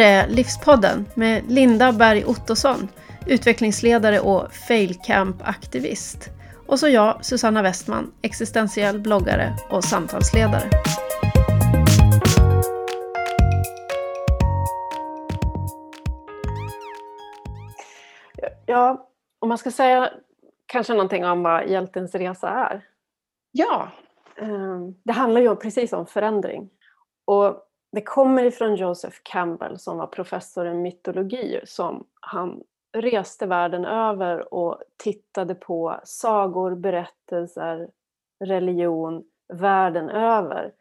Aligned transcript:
är 0.00 0.28
Livspodden 0.28 1.06
med 1.14 1.42
Linda 1.48 1.92
Berg 1.92 2.24
Ottosson, 2.24 2.88
utvecklingsledare 3.26 4.20
och 4.20 4.52
failcamp-aktivist. 4.52 6.30
Och 6.66 6.78
så 6.78 6.88
jag, 6.88 7.24
Susanna 7.24 7.62
Westman, 7.62 8.12
existentiell 8.22 9.00
bloggare 9.00 9.54
och 9.70 9.84
samtalsledare. 9.84 10.70
Ja, 18.66 19.08
om 19.38 19.48
man 19.48 19.58
ska 19.58 19.70
säga 19.70 20.10
kanske 20.66 20.92
någonting 20.92 21.24
om 21.24 21.42
vad 21.42 21.68
hjältens 21.68 22.14
resa 22.14 22.48
är. 22.48 22.84
Ja. 23.52 23.88
Ehm, 24.36 24.94
det 25.02 25.12
handlar 25.12 25.40
ju 25.40 25.56
precis 25.56 25.92
om 25.92 26.06
förändring. 26.06 26.70
Och 27.24 27.66
det 27.92 28.02
kommer 28.02 28.44
ifrån 28.44 28.74
Joseph 28.74 29.16
Campbell 29.22 29.78
som 29.78 29.98
var 29.98 30.06
professor 30.06 30.66
i 30.66 30.74
mytologi 30.74 31.60
som 31.64 32.04
han 32.20 32.62
reste 32.92 33.46
världen 33.46 33.84
över 33.84 34.54
och 34.54 34.82
tittade 34.96 35.54
på 35.54 36.00
sagor, 36.04 36.74
berättelser, 36.74 37.88
religion 38.44 39.24
världen 39.52 40.10
över 40.10 40.72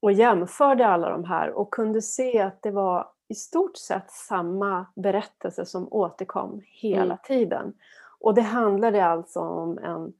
och 0.00 0.12
jämförde 0.12 0.86
alla 0.86 1.10
de 1.10 1.24
här 1.24 1.50
och 1.50 1.72
kunde 1.72 2.02
se 2.02 2.40
att 2.40 2.62
det 2.62 2.70
var 2.70 3.08
i 3.28 3.34
stort 3.34 3.76
sett 3.76 4.10
samma 4.10 4.86
berättelse 4.96 5.66
som 5.66 5.92
återkom 5.92 6.60
hela 6.64 7.04
mm. 7.04 7.18
tiden. 7.24 7.74
Och 8.20 8.34
det 8.34 8.42
handlade 8.42 9.04
alltså 9.04 9.40
om 9.40 9.78
en 9.78 10.12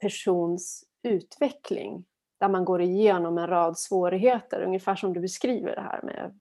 persons 0.00 0.84
utveckling 1.02 2.04
där 2.38 2.48
man 2.48 2.64
går 2.64 2.80
igenom 2.80 3.38
en 3.38 3.46
rad 3.46 3.78
svårigheter, 3.78 4.62
ungefär 4.62 4.94
som 4.94 5.12
du 5.12 5.20
beskriver 5.20 5.74
det 5.74 5.80
här 5.80 6.00
med. 6.02 6.38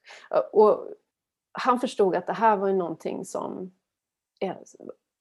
Och 0.54 0.88
han 1.52 1.80
förstod 1.80 2.16
att 2.16 2.28
det 2.28 2.34
här 2.34 2.58
var 2.58 2.68
ju 2.68 2.76
någonting 2.76 3.26
som 3.26 3.72
är 4.40 4.58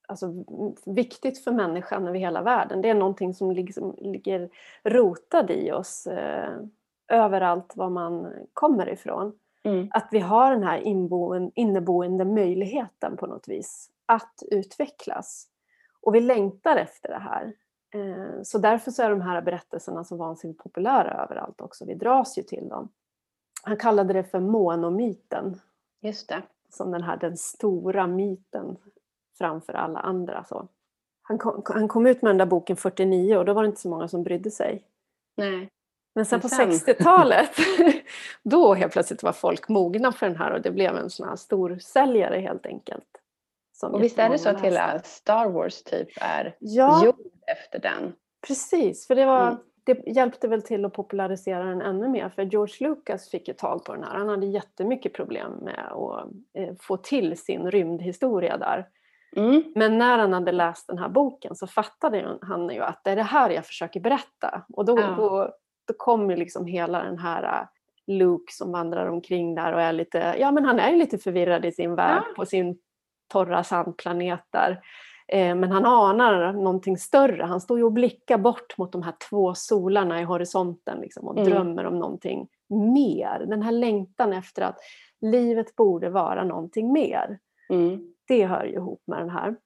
alltså, 0.08 0.44
viktigt 0.86 1.44
för 1.44 1.52
människan 1.52 2.08
över 2.08 2.18
hela 2.18 2.42
världen. 2.42 2.82
Det 2.82 2.90
är 2.90 2.94
någonting 2.94 3.34
som 3.34 3.50
liksom 3.50 3.94
ligger 3.98 4.50
rotad 4.84 5.50
i 5.50 5.72
oss 5.72 6.06
eh, 6.06 6.56
överallt 7.08 7.76
var 7.76 7.90
man 7.90 8.32
kommer 8.52 8.88
ifrån. 8.88 9.38
Mm. 9.64 9.88
Att 9.90 10.08
vi 10.12 10.18
har 10.18 10.50
den 10.50 10.62
här 10.62 10.78
inneboende 11.54 12.24
möjligheten 12.24 13.16
på 13.16 13.26
något 13.26 13.48
vis 13.48 13.90
att 14.06 14.42
utvecklas. 14.50 15.48
Och 16.02 16.14
vi 16.14 16.20
längtar 16.20 16.76
efter 16.76 17.08
det 17.08 17.18
här. 17.18 17.52
Eh, 17.94 18.42
så 18.42 18.58
därför 18.58 18.90
så 18.90 19.02
är 19.02 19.10
de 19.10 19.20
här 19.20 19.42
berättelserna 19.42 20.04
så 20.04 20.16
vansinnigt 20.16 20.62
populära 20.62 21.24
överallt 21.24 21.60
också. 21.60 21.84
Vi 21.84 21.94
dras 21.94 22.38
ju 22.38 22.42
till 22.42 22.68
dem. 22.68 22.88
Han 23.62 23.76
kallade 23.76 24.12
det 24.12 24.24
för 24.24 24.40
monomyten. 24.40 25.60
Just 26.00 26.28
det. 26.28 26.42
Som 26.70 26.90
den 26.90 27.02
här 27.02 27.16
den 27.16 27.36
stora 27.36 28.06
myten 28.06 28.76
framför 29.38 29.72
alla 29.72 29.98
andra. 29.98 30.44
Så. 30.44 30.68
Han, 31.22 31.38
kom, 31.38 31.62
han 31.64 31.88
kom 31.88 32.06
ut 32.06 32.22
med 32.22 32.30
den 32.30 32.38
där 32.38 32.46
boken 32.46 32.76
49 32.76 33.36
och 33.36 33.44
då 33.44 33.52
var 33.52 33.62
det 33.62 33.68
inte 33.68 33.80
så 33.80 33.88
många 33.88 34.08
som 34.08 34.22
brydde 34.22 34.50
sig. 34.50 34.84
Nej. 35.36 35.68
Men 36.14 36.26
sen 36.26 36.40
på 36.40 36.48
60-talet, 36.48 37.50
då 38.42 38.74
helt 38.74 38.92
plötsligt 38.92 39.22
var 39.22 39.32
folk 39.32 39.68
mogna 39.68 40.12
för 40.12 40.26
den 40.26 40.36
här 40.36 40.50
och 40.50 40.62
det 40.62 40.70
blev 40.70 40.96
en 40.96 41.10
sån 41.10 41.28
här 41.28 41.36
storsäljare 41.36 42.40
helt 42.40 42.66
enkelt. 42.66 43.04
och 43.82 44.02
visst 44.02 44.18
är 44.18 44.30
det 44.30 44.38
så 44.38 44.48
att 44.48 44.60
hela 44.60 44.98
Star 44.98 45.48
Wars 45.48 45.82
typ 45.82 46.08
är 46.20 46.56
ja, 46.58 47.04
gjord 47.04 47.35
efter 47.46 47.78
den? 47.78 48.12
Precis, 48.46 49.06
för 49.06 49.14
det, 49.14 49.24
var, 49.24 49.46
mm. 49.46 49.58
det 49.84 50.06
hjälpte 50.06 50.48
väl 50.48 50.62
till 50.62 50.84
att 50.84 50.92
popularisera 50.92 51.64
den 51.64 51.82
ännu 51.82 52.08
mer 52.08 52.28
för 52.28 52.42
George 52.42 52.88
Lucas 52.88 53.30
fick 53.30 53.48
ju 53.48 53.54
tag 53.54 53.84
på 53.84 53.94
den 53.94 54.04
här. 54.04 54.14
Han 54.14 54.28
hade 54.28 54.46
jättemycket 54.46 55.12
problem 55.12 55.52
med 55.52 55.92
att 55.92 56.26
eh, 56.54 56.74
få 56.80 56.96
till 56.96 57.38
sin 57.38 57.70
rymdhistoria 57.70 58.56
där. 58.56 58.88
Mm. 59.36 59.72
Men 59.74 59.98
när 59.98 60.18
han 60.18 60.32
hade 60.32 60.52
läst 60.52 60.86
den 60.86 60.98
här 60.98 61.08
boken 61.08 61.56
så 61.56 61.66
fattade 61.66 62.38
han 62.42 62.68
ju 62.68 62.80
att 62.80 63.04
det 63.04 63.10
är 63.10 63.16
det 63.16 63.22
här 63.22 63.50
jag 63.50 63.66
försöker 63.66 64.00
berätta. 64.00 64.62
Och 64.72 64.84
då, 64.84 65.00
ja. 65.00 65.14
då, 65.16 65.54
då 65.84 65.94
kom 65.96 66.30
ju 66.30 66.36
liksom 66.36 66.66
hela 66.66 67.02
den 67.02 67.18
här 67.18 67.42
äh, 67.42 67.66
Luke 68.06 68.52
som 68.52 68.72
vandrar 68.72 69.06
omkring 69.06 69.54
där 69.54 69.72
och 69.72 69.80
är 69.80 69.92
lite, 69.92 70.36
ja 70.38 70.52
men 70.52 70.64
han 70.64 70.78
är 70.78 70.96
lite 70.96 71.18
förvirrad 71.18 71.64
i 71.64 71.72
sin 71.72 71.94
värld 71.94 72.22
ja. 72.26 72.34
på 72.36 72.46
sin 72.46 72.78
torra 73.28 73.64
sandplanet 73.64 74.44
där. 74.50 74.80
Eh, 75.28 75.54
men 75.54 75.70
han 75.72 75.86
anar 75.86 76.52
någonting 76.52 76.98
större. 76.98 77.42
Han 77.42 77.60
står 77.60 77.78
ju 77.78 77.84
och 77.84 77.92
blickar 77.92 78.38
bort 78.38 78.78
mot 78.78 78.92
de 78.92 79.02
här 79.02 79.14
två 79.30 79.54
solarna 79.54 80.20
i 80.20 80.24
horisonten 80.24 80.98
liksom, 81.00 81.28
och 81.28 81.38
mm. 81.38 81.50
drömmer 81.50 81.86
om 81.86 81.98
någonting 81.98 82.48
mer. 82.68 83.46
Den 83.48 83.62
här 83.62 83.72
längtan 83.72 84.32
efter 84.32 84.62
att 84.62 84.78
livet 85.20 85.76
borde 85.76 86.10
vara 86.10 86.44
någonting 86.44 86.92
mer. 86.92 87.38
Mm. 87.68 88.14
Det 88.28 88.46
hör 88.46 88.64
ju 88.64 88.72
ihop 88.72 89.02
med 89.06 89.18
den 89.18 89.30
här. 89.30 89.56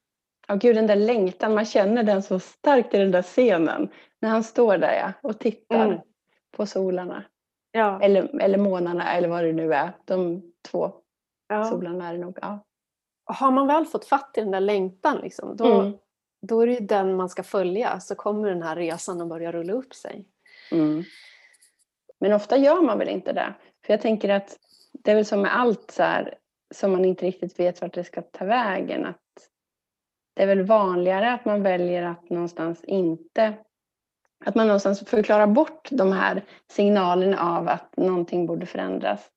Ja, 0.48 0.54
gud, 0.54 0.76
den 0.76 0.86
där 0.86 0.96
längtan, 0.96 1.54
man 1.54 1.64
känner 1.64 2.02
den 2.02 2.22
så 2.22 2.38
starkt 2.38 2.94
i 2.94 2.98
den 2.98 3.10
där 3.10 3.22
scenen. 3.22 3.88
När 4.20 4.28
han 4.28 4.44
står 4.44 4.78
där 4.78 4.94
ja, 4.94 5.28
och 5.28 5.38
tittar. 5.38 5.86
Mm 5.86 6.00
på 6.50 6.66
solarna. 6.66 7.24
Ja. 7.72 8.00
Eller, 8.02 8.40
eller 8.40 8.58
månarna 8.58 9.12
eller 9.12 9.28
vad 9.28 9.44
det 9.44 9.52
nu 9.52 9.74
är. 9.74 9.92
De 10.04 10.42
två 10.70 10.92
ja. 11.48 11.64
solarna 11.64 12.08
är 12.08 12.12
det 12.12 12.18
nog. 12.18 12.38
Ja. 12.42 12.66
Har 13.32 13.50
man 13.50 13.66
väl 13.66 13.86
fått 13.86 14.04
fatt 14.04 14.30
i 14.36 14.40
den 14.40 14.50
där 14.50 14.60
längtan 14.60 15.18
liksom, 15.18 15.56
då, 15.56 15.80
mm. 15.80 15.92
då 16.42 16.60
är 16.60 16.66
det 16.66 16.72
ju 16.72 16.80
den 16.80 17.16
man 17.16 17.28
ska 17.28 17.42
följa. 17.42 18.00
Så 18.00 18.14
kommer 18.14 18.48
den 18.48 18.62
här 18.62 18.76
resan 18.76 19.20
att 19.20 19.28
börja 19.28 19.52
rulla 19.52 19.72
upp 19.72 19.94
sig. 19.94 20.24
Mm. 20.72 21.04
Men 22.20 22.32
ofta 22.32 22.56
gör 22.56 22.82
man 22.82 22.98
väl 22.98 23.08
inte 23.08 23.32
det. 23.32 23.54
För 23.86 23.92
jag 23.92 24.00
tänker 24.00 24.28
att 24.28 24.58
det 24.92 25.10
är 25.10 25.14
väl 25.14 25.26
som 25.26 25.42
med 25.42 25.56
allt 25.56 25.90
så 25.90 26.02
här, 26.02 26.34
som 26.74 26.92
man 26.92 27.04
inte 27.04 27.26
riktigt 27.26 27.60
vet 27.60 27.80
vart 27.80 27.94
det 27.94 28.04
ska 28.04 28.22
ta 28.22 28.44
vägen. 28.44 29.06
Att 29.06 29.16
det 30.34 30.42
är 30.42 30.46
väl 30.46 30.62
vanligare 30.62 31.32
att 31.32 31.44
man 31.44 31.62
väljer 31.62 32.02
att 32.02 32.30
någonstans 32.30 32.84
inte 32.84 33.54
att 34.44 34.54
man 34.54 34.66
någonstans 34.66 35.00
förklarar 35.00 35.46
bort 35.46 35.88
de 35.90 36.12
här 36.12 36.42
signalerna 36.70 37.40
av 37.56 37.68
att 37.68 37.96
någonting 37.96 38.46
borde 38.46 38.66
förändras. 38.66 39.30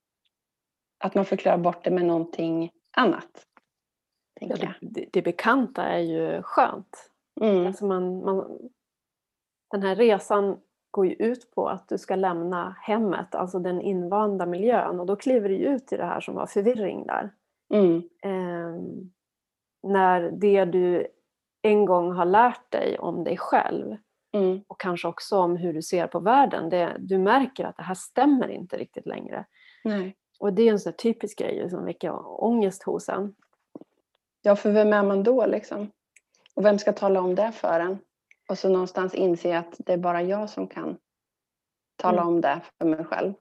Att 0.98 1.14
man 1.14 1.24
förklarar 1.24 1.58
bort 1.58 1.84
det 1.84 1.90
med 1.90 2.04
någonting 2.04 2.70
annat. 2.96 3.46
Ja, 4.40 4.72
det, 4.80 5.06
det, 5.12 5.22
bekanta 5.22 5.82
är 5.82 5.98
ju 5.98 6.42
skönt. 6.42 7.10
Mm. 7.40 7.66
Alltså 7.66 7.86
man, 7.86 8.24
man, 8.24 8.58
den 9.70 9.82
här 9.82 9.96
resan 9.96 10.60
går 10.90 11.06
ju 11.06 11.12
ut 11.12 11.50
på 11.54 11.68
att 11.68 11.88
du 11.88 11.98
ska 11.98 12.16
lämna 12.16 12.76
hemmet, 12.82 13.34
alltså 13.34 13.58
den 13.58 13.80
invanda 13.80 14.46
miljön. 14.46 15.00
Och 15.00 15.06
då 15.06 15.16
kliver 15.16 15.48
du 15.48 15.54
ut 15.54 15.92
i 15.92 15.96
det 15.96 16.04
här 16.04 16.20
som 16.20 16.34
var 16.34 16.46
förvirring 16.46 17.06
där. 17.06 17.30
Mm. 17.74 18.02
Eh, 18.22 18.82
när 19.82 20.30
det 20.30 20.64
du 20.64 21.06
en 21.62 21.84
gång 21.84 22.12
har 22.12 22.24
lärt 22.24 22.70
dig 22.70 22.98
om 22.98 23.24
dig 23.24 23.36
själv 23.36 23.96
Mm. 24.34 24.60
Och 24.66 24.80
kanske 24.80 25.08
också 25.08 25.38
om 25.38 25.56
hur 25.56 25.72
du 25.72 25.82
ser 25.82 26.06
på 26.06 26.20
världen. 26.20 26.68
Det, 26.68 26.96
du 26.98 27.18
märker 27.18 27.64
att 27.64 27.76
det 27.76 27.82
här 27.82 27.94
stämmer 27.94 28.48
inte 28.48 28.76
riktigt 28.76 29.06
längre. 29.06 29.44
Nej. 29.84 30.16
Och 30.38 30.52
det 30.52 30.62
är 30.62 30.72
en 30.72 30.78
sån 30.78 30.92
typisk 30.92 31.38
grej 31.38 31.70
som 31.70 31.84
väcker 31.84 32.42
ångest 32.44 32.82
hos 32.82 33.08
en. 33.08 33.34
Ja, 34.46 34.56
för 34.56 34.70
vem 34.70 34.92
är 34.92 35.02
man 35.02 35.22
då 35.22 35.46
liksom? 35.46 35.90
Och 36.54 36.64
vem 36.64 36.78
ska 36.78 36.92
tala 36.92 37.20
om 37.20 37.34
det 37.34 37.52
för 37.52 37.80
en? 37.80 37.98
Och 38.48 38.58
så 38.58 38.68
någonstans 38.68 39.14
inse 39.14 39.58
att 39.58 39.74
det 39.78 39.92
är 39.92 39.96
bara 39.96 40.22
jag 40.22 40.50
som 40.50 40.68
kan 40.68 40.96
tala 41.96 42.22
mm. 42.22 42.34
om 42.34 42.40
det 42.40 42.60
för 42.78 42.86
mig 42.86 43.04
själv. 43.04 43.34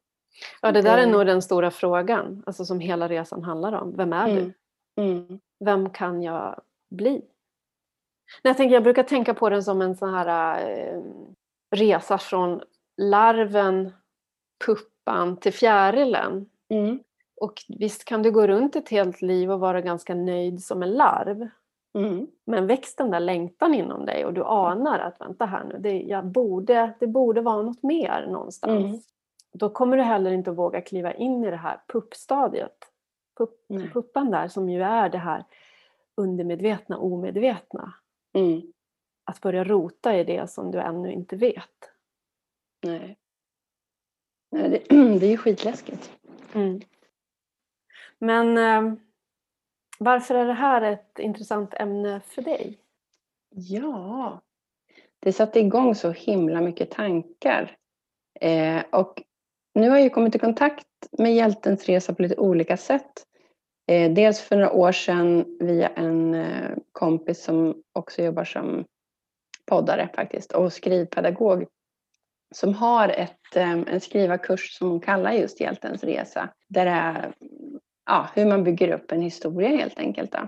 Ja, 0.62 0.72
det 0.72 0.82
där 0.82 0.98
är 0.98 1.08
nog 1.08 1.26
den 1.26 1.42
stora 1.42 1.72
frågan, 1.72 2.44
alltså 2.46 2.66
som 2.66 2.80
hela 2.80 3.08
resan 3.08 3.44
handlar 3.44 3.74
om. 3.74 3.96
Vem 3.96 4.14
är 4.14 4.30
mm. 4.30 4.36
du? 4.36 4.54
Mm. 5.02 5.40
Vem 5.66 5.90
kan 5.90 6.24
jag 6.24 6.62
bli? 6.90 7.22
Jag, 8.42 8.58
tänker, 8.58 8.74
jag 8.74 8.84
brukar 8.84 9.04
tänka 9.04 9.34
på 9.34 9.50
den 9.50 9.64
som 9.64 9.82
en 9.82 9.96
sån 9.96 10.14
här 10.14 10.60
eh, 10.70 11.02
resa 11.76 12.18
från 12.18 12.62
larven, 12.98 13.94
puppan 14.66 15.38
till 15.38 15.54
fjärilen. 15.54 16.50
Mm. 16.70 17.00
Och 17.42 17.54
visst 17.68 18.06
kan 18.06 18.24
du 18.24 18.32
gå 18.32 18.48
runt 18.48 18.76
ett 18.76 18.90
helt 18.90 19.22
liv 19.22 19.52
och 19.52 19.60
vara 19.60 19.82
ganska 19.82 20.16
nöjd 20.16 20.64
som 20.64 20.84
en 20.84 20.92
larv. 20.92 21.50
Mm. 21.94 22.28
Men 22.46 22.68
väx 22.68 22.96
den 22.96 23.12
där 23.12 23.20
längtan 23.20 23.74
inom 23.74 24.06
dig 24.06 24.26
och 24.26 24.34
du 24.34 24.44
anar 24.44 25.00
att 25.00 25.22
vänta 25.22 25.46
här 25.46 25.64
nu, 25.64 25.78
det, 25.80 26.02
jag 26.02 26.26
borde, 26.26 26.94
det 27.00 27.08
borde 27.08 27.42
vara 27.42 27.62
något 27.62 27.84
mer 27.84 28.28
någonstans. 28.32 28.84
Mm. 28.84 29.00
Då 29.54 29.70
kommer 29.70 29.98
du 29.98 30.04
heller 30.04 30.32
inte 30.32 30.52
våga 30.52 30.82
kliva 30.82 31.14
in 31.14 31.44
i 31.44 31.50
det 31.50 31.58
här 31.58 31.82
puppstadiet. 31.88 32.78
Pupp, 33.38 33.68
puppan 33.94 34.32
där 34.32 34.48
som 34.48 34.70
ju 34.70 34.82
är 34.82 35.10
det 35.10 35.18
här 35.18 35.44
undermedvetna, 36.18 36.98
omedvetna. 36.98 37.94
Mm. 38.34 38.62
Att 39.24 39.42
börja 39.42 39.64
rota 39.64 40.18
i 40.18 40.24
det 40.24 40.50
som 40.50 40.72
du 40.72 40.80
ännu 40.80 41.12
inte 41.12 41.36
vet. 41.36 41.92
Nej. 42.84 43.18
Nej 44.52 44.70
det, 44.70 44.96
det 45.20 45.26
är 45.26 45.32
ju 45.32 45.38
skitläskigt. 45.38 46.12
Mm. 46.54 46.82
Men 48.24 48.58
eh, 48.58 48.94
varför 50.00 50.36
är 50.36 50.46
det 50.46 50.54
här 50.54 50.82
ett 50.82 51.20
intressant 51.20 51.74
ämne 51.74 52.22
för 52.28 52.42
dig? 52.42 52.80
Ja, 53.50 54.42
det 55.20 55.34
satte 55.34 55.60
igång 55.60 55.96
så 55.96 56.12
himla 56.12 56.62
mycket 56.62 56.92
tankar. 56.92 57.78
Eh, 58.42 58.84
och 58.92 59.24
nu 59.76 59.90
har 59.90 59.98
jag 59.98 60.14
kommit 60.14 60.36
i 60.36 60.40
kontakt 60.40 60.88
med 61.12 61.36
hjältens 61.36 61.86
resa 61.86 62.14
på 62.14 62.22
lite 62.22 62.38
olika 62.38 62.78
sätt. 62.78 63.26
Eh, 63.88 64.12
dels 64.12 64.42
för 64.42 64.56
några 64.56 64.72
år 64.72 64.92
sedan 64.92 65.58
via 65.60 65.88
en 65.88 66.34
eh, 66.34 66.72
kompis 66.92 67.44
som 67.44 67.84
också 67.94 68.22
jobbar 68.22 68.46
som 68.46 68.86
poddare 69.66 70.10
faktiskt 70.16 70.52
och 70.52 70.74
skrivpedagog 70.74 71.66
som 72.56 72.74
har 72.74 73.10
ett, 73.10 73.56
eh, 73.56 73.72
en 73.72 74.02
skrivarkurs 74.02 74.78
som 74.78 74.90
hon 74.90 75.00
kallar 75.00 75.32
just 75.32 75.60
Hjältens 75.60 76.04
resa. 76.04 76.50
Där 76.68 76.86
det 76.86 76.92
är 76.92 77.34
ja, 78.06 78.30
hur 78.36 78.46
man 78.46 78.64
bygger 78.64 78.92
upp 78.92 79.12
en 79.12 79.22
historia 79.22 79.70
helt 79.70 80.00
enkelt. 80.00 80.32
Då. 80.32 80.48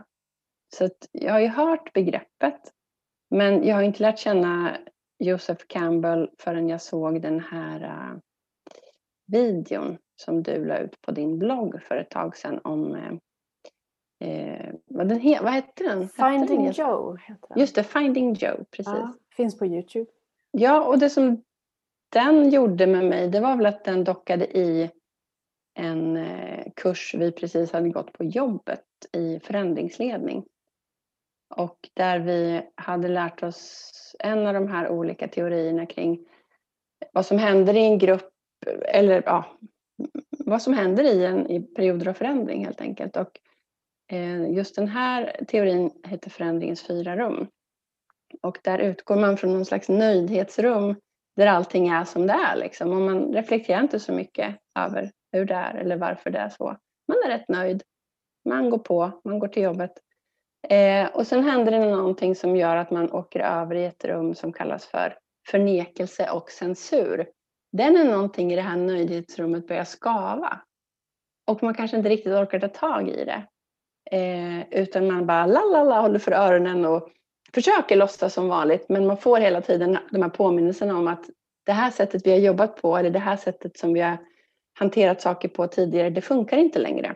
Så 0.75 0.89
jag 1.11 1.33
har 1.33 1.39
ju 1.39 1.47
hört 1.47 1.93
begreppet 1.93 2.61
men 3.29 3.67
jag 3.67 3.75
har 3.75 3.83
inte 3.83 4.03
lärt 4.03 4.19
känna 4.19 4.77
Joseph 5.19 5.63
Campbell 5.67 6.29
förrän 6.39 6.69
jag 6.69 6.81
såg 6.81 7.21
den 7.21 7.39
här 7.39 7.83
uh, 7.83 8.19
videon 9.27 9.97
som 10.15 10.43
du 10.43 10.65
la 10.65 10.77
ut 10.77 11.01
på 11.01 11.11
din 11.11 11.39
blogg 11.39 11.81
för 11.83 11.97
ett 11.97 12.09
tag 12.09 12.37
sedan 12.37 12.59
om 12.63 12.95
uh, 12.95 13.13
eh, 14.19 14.73
vad, 14.85 15.07
den 15.09 15.19
he, 15.19 15.39
vad 15.41 15.53
hette 15.53 15.83
den? 15.83 16.09
Finding 16.09 16.63
den? 16.63 16.73
Joe. 16.73 17.17
Heter 17.17 17.47
den. 17.49 17.59
Just 17.59 17.75
det, 17.75 17.83
Finding 17.83 18.33
Joe, 18.33 18.65
precis. 18.71 18.93
Ja, 18.93 19.13
finns 19.35 19.57
på 19.57 19.65
Youtube. 19.65 20.11
Ja, 20.51 20.85
och 20.85 20.99
det 20.99 21.09
som 21.09 21.43
den 22.09 22.49
gjorde 22.49 22.87
med 22.87 23.05
mig, 23.05 23.29
det 23.29 23.39
var 23.39 23.55
väl 23.55 23.65
att 23.65 23.83
den 23.83 24.03
dockade 24.03 24.57
i 24.57 24.89
en 25.75 26.17
eh, 26.17 26.65
kurs 26.75 27.15
vi 27.17 27.31
precis 27.31 27.71
hade 27.71 27.89
gått 27.89 28.13
på 28.13 28.23
jobbet 28.23 28.83
i 29.11 29.39
förändringsledning. 29.39 30.45
Och 31.55 31.89
där 31.93 32.19
vi 32.19 32.61
hade 32.75 33.07
lärt 33.07 33.43
oss 33.43 33.91
en 34.19 34.47
av 34.47 34.53
de 34.53 34.67
här 34.67 34.89
olika 34.89 35.27
teorierna 35.27 35.85
kring 35.85 36.27
vad 37.13 37.25
som 37.25 37.37
händer 37.37 37.73
i 37.75 37.85
en 37.85 37.97
grupp, 37.97 38.31
eller 38.85 39.23
ja, 39.25 39.57
vad 40.29 40.61
som 40.61 40.73
händer 40.73 41.03
i 41.03 41.25
en 41.25 41.51
i 41.51 41.59
perioder 41.61 42.07
av 42.07 42.13
förändring 42.13 42.65
helt 42.65 42.81
enkelt. 42.81 43.17
Och 43.17 43.39
eh, 44.11 44.51
just 44.51 44.75
den 44.75 44.87
här 44.87 45.45
teorin 45.47 45.91
heter 46.03 46.29
förändringens 46.29 46.87
fyra 46.87 47.17
rum. 47.17 47.47
Och 48.41 48.57
där 48.63 48.79
utgår 48.79 49.15
man 49.15 49.37
från 49.37 49.53
någon 49.53 49.65
slags 49.65 49.89
nöjdhetsrum 49.89 50.95
där 51.35 51.47
allting 51.47 51.87
är 51.87 52.03
som 52.03 52.27
det 52.27 52.33
är. 52.33 52.55
Liksom. 52.55 52.91
Och 52.91 53.01
man 53.01 53.33
reflekterar 53.33 53.81
inte 53.81 53.99
så 53.99 54.11
mycket 54.13 54.55
över 54.75 55.11
hur 55.31 55.45
det 55.45 55.53
är 55.53 55.75
eller 55.75 55.97
varför 55.97 56.29
det 56.29 56.39
är 56.39 56.49
så. 56.49 56.77
Man 57.07 57.17
är 57.25 57.29
rätt 57.29 57.49
nöjd. 57.49 57.83
Man 58.49 58.69
går 58.69 58.77
på, 58.77 59.21
man 59.23 59.39
går 59.39 59.47
till 59.47 59.63
jobbet. 59.63 59.91
Eh, 60.69 61.07
och 61.07 61.27
sen 61.27 61.43
händer 61.43 61.71
det 61.71 61.85
någonting 61.85 62.35
som 62.35 62.55
gör 62.55 62.75
att 62.75 62.91
man 62.91 63.11
åker 63.11 63.39
över 63.39 63.75
i 63.75 63.85
ett 63.85 64.05
rum 64.05 64.35
som 64.35 64.53
kallas 64.53 64.85
för 64.85 65.17
förnekelse 65.47 66.29
och 66.29 66.49
censur. 66.49 67.27
Den 67.71 67.97
är 67.97 68.03
någonting 68.03 68.53
i 68.53 68.55
det 68.55 68.61
här 68.61 68.77
nöjdhetsrummet 68.77 69.67
börjar 69.67 69.83
skava. 69.83 70.61
Och 71.47 71.63
man 71.63 71.73
kanske 71.73 71.97
inte 71.97 72.09
riktigt 72.09 72.33
orkar 72.33 72.59
ta 72.59 72.67
tag 72.67 73.09
i 73.09 73.25
det. 73.25 73.43
Eh, 74.11 74.81
utan 74.81 75.07
man 75.07 75.25
bara 75.25 75.45
la 75.45 75.65
la 75.65 75.83
la 75.83 76.01
håller 76.01 76.19
för 76.19 76.31
öronen 76.31 76.85
och 76.85 77.09
försöker 77.53 77.95
låtsas 77.95 78.33
som 78.33 78.47
vanligt. 78.47 78.89
Men 78.89 79.07
man 79.07 79.17
får 79.17 79.37
hela 79.37 79.61
tiden 79.61 79.97
de 80.11 80.21
här 80.21 80.29
påminnelserna 80.29 80.97
om 80.97 81.07
att 81.07 81.25
det 81.65 81.71
här 81.71 81.91
sättet 81.91 82.27
vi 82.27 82.31
har 82.31 82.39
jobbat 82.39 82.81
på 82.81 82.97
eller 82.97 83.09
det 83.09 83.19
här 83.19 83.37
sättet 83.37 83.77
som 83.77 83.93
vi 83.93 84.01
har 84.01 84.17
hanterat 84.75 85.21
saker 85.21 85.49
på 85.49 85.67
tidigare, 85.67 86.09
det 86.09 86.21
funkar 86.21 86.57
inte 86.57 86.79
längre. 86.79 87.15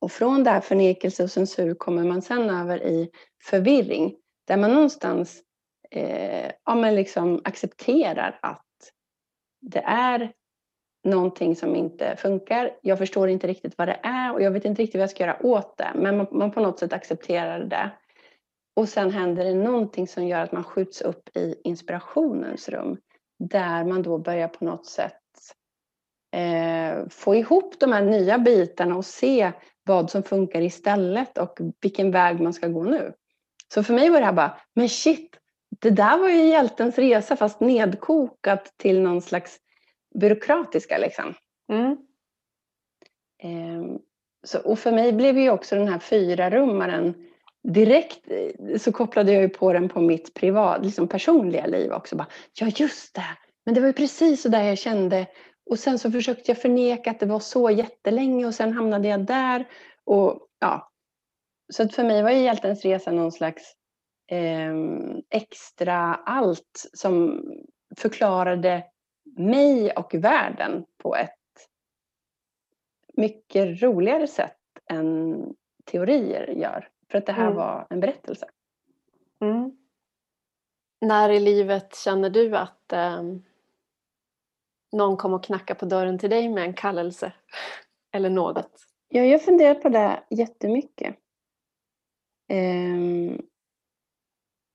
Och 0.00 0.12
från 0.12 0.44
det 0.44 0.50
här 0.50 0.60
förnekelse 0.60 1.22
och 1.22 1.30
censur 1.30 1.74
kommer 1.74 2.04
man 2.04 2.22
sen 2.22 2.50
över 2.50 2.82
i 2.82 3.10
förvirring. 3.42 4.16
Där 4.46 4.56
man 4.56 4.72
någonstans 4.72 5.42
eh, 5.90 6.50
ja, 6.64 6.74
men 6.74 6.94
liksom 6.94 7.40
accepterar 7.44 8.38
att 8.42 8.66
det 9.60 9.82
är 9.86 10.32
någonting 11.04 11.56
som 11.56 11.76
inte 11.76 12.16
funkar. 12.16 12.76
Jag 12.82 12.98
förstår 12.98 13.28
inte 13.28 13.46
riktigt 13.46 13.78
vad 13.78 13.88
det 13.88 14.00
är 14.02 14.32
och 14.32 14.42
jag 14.42 14.50
vet 14.50 14.64
inte 14.64 14.82
riktigt 14.82 14.98
vad 14.98 15.02
jag 15.02 15.10
ska 15.10 15.24
göra 15.26 15.46
åt 15.46 15.76
det. 15.76 15.92
Men 15.94 16.16
man, 16.16 16.26
man 16.30 16.50
på 16.50 16.60
något 16.60 16.78
sätt 16.78 16.92
accepterar 16.92 17.64
det. 17.64 17.90
Och 18.76 18.88
sen 18.88 19.10
händer 19.10 19.44
det 19.44 19.54
någonting 19.54 20.08
som 20.08 20.26
gör 20.26 20.40
att 20.40 20.52
man 20.52 20.64
skjuts 20.64 21.00
upp 21.00 21.36
i 21.36 21.60
inspirationens 21.64 22.68
rum. 22.68 22.96
Där 23.38 23.84
man 23.84 24.02
då 24.02 24.18
börjar 24.18 24.48
på 24.48 24.64
något 24.64 24.86
sätt 24.86 25.19
få 27.10 27.34
ihop 27.34 27.74
de 27.80 27.92
här 27.92 28.02
nya 28.02 28.38
bitarna 28.38 28.96
och 28.96 29.04
se 29.04 29.52
vad 29.84 30.10
som 30.10 30.22
funkar 30.22 30.60
istället 30.60 31.38
och 31.38 31.58
vilken 31.80 32.10
väg 32.10 32.40
man 32.40 32.52
ska 32.52 32.68
gå 32.68 32.84
nu. 32.84 33.12
Så 33.74 33.82
för 33.82 33.94
mig 33.94 34.10
var 34.10 34.20
det 34.20 34.26
här 34.26 34.32
bara, 34.32 34.60
men 34.74 34.88
shit, 34.88 35.36
det 35.80 35.90
där 35.90 36.18
var 36.18 36.28
ju 36.28 36.48
hjältens 36.48 36.98
resa 36.98 37.36
fast 37.36 37.60
nedkokat 37.60 38.74
till 38.76 39.00
någon 39.00 39.22
slags 39.22 39.58
byråkratiska 40.14 40.98
liksom. 40.98 41.34
Mm. 41.72 41.96
Eh, 43.42 43.96
så, 44.44 44.58
och 44.58 44.78
för 44.78 44.92
mig 44.92 45.12
blev 45.12 45.38
ju 45.38 45.50
också 45.50 45.76
den 45.76 45.88
här 45.88 45.98
fyra 45.98 46.50
rummaren 46.50 47.14
direkt 47.68 48.20
så 48.78 48.92
kopplade 48.92 49.32
jag 49.32 49.42
ju 49.42 49.48
på 49.48 49.72
den 49.72 49.88
på 49.88 50.00
mitt 50.00 50.34
privat, 50.34 50.84
liksom 50.84 51.08
personliga 51.08 51.66
liv 51.66 51.92
också. 51.92 52.16
Bara, 52.16 52.28
ja 52.52 52.66
just 52.76 53.14
det, 53.14 53.36
men 53.64 53.74
det 53.74 53.80
var 53.80 53.88
ju 53.88 53.92
precis 53.92 54.42
så 54.42 54.48
där 54.48 54.62
jag 54.62 54.78
kände 54.78 55.26
och 55.70 55.78
sen 55.78 55.98
så 55.98 56.10
försökte 56.10 56.50
jag 56.50 56.58
förneka 56.58 57.10
att 57.10 57.20
det 57.20 57.26
var 57.26 57.40
så 57.40 57.70
jättelänge 57.70 58.46
och 58.46 58.54
sen 58.54 58.72
hamnade 58.72 59.08
jag 59.08 59.20
där. 59.20 59.68
Och, 60.04 60.48
ja. 60.58 60.92
Så 61.72 61.82
att 61.82 61.94
för 61.94 62.04
mig 62.04 62.22
var 62.22 62.30
ju 62.30 62.38
hjältens 62.38 62.84
resa 62.84 63.10
någon 63.10 63.32
slags 63.32 63.74
eh, 64.26 64.74
extra 65.30 66.14
allt 66.14 66.90
som 66.92 67.44
förklarade 67.96 68.84
mig 69.36 69.92
och 69.92 70.14
världen 70.14 70.84
på 70.96 71.16
ett 71.16 71.30
mycket 73.14 73.82
roligare 73.82 74.26
sätt 74.26 74.56
än 74.90 75.36
teorier 75.84 76.46
gör. 76.46 76.88
För 77.10 77.18
att 77.18 77.26
det 77.26 77.32
här 77.32 77.46
mm. 77.46 77.56
var 77.56 77.86
en 77.90 78.00
berättelse. 78.00 78.46
Mm. 79.40 79.76
När 81.00 81.30
i 81.30 81.40
livet 81.40 81.96
känner 81.96 82.30
du 82.30 82.56
att 82.56 82.92
eh, 82.92 83.22
någon 84.92 85.16
kom 85.16 85.34
och 85.34 85.44
knackade 85.44 85.80
på 85.80 85.86
dörren 85.86 86.18
till 86.18 86.30
dig 86.30 86.48
med 86.48 86.64
en 86.64 86.74
kallelse 86.74 87.32
eller 88.12 88.30
något? 88.30 88.70
Ja, 89.08 89.22
jag 89.22 89.44
funderar 89.44 89.74
på 89.74 89.88
det 89.88 90.22
jättemycket. 90.30 91.16
Um, 92.52 93.42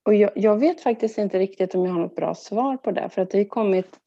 och 0.04 0.14
jag, 0.14 0.30
jag, 0.34 0.56
vet 0.56 0.80
faktiskt 0.80 1.18
inte 1.18 1.38
riktigt 1.38 1.74
om 1.74 1.84
jag 1.84 1.92
har 1.92 2.00
något 2.00 2.16
bra 2.16 2.34
svar 2.34 2.76
på 2.76 2.90
det. 2.90 3.08
För 3.08 3.22
att 3.22 3.30
det 3.30 3.38
har 3.38 3.44
kommit... 3.44 4.00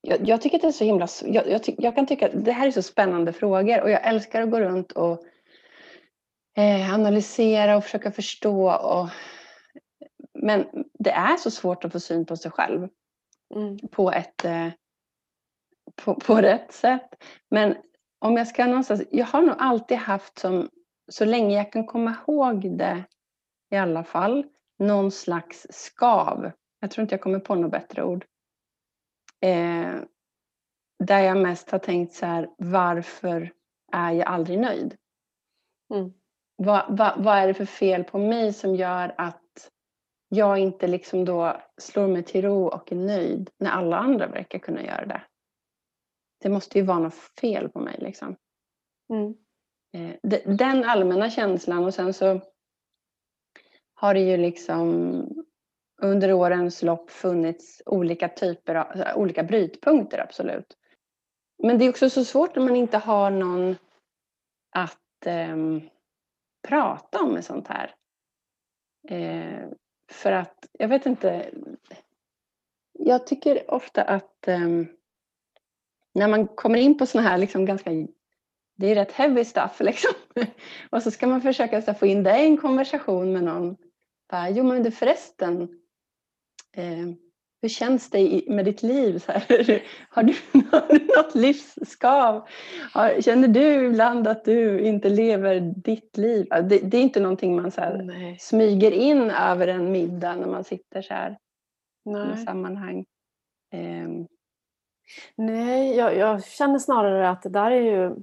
Jag, 0.00 0.28
jag, 0.28 0.40
tycker 0.40 0.56
att 0.56 0.62
det 0.62 0.68
är 0.68 0.72
så 0.72 0.84
himla... 0.84 1.08
Jag, 1.24 1.48
jag, 1.48 1.60
jag, 1.78 1.94
kan 1.94 2.06
tycka 2.06 2.26
att 2.26 2.44
det 2.44 2.52
här 2.52 2.66
är 2.66 2.70
så 2.70 2.82
spännande 2.82 3.32
frågor 3.32 3.82
och 3.82 3.90
jag 3.90 4.06
älskar 4.06 4.42
att 4.42 4.50
gå 4.50 4.60
runt 4.60 4.92
och 4.92 5.24
eh, 6.56 6.94
analysera 6.94 7.76
och 7.76 7.84
försöka 7.84 8.12
förstå. 8.12 8.72
Och, 8.72 9.08
men 10.38 10.66
det 10.98 11.10
är 11.10 11.36
så 11.36 11.50
svårt 11.50 11.84
att 11.84 11.92
få 11.92 12.00
syn 12.00 12.26
på 12.26 12.36
sig 12.36 12.50
själv 12.50 12.88
mm. 13.54 13.78
på 13.90 14.12
ett 14.12 14.44
eh, 14.44 14.68
på, 15.96 16.14
på 16.14 16.36
rätt 16.36 16.72
sätt. 16.72 17.24
Men 17.50 17.76
om 18.18 18.36
jag 18.36 18.48
ska 18.48 18.66
någonstans, 18.66 19.02
jag 19.10 19.26
har 19.26 19.42
nog 19.42 19.54
alltid 19.58 19.98
haft 19.98 20.38
som, 20.38 20.68
så 21.12 21.24
länge 21.24 21.56
jag 21.56 21.72
kan 21.72 21.86
komma 21.86 22.16
ihåg 22.26 22.78
det 22.78 23.04
i 23.70 23.76
alla 23.76 24.04
fall, 24.04 24.46
någon 24.78 25.10
slags 25.10 25.66
skav. 25.70 26.50
Jag 26.80 26.90
tror 26.90 27.02
inte 27.02 27.14
jag 27.14 27.20
kommer 27.20 27.38
på 27.38 27.54
något 27.54 27.70
bättre 27.70 28.04
ord. 28.04 28.24
Eh, 29.40 29.94
där 31.04 31.20
jag 31.20 31.36
mest 31.36 31.70
har 31.70 31.78
tänkt 31.78 32.14
så 32.14 32.26
här, 32.26 32.50
varför 32.58 33.52
är 33.92 34.12
jag 34.12 34.26
aldrig 34.26 34.58
nöjd? 34.58 34.96
Mm. 35.94 36.12
Vad, 36.56 36.84
vad, 36.98 37.24
vad 37.24 37.38
är 37.38 37.46
det 37.46 37.54
för 37.54 37.64
fel 37.64 38.04
på 38.04 38.18
mig 38.18 38.52
som 38.52 38.74
gör 38.74 39.14
att 39.16 39.43
jag 40.34 40.58
inte 40.58 40.86
liksom 40.86 41.24
då 41.24 41.60
slår 41.76 42.08
mig 42.08 42.22
till 42.22 42.42
ro 42.42 42.66
och 42.66 42.92
är 42.92 42.96
nöjd 42.96 43.50
när 43.58 43.70
alla 43.70 43.96
andra 43.96 44.26
verkar 44.26 44.58
kunna 44.58 44.84
göra 44.84 45.06
det. 45.06 45.22
Det 46.42 46.48
måste 46.48 46.78
ju 46.78 46.84
vara 46.84 46.98
något 46.98 47.14
fel 47.14 47.68
på 47.68 47.80
mig 47.80 47.96
liksom. 47.98 48.36
Mm. 49.10 49.34
Eh, 49.92 50.40
den 50.56 50.84
allmänna 50.84 51.30
känslan 51.30 51.84
och 51.84 51.94
sen 51.94 52.14
så 52.14 52.40
har 53.94 54.14
det 54.14 54.20
ju 54.20 54.36
liksom 54.36 55.44
under 56.02 56.32
årens 56.32 56.82
lopp 56.82 57.10
funnits 57.10 57.82
olika 57.86 58.28
typer 58.28 58.74
av 58.74 59.16
olika 59.16 59.42
brytpunkter 59.42 60.18
absolut. 60.18 60.76
Men 61.62 61.78
det 61.78 61.84
är 61.84 61.90
också 61.90 62.10
så 62.10 62.24
svårt 62.24 62.56
när 62.56 62.62
man 62.62 62.76
inte 62.76 62.98
har 62.98 63.30
någon 63.30 63.76
att 64.70 65.26
eh, 65.26 65.56
prata 66.68 67.22
om 67.22 67.32
med 67.32 67.44
sånt 67.44 67.68
här. 67.68 67.94
Eh, 69.08 69.68
för 70.10 70.32
att, 70.32 70.66
jag 70.72 70.88
vet 70.88 71.06
inte. 71.06 71.50
Jag 72.92 73.26
tycker 73.26 73.70
ofta 73.70 74.02
att 74.02 74.44
um, 74.46 74.88
när 76.12 76.28
man 76.28 76.46
kommer 76.46 76.78
in 76.78 76.98
på 76.98 77.06
sådana 77.06 77.28
här 77.28 77.38
liksom 77.38 77.64
ganska, 77.64 77.90
det 78.76 78.86
är 78.86 78.94
rätt 78.94 79.12
heavy 79.12 79.44
stuff 79.44 79.80
liksom. 79.80 80.12
och 80.90 81.02
så 81.02 81.10
ska 81.10 81.26
man 81.26 81.42
försöka 81.42 81.82
så 81.82 81.94
få 81.94 82.06
in 82.06 82.22
det 82.22 82.42
i 82.42 82.46
en 82.46 82.56
konversation 82.56 83.32
med 83.32 83.44
någon. 83.44 83.76
Bara, 84.30 84.50
jo 84.50 84.64
men 84.64 84.82
du 84.82 84.90
förresten, 84.90 85.62
eh, 86.72 87.08
hur 87.64 87.68
känns 87.68 88.10
det 88.10 88.42
med 88.46 88.64
ditt 88.64 88.82
liv? 88.82 89.18
Så 89.18 89.32
här, 89.32 89.82
har, 90.08 90.22
du, 90.22 90.34
har 90.72 90.98
du 90.98 91.06
något 91.16 91.34
livsskav? 91.34 92.48
Har, 92.92 93.20
känner 93.20 93.48
du 93.48 93.86
ibland 93.86 94.28
att 94.28 94.44
du 94.44 94.80
inte 94.80 95.08
lever 95.08 95.60
ditt 95.60 96.16
liv? 96.16 96.46
Det, 96.50 96.78
det 96.78 96.96
är 96.96 97.02
inte 97.02 97.20
någonting 97.20 97.56
man 97.56 97.70
så 97.70 97.80
här, 97.80 98.36
smyger 98.40 98.90
in 98.90 99.30
över 99.30 99.68
en 99.68 99.92
middag 99.92 100.36
när 100.36 100.46
man 100.46 100.64
sitter 100.64 101.02
så 101.02 101.14
här 101.14 101.38
Nej. 102.04 102.34
i 102.34 102.44
sammanhang. 102.44 103.04
Um. 103.74 104.26
Nej, 105.36 105.96
jag, 105.96 106.16
jag, 106.16 106.44
känner 106.44 106.78
snarare 106.78 107.30
att 107.30 107.42
det 107.42 107.48
där 107.48 107.70
är 107.70 107.80
ju 107.80 108.14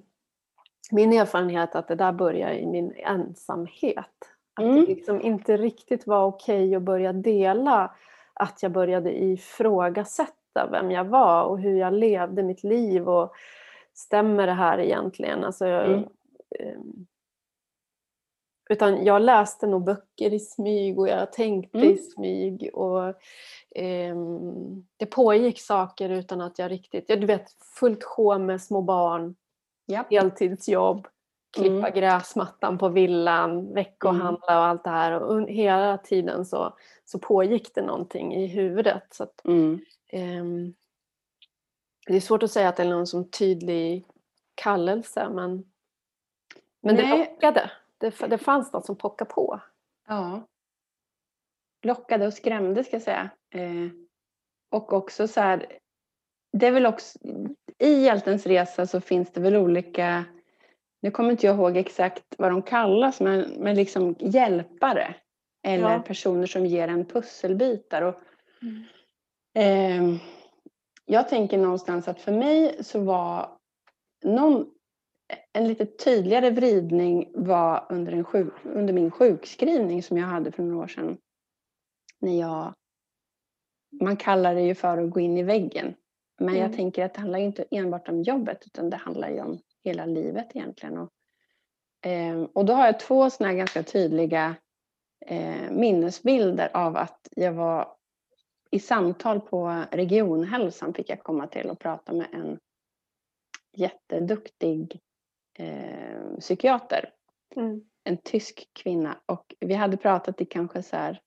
min 0.91 1.13
erfarenhet 1.13 1.75
att 1.75 1.87
det 1.87 1.95
där 1.95 2.11
börjar 2.11 2.51
i 2.51 2.65
min 2.65 2.93
ensamhet. 2.95 4.07
Att 4.55 4.63
mm. 4.63 4.75
det 4.75 4.87
liksom 4.87 5.21
inte 5.21 5.57
riktigt 5.57 6.07
var 6.07 6.25
okej 6.25 6.67
okay 6.67 6.75
att 6.75 6.83
börja 6.83 7.13
dela 7.13 7.91
att 8.33 8.63
jag 8.63 8.71
började 8.71 9.23
ifrågasätta 9.23 10.67
vem 10.71 10.91
jag 10.91 11.05
var 11.05 11.43
och 11.43 11.59
hur 11.59 11.79
jag 11.79 11.93
levde 11.93 12.43
mitt 12.43 12.63
liv 12.63 13.09
och 13.09 13.33
stämmer 13.93 14.47
det 14.47 14.53
här 14.53 14.79
egentligen? 14.79 15.43
Alltså, 15.43 15.65
mm. 15.65 16.03
um, 16.59 17.07
utan 18.69 19.05
jag 19.05 19.21
läste 19.21 19.67
nog 19.67 19.83
böcker 19.83 20.33
i 20.33 20.39
smyg 20.39 20.99
och 20.99 21.07
jag 21.07 21.33
tänkte 21.33 21.77
mm. 21.77 21.91
i 21.91 21.97
smyg. 21.97 22.69
Och 22.73 23.15
um, 24.11 24.87
Det 24.97 25.05
pågick 25.05 25.61
saker 25.61 26.09
utan 26.09 26.41
att 26.41 26.59
jag 26.59 26.71
riktigt... 26.71 27.05
Ja, 27.07 27.15
du 27.15 27.27
vet, 27.27 27.51
fullt 27.79 28.03
sjå 28.03 28.37
med 28.37 28.61
små 28.61 28.81
barn, 28.81 29.35
yep. 29.91 30.05
heltidsjobb, 30.09 31.07
klippa 31.51 31.87
mm. 31.87 31.93
gräsmattan 31.93 32.77
på 32.77 32.89
villan, 32.89 33.73
veckohandla 33.73 34.59
och 34.59 34.65
allt 34.65 34.83
det 34.83 34.89
här. 34.89 35.19
Och 35.19 35.49
hela 35.49 35.97
tiden 35.97 36.45
så, 36.45 36.77
så 37.05 37.19
pågick 37.19 37.75
det 37.75 37.81
någonting 37.81 38.35
i 38.35 38.47
huvudet. 38.47 39.03
Så 39.11 39.23
att, 39.23 39.45
mm. 39.45 39.79
um, 40.13 40.73
det 42.07 42.15
är 42.15 42.19
svårt 42.19 42.43
att 42.43 42.51
säga 42.51 42.69
att 42.69 42.77
det 42.77 42.83
är 42.83 42.89
någon 42.89 43.07
som 43.07 43.29
tydlig 43.29 44.05
kallelse 44.55 45.29
men, 45.29 45.71
men 46.81 46.95
det 46.95 47.17
lockade. 47.17 47.71
Det, 47.97 48.27
det 48.29 48.37
fanns 48.37 48.73
något 48.73 48.85
som 48.85 48.95
pockade 48.95 49.31
på. 49.31 49.61
Ja. 50.07 50.47
Lockade 51.81 52.27
och 52.27 52.33
skrämde 52.33 52.83
ska 52.83 52.95
jag 52.95 53.03
säga. 53.03 53.29
Eh, 53.49 53.91
och 54.69 54.93
också 54.93 55.27
så 55.27 55.41
här, 55.41 55.77
det 56.53 56.67
är 56.67 56.71
väl 56.71 56.85
också, 56.85 57.19
i 57.77 58.03
hjältens 58.03 58.45
resa 58.45 58.87
så 58.87 59.01
finns 59.01 59.31
det 59.31 59.41
väl 59.41 59.55
olika 59.55 60.25
nu 61.01 61.11
kommer 61.11 61.31
inte 61.31 61.45
jag 61.45 61.55
ihåg 61.55 61.77
exakt 61.77 62.23
vad 62.37 62.51
de 62.51 62.61
kallas, 62.61 63.19
men, 63.19 63.41
men 63.57 63.75
liksom 63.75 64.15
hjälpare. 64.19 65.15
Eller 65.63 65.93
ja. 65.93 65.99
personer 65.99 66.47
som 66.47 66.65
ger 66.65 66.87
en 66.87 67.05
pusselbitar. 67.05 68.01
Och, 68.01 68.15
mm. 68.61 70.13
eh, 70.13 70.21
jag 71.05 71.29
tänker 71.29 71.57
någonstans 71.57 72.07
att 72.07 72.21
för 72.21 72.31
mig 72.31 72.83
så 72.83 72.99
var 72.99 73.57
någon, 74.23 74.65
en 75.53 75.67
lite 75.67 75.85
tydligare 75.85 76.49
vridning 76.49 77.31
var 77.33 77.85
under, 77.89 78.11
en 78.11 78.23
sjuk, 78.23 78.53
under 78.63 78.93
min 78.93 79.11
sjukskrivning 79.11 80.03
som 80.03 80.17
jag 80.17 80.27
hade 80.27 80.51
för 80.51 80.63
några 80.63 80.83
år 80.83 80.87
sedan. 80.87 81.17
När 82.19 82.39
jag, 82.39 82.73
man 84.01 84.17
kallar 84.17 84.55
det 84.55 84.61
ju 84.61 84.75
för 84.75 84.97
att 84.97 85.09
gå 85.09 85.19
in 85.19 85.37
i 85.37 85.43
väggen. 85.43 85.93
Men 86.39 86.49
mm. 86.49 86.61
jag 86.61 86.73
tänker 86.73 87.05
att 87.05 87.13
det 87.13 87.19
handlar 87.19 87.39
inte 87.39 87.65
enbart 87.71 88.09
om 88.09 88.21
jobbet 88.21 88.63
utan 88.65 88.89
det 88.89 88.97
handlar 88.97 89.29
ju 89.29 89.41
om 89.41 89.59
hela 89.83 90.05
livet 90.05 90.55
egentligen. 90.55 90.97
Och, 90.97 91.11
eh, 92.05 92.41
och 92.53 92.65
då 92.65 92.73
har 92.73 92.85
jag 92.85 92.99
två 92.99 93.29
sådana 93.29 93.53
ganska 93.53 93.83
tydliga 93.83 94.55
eh, 95.25 95.71
minnesbilder 95.71 96.69
av 96.73 96.97
att 96.97 97.27
jag 97.31 97.53
var 97.53 97.95
i 98.71 98.79
samtal 98.79 99.41
på 99.41 99.83
regionhälsan 99.91 100.93
fick 100.93 101.09
jag 101.09 101.23
komma 101.23 101.47
till 101.47 101.69
och 101.69 101.79
prata 101.79 102.13
med 102.13 102.27
en 102.33 102.59
jätteduktig 103.77 104.99
eh, 105.59 106.37
psykiater. 106.39 107.13
Mm. 107.55 107.81
En 108.03 108.17
tysk 108.17 108.69
kvinna 108.73 109.19
och 109.25 109.55
vi 109.59 109.73
hade 109.73 109.97
pratat 109.97 110.41
i 110.41 110.45
kanske 110.45 110.83
så 110.83 110.95
här 110.95 111.21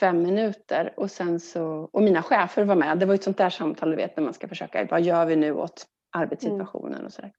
fem 0.00 0.22
minuter 0.22 0.94
och 0.96 1.10
sen 1.10 1.40
så, 1.40 1.64
och 1.92 2.02
mina 2.02 2.22
chefer 2.22 2.64
var 2.64 2.74
med. 2.74 2.98
Det 2.98 3.06
var 3.06 3.14
ett 3.14 3.22
sånt 3.22 3.38
där 3.38 3.50
samtal 3.50 3.90
du 3.90 3.96
vet 3.96 4.16
när 4.16 4.24
man 4.24 4.34
ska 4.34 4.48
försöka, 4.48 4.84
vad 4.90 5.02
gör 5.02 5.26
vi 5.26 5.36
nu 5.36 5.52
åt 5.52 5.86
arbetssituationen 6.18 6.94
mm. 6.94 7.06
och 7.06 7.12
sådär. 7.12 7.32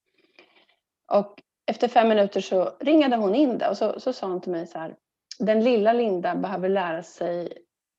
Och 1.12 1.42
efter 1.66 1.88
fem 1.88 2.10
minuter 2.10 2.42
så 2.42 2.72
ringade 2.80 3.16
hon 3.16 3.36
in 3.36 3.58
det 3.58 3.70
och 3.70 3.78
så, 3.78 4.00
så 4.00 4.14
sa 4.14 4.28
hon 4.28 4.42
till 4.42 4.52
mig 4.52 4.68
så 4.68 4.80
här, 4.80 4.96
den 5.40 5.64
lilla 5.64 5.94
Linda 5.94 6.36
behöver 6.36 6.70
lära 6.70 7.04
sig 7.04 7.54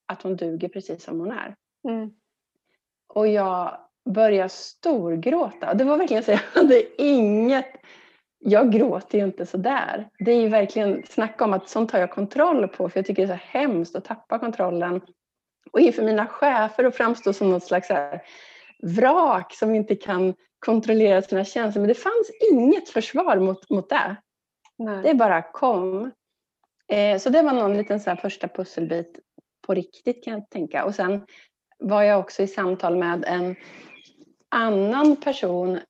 att 0.07 0.23
hon 0.23 0.37
duger 0.37 0.69
precis 0.69 1.05
som 1.05 1.21
hon 1.21 1.31
är. 1.31 1.55
Mm. 1.89 2.11
Och 3.09 3.29
jag 3.29 3.79
började 4.11 4.49
storgråta. 4.49 5.75
Det 5.75 5.85
var 5.85 5.97
verkligen 5.97 6.23
så, 6.23 6.31
jag 6.31 6.41
hade 6.55 7.03
inget 7.03 7.81
jag 8.43 8.73
gråter 8.73 9.19
ju 9.19 9.25
inte 9.25 9.47
sådär. 9.47 10.09
Det 10.19 10.33
är 10.33 10.41
ju 10.41 10.49
verkligen, 10.49 11.03
snacka 11.07 11.45
om 11.45 11.53
att 11.53 11.69
sånt 11.69 11.91
tar 11.91 11.99
jag 11.99 12.11
kontroll 12.11 12.69
på 12.69 12.89
för 12.89 12.99
jag 12.99 13.07
tycker 13.07 13.27
det 13.27 13.33
är 13.33 13.39
så 13.39 13.59
hemskt 13.59 13.97
att 13.97 14.05
tappa 14.05 14.39
kontrollen. 14.39 15.01
Och 15.73 15.81
inför 15.81 16.03
mina 16.03 16.27
chefer 16.27 16.87
och 16.87 16.95
framstå 16.95 17.33
som 17.33 17.51
något 17.51 17.65
slags 17.65 17.89
här 17.89 18.23
vrak 18.83 19.55
som 19.55 19.75
inte 19.75 19.97
kan 19.97 20.35
kontrollera 20.61 21.23
sina 21.23 21.45
känslor. 21.45 21.81
Men 21.81 21.89
det 21.89 21.95
fanns 21.95 22.31
inget 22.53 22.89
försvar 22.89 23.37
mot, 23.37 23.71
mot 23.71 23.89
det. 23.89 24.17
Nej. 24.79 25.03
Det 25.03 25.15
bara 25.15 25.43
kom. 25.43 26.11
Eh, 26.89 27.19
så 27.19 27.31
det 27.31 27.43
var 27.43 27.53
någon 27.53 27.77
liten 27.77 28.01
så 28.01 28.17
första 28.17 28.49
pusselbit 28.49 29.19
på 29.67 29.75
riktigt 29.75 30.25
kan 30.25 30.33
jag 30.33 30.51
tänka. 30.51 30.85
Och 30.85 30.95
sen 30.95 31.27
var 31.79 32.03
jag 32.03 32.21
också 32.21 32.43
i 32.43 32.47
samtal 32.47 32.97
med 32.97 33.25
en 33.25 33.57
annan 34.49 35.17
person 35.17 35.81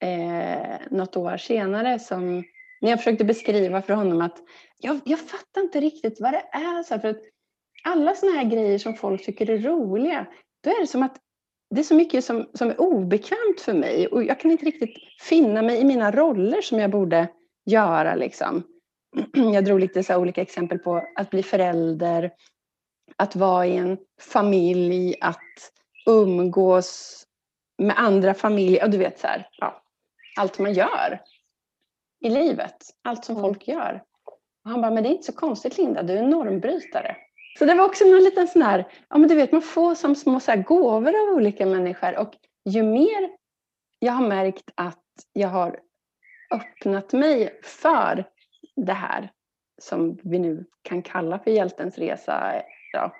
eh, 0.00 0.76
något 0.90 1.16
år 1.16 1.36
senare 1.36 1.98
som 1.98 2.44
när 2.80 2.90
jag 2.90 2.98
försökte 2.98 3.24
beskriva 3.24 3.82
för 3.82 3.94
honom 3.94 4.20
att 4.20 4.38
jag, 4.78 5.00
jag 5.04 5.20
fattar 5.20 5.60
inte 5.60 5.80
riktigt 5.80 6.20
vad 6.20 6.32
det 6.32 6.48
är. 6.52 6.82
Så 6.82 6.94
här, 6.94 7.00
för 7.00 7.08
att 7.08 7.22
alla 7.84 8.14
såna 8.14 8.32
här 8.32 8.44
grejer 8.44 8.78
som 8.78 8.94
folk 8.94 9.24
tycker 9.24 9.50
är 9.50 9.58
roliga, 9.58 10.26
då 10.60 10.70
är 10.70 10.80
det 10.80 10.86
som 10.86 11.02
att 11.02 11.16
det 11.74 11.80
är 11.80 11.82
så 11.82 11.94
mycket 11.94 12.24
som, 12.24 12.48
som 12.54 12.70
är 12.70 12.80
obekvämt 12.80 13.60
för 13.60 13.74
mig 13.74 14.06
och 14.06 14.24
jag 14.24 14.40
kan 14.40 14.50
inte 14.50 14.66
riktigt 14.66 14.96
finna 15.20 15.62
mig 15.62 15.80
i 15.80 15.84
mina 15.84 16.10
roller 16.10 16.62
som 16.62 16.78
jag 16.78 16.90
borde 16.90 17.28
göra. 17.64 18.14
Liksom. 18.14 18.62
Jag 19.52 19.64
drog 19.64 19.80
lite 19.80 20.02
så 20.02 20.16
olika 20.16 20.42
exempel 20.42 20.78
på 20.78 21.02
att 21.14 21.30
bli 21.30 21.42
förälder, 21.42 22.30
att 23.16 23.36
vara 23.36 23.66
i 23.66 23.76
en 23.76 23.98
familj, 24.20 25.14
att 25.20 25.72
umgås 26.06 27.22
med 27.78 27.98
andra 27.98 28.34
familjer. 28.34 28.84
Och 28.84 28.90
du 28.90 28.98
vet 28.98 29.18
så 29.18 29.26
här, 29.26 29.48
ja, 29.58 29.82
allt 30.38 30.58
man 30.58 30.72
gör 30.72 31.20
i 32.20 32.30
livet, 32.30 32.76
allt 33.04 33.24
som 33.24 33.36
mm. 33.36 33.42
folk 33.42 33.68
gör. 33.68 34.02
Och 34.64 34.70
han 34.70 34.80
bara, 34.80 34.90
men 34.90 35.02
det 35.02 35.08
är 35.08 35.12
inte 35.12 35.24
så 35.24 35.32
konstigt 35.32 35.78
Linda, 35.78 36.02
du 36.02 36.12
är 36.12 36.22
en 36.22 36.30
normbrytare. 36.30 37.16
Så 37.58 37.64
det 37.64 37.74
var 37.74 37.84
också 37.84 38.04
en 38.04 38.24
liten 38.24 38.48
sån 38.48 38.62
här, 38.62 38.84
ja 39.08 39.18
men 39.18 39.28
du 39.28 39.34
vet 39.34 39.52
man 39.52 39.62
får 39.62 39.94
som 39.94 40.14
små 40.14 40.40
så 40.40 40.50
här 40.50 40.62
gåvor 40.62 41.08
av 41.08 41.34
olika 41.34 41.66
människor 41.66 42.18
och 42.18 42.34
ju 42.64 42.82
mer 42.82 43.30
jag 43.98 44.12
har 44.12 44.28
märkt 44.28 44.70
att 44.74 45.04
jag 45.32 45.48
har 45.48 45.80
öppnat 46.50 47.12
mig 47.12 47.60
för 47.62 48.24
det 48.76 48.92
här 48.92 49.30
som 49.82 50.18
vi 50.22 50.38
nu 50.38 50.64
kan 50.82 51.02
kalla 51.02 51.38
för 51.38 51.50
hjältens 51.50 51.98
resa, 51.98 52.62
ja, 52.92 53.12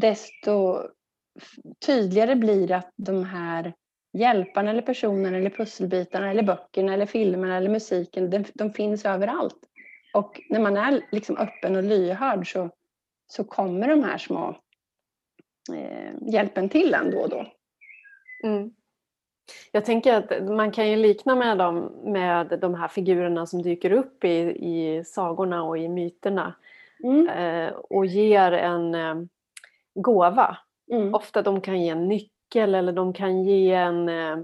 desto 0.00 0.82
tydligare 1.86 2.36
blir 2.36 2.68
det 2.68 2.76
att 2.76 2.92
de 2.96 3.24
här 3.24 3.72
hjälparna 4.12 4.70
eller 4.70 4.82
personerna 4.82 5.36
eller 5.38 5.50
pusselbitarna 5.50 6.30
eller 6.30 6.42
böckerna 6.42 6.94
eller 6.94 7.06
filmerna 7.06 7.56
eller 7.56 7.70
musiken, 7.70 8.30
de, 8.30 8.44
de 8.54 8.72
finns 8.72 9.04
överallt. 9.04 9.58
Och 10.14 10.40
när 10.50 10.60
man 10.60 10.76
är 10.76 11.00
liksom 11.12 11.36
öppen 11.36 11.76
och 11.76 11.82
lyhörd 11.82 12.52
så 12.52 12.70
så 13.26 13.44
kommer 13.44 13.88
de 13.88 14.02
här 14.02 14.18
små 14.18 14.56
eh, 15.72 16.32
hjälpen 16.32 16.68
till 16.68 16.94
en 16.94 17.10
då 17.10 17.18
och 17.18 17.28
då. 17.28 17.46
Mm. 18.44 18.70
Jag 19.72 19.84
tänker 19.84 20.14
att 20.14 20.48
man 20.48 20.70
kan 20.70 20.90
ju 20.90 20.96
likna 20.96 21.34
med 21.34 21.58
dem 21.58 21.92
med 22.04 22.58
de 22.60 22.74
här 22.74 22.88
figurerna 22.88 23.46
som 23.46 23.62
dyker 23.62 23.92
upp 23.92 24.24
i, 24.24 24.38
i 24.50 25.04
sagorna 25.04 25.62
och 25.62 25.78
i 25.78 25.88
myterna 25.88 26.54
mm. 27.04 27.28
eh, 27.28 27.74
och 27.74 28.06
ger 28.06 28.52
en 28.52 28.94
eh, 28.94 29.14
gåva. 29.94 30.56
Mm. 30.90 31.14
Ofta 31.14 31.42
de 31.42 31.60
kan 31.60 31.82
ge 31.82 31.88
en 31.88 32.08
nyckel 32.08 32.74
eller 32.74 32.92
de 32.92 33.12
kan 33.12 33.44
ge 33.44 33.74
en 33.74 34.08
eh, 34.08 34.36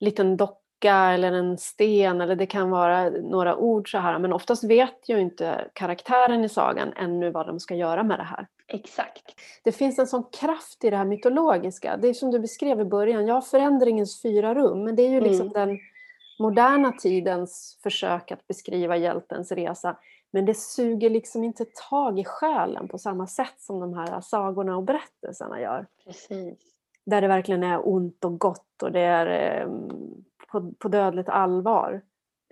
liten 0.00 0.36
docka 0.36 0.63
eller 0.92 1.32
en 1.32 1.58
sten 1.58 2.20
eller 2.20 2.36
det 2.36 2.46
kan 2.46 2.70
vara 2.70 3.10
några 3.10 3.56
ord 3.56 3.90
så 3.90 3.98
här 3.98 4.18
men 4.18 4.32
oftast 4.32 4.64
vet 4.64 5.08
ju 5.08 5.20
inte 5.20 5.68
karaktären 5.72 6.44
i 6.44 6.48
sagan 6.48 6.92
ännu 6.96 7.30
vad 7.30 7.46
de 7.46 7.60
ska 7.60 7.74
göra 7.74 8.02
med 8.02 8.18
det 8.18 8.24
här. 8.24 8.46
Exakt. 8.66 9.24
Det 9.62 9.72
finns 9.72 9.98
en 9.98 10.06
sån 10.06 10.24
kraft 10.40 10.84
i 10.84 10.90
det 10.90 10.96
här 10.96 11.04
mytologiska. 11.04 11.96
Det 11.96 12.08
är 12.08 12.14
som 12.14 12.30
du 12.30 12.38
beskrev 12.38 12.80
i 12.80 12.84
början, 12.84 13.26
ja 13.26 13.40
förändringens 13.40 14.22
fyra 14.22 14.54
rum 14.54 14.84
men 14.84 14.96
det 14.96 15.02
är 15.02 15.10
ju 15.10 15.20
liksom 15.20 15.46
mm. 15.46 15.52
den 15.52 15.78
moderna 16.38 16.92
tidens 16.92 17.78
försök 17.82 18.32
att 18.32 18.46
beskriva 18.46 18.96
hjältens 18.96 19.52
resa 19.52 19.96
Men 20.30 20.44
det 20.44 20.54
suger 20.54 21.10
liksom 21.10 21.44
inte 21.44 21.64
tag 21.90 22.18
i 22.18 22.24
själen 22.24 22.88
på 22.88 22.98
samma 22.98 23.26
sätt 23.26 23.54
som 23.58 23.80
de 23.80 23.94
här 23.94 24.20
sagorna 24.20 24.76
och 24.76 24.82
berättelserna 24.82 25.60
gör. 25.60 25.86
Precis. 26.06 26.58
Där 27.06 27.20
det 27.20 27.28
verkligen 27.28 27.64
är 27.64 27.88
ont 27.88 28.24
och 28.24 28.38
gott 28.38 28.82
och 28.82 28.92
det 28.92 29.00
är 29.00 29.26
eh, 29.26 29.68
på, 30.54 30.72
på 30.72 30.88
dödligt 30.88 31.28
allvar. 31.28 32.02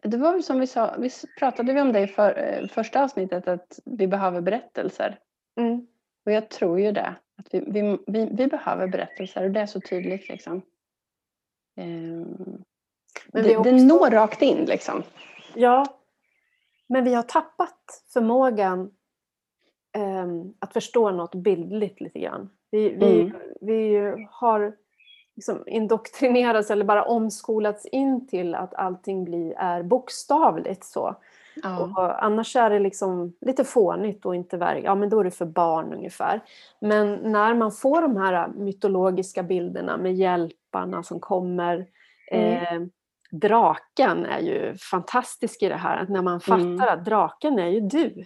Det 0.03 0.17
var 0.17 0.33
väl 0.33 0.43
som 0.43 0.61
vi 0.61 0.67
sa, 0.67 0.95
vi 0.99 1.11
pratade 1.39 1.73
vi 1.73 1.81
om 1.81 1.93
det 1.93 2.01
i 2.01 2.07
för, 2.07 2.39
eh, 2.39 2.69
första 2.69 3.05
avsnittet 3.05 3.49
att 3.49 3.79
vi 3.85 4.07
behöver 4.07 4.41
berättelser. 4.41 5.19
Mm. 5.61 5.87
Och 6.27 6.33
jag 6.33 6.51
tror 6.51 6.81
ju 6.81 6.93
det. 6.93 7.15
Att 7.37 7.55
vi, 7.55 7.61
vi, 7.67 7.99
vi, 8.07 8.29
vi 8.33 8.47
behöver 8.47 8.87
berättelser 8.87 9.45
och 9.45 9.51
det 9.51 9.61
är 9.61 9.67
så 9.67 9.81
tydligt 9.81 10.29
liksom. 10.29 10.63
Um, 11.81 12.65
men 13.27 13.43
det, 13.43 13.57
också... 13.57 13.71
det 13.71 13.85
når 13.85 14.11
rakt 14.11 14.43
in 14.43 14.65
liksom. 14.65 15.03
Ja, 15.55 15.87
men 16.89 17.05
vi 17.05 17.15
har 17.15 17.23
tappat 17.23 18.05
förmågan 18.13 18.91
um, 19.99 20.55
att 20.59 20.73
förstå 20.73 21.11
något 21.11 21.35
bildligt 21.35 22.01
lite 22.01 22.19
grann. 22.19 22.51
Vi, 22.71 22.89
vi, 22.89 23.21
mm. 23.21 23.33
vi 23.61 23.97
har 24.31 24.77
liksom 25.37 25.65
indoktrinerats 25.67 26.71
eller 26.71 26.85
bara 26.85 27.05
omskolats 27.05 27.87
in 27.87 28.27
till 28.27 28.55
att 28.55 28.75
allting 28.75 29.25
blir, 29.25 29.55
är 29.59 29.83
bokstavligt 29.83 30.85
så. 30.85 31.17
Ja. 31.63 31.79
Och 31.79 32.25
annars 32.25 32.57
är 32.57 32.71
det 32.71 32.79
liksom 32.79 33.33
lite 33.41 33.65
fånigt 33.65 34.27
och 34.27 34.35
inte 34.35 34.57
verkligt. 34.57 34.85
Ja 34.85 34.95
men 34.95 35.09
då 35.09 35.21
är 35.21 35.25
det 35.25 35.31
för 35.31 35.47
barn 35.47 35.93
ungefär. 35.93 36.41
Men 36.81 37.15
när 37.15 37.55
man 37.55 37.73
får 37.73 38.03
de 38.03 38.17
här 38.17 38.49
mytologiska 38.49 39.43
bilderna 39.43 39.97
med 39.97 40.15
hjälparna 40.15 41.03
som 41.03 41.21
kommer. 41.21 41.87
Mm. 42.31 42.83
Eh, 42.83 42.89
draken 43.31 44.27
är 44.27 44.41
ju 44.41 44.77
fantastisk 44.77 45.63
i 45.63 45.69
det 45.69 45.77
här. 45.77 45.97
Att 45.97 46.09
när 46.09 46.23
man 46.23 46.41
fattar 46.41 46.61
mm. 46.61 46.81
att 46.81 47.05
draken 47.05 47.59
är 47.59 47.69
ju 47.69 47.81
du. 47.81 48.25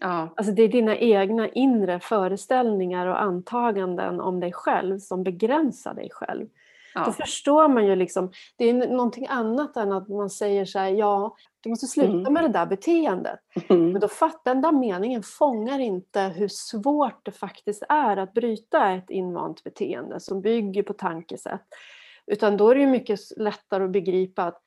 Ja. 0.00 0.28
Alltså 0.36 0.52
det 0.52 0.62
är 0.62 0.68
dina 0.68 0.96
egna 0.96 1.48
inre 1.48 2.00
föreställningar 2.00 3.06
och 3.06 3.22
antaganden 3.22 4.20
om 4.20 4.40
dig 4.40 4.52
själv 4.52 4.98
som 4.98 5.22
begränsar 5.22 5.94
dig 5.94 6.08
själv. 6.12 6.46
Ja. 6.94 7.04
Då 7.04 7.12
förstår 7.12 7.68
man 7.68 7.86
ju 7.86 7.96
liksom, 7.96 8.32
det 8.56 8.70
är 8.70 8.74
någonting 8.74 9.26
annat 9.28 9.76
än 9.76 9.92
att 9.92 10.08
man 10.08 10.30
säger 10.30 10.64
så 10.64 10.78
här, 10.78 10.88
ja, 10.88 11.36
du 11.60 11.70
måste 11.70 11.86
sluta 11.86 12.10
mm. 12.10 12.32
med 12.32 12.44
det 12.44 12.48
där 12.48 12.66
beteendet. 12.66 13.40
Mm. 13.68 13.92
Men 13.92 14.00
då 14.00 14.08
fattar 14.08 14.54
den 14.54 14.62
där 14.62 14.72
meningen 14.72 15.22
fångar 15.22 15.78
inte 15.78 16.20
hur 16.20 16.48
svårt 16.48 17.24
det 17.24 17.32
faktiskt 17.32 17.82
är 17.88 18.16
att 18.16 18.32
bryta 18.32 18.92
ett 18.92 19.10
invant 19.10 19.64
beteende 19.64 20.20
som 20.20 20.40
bygger 20.40 20.82
på 20.82 20.92
tankesätt. 20.92 21.64
Utan 22.26 22.56
då 22.56 22.70
är 22.70 22.74
det 22.74 22.86
mycket 22.86 23.20
lättare 23.36 23.84
att 23.84 23.90
begripa 23.90 24.44
att 24.44 24.63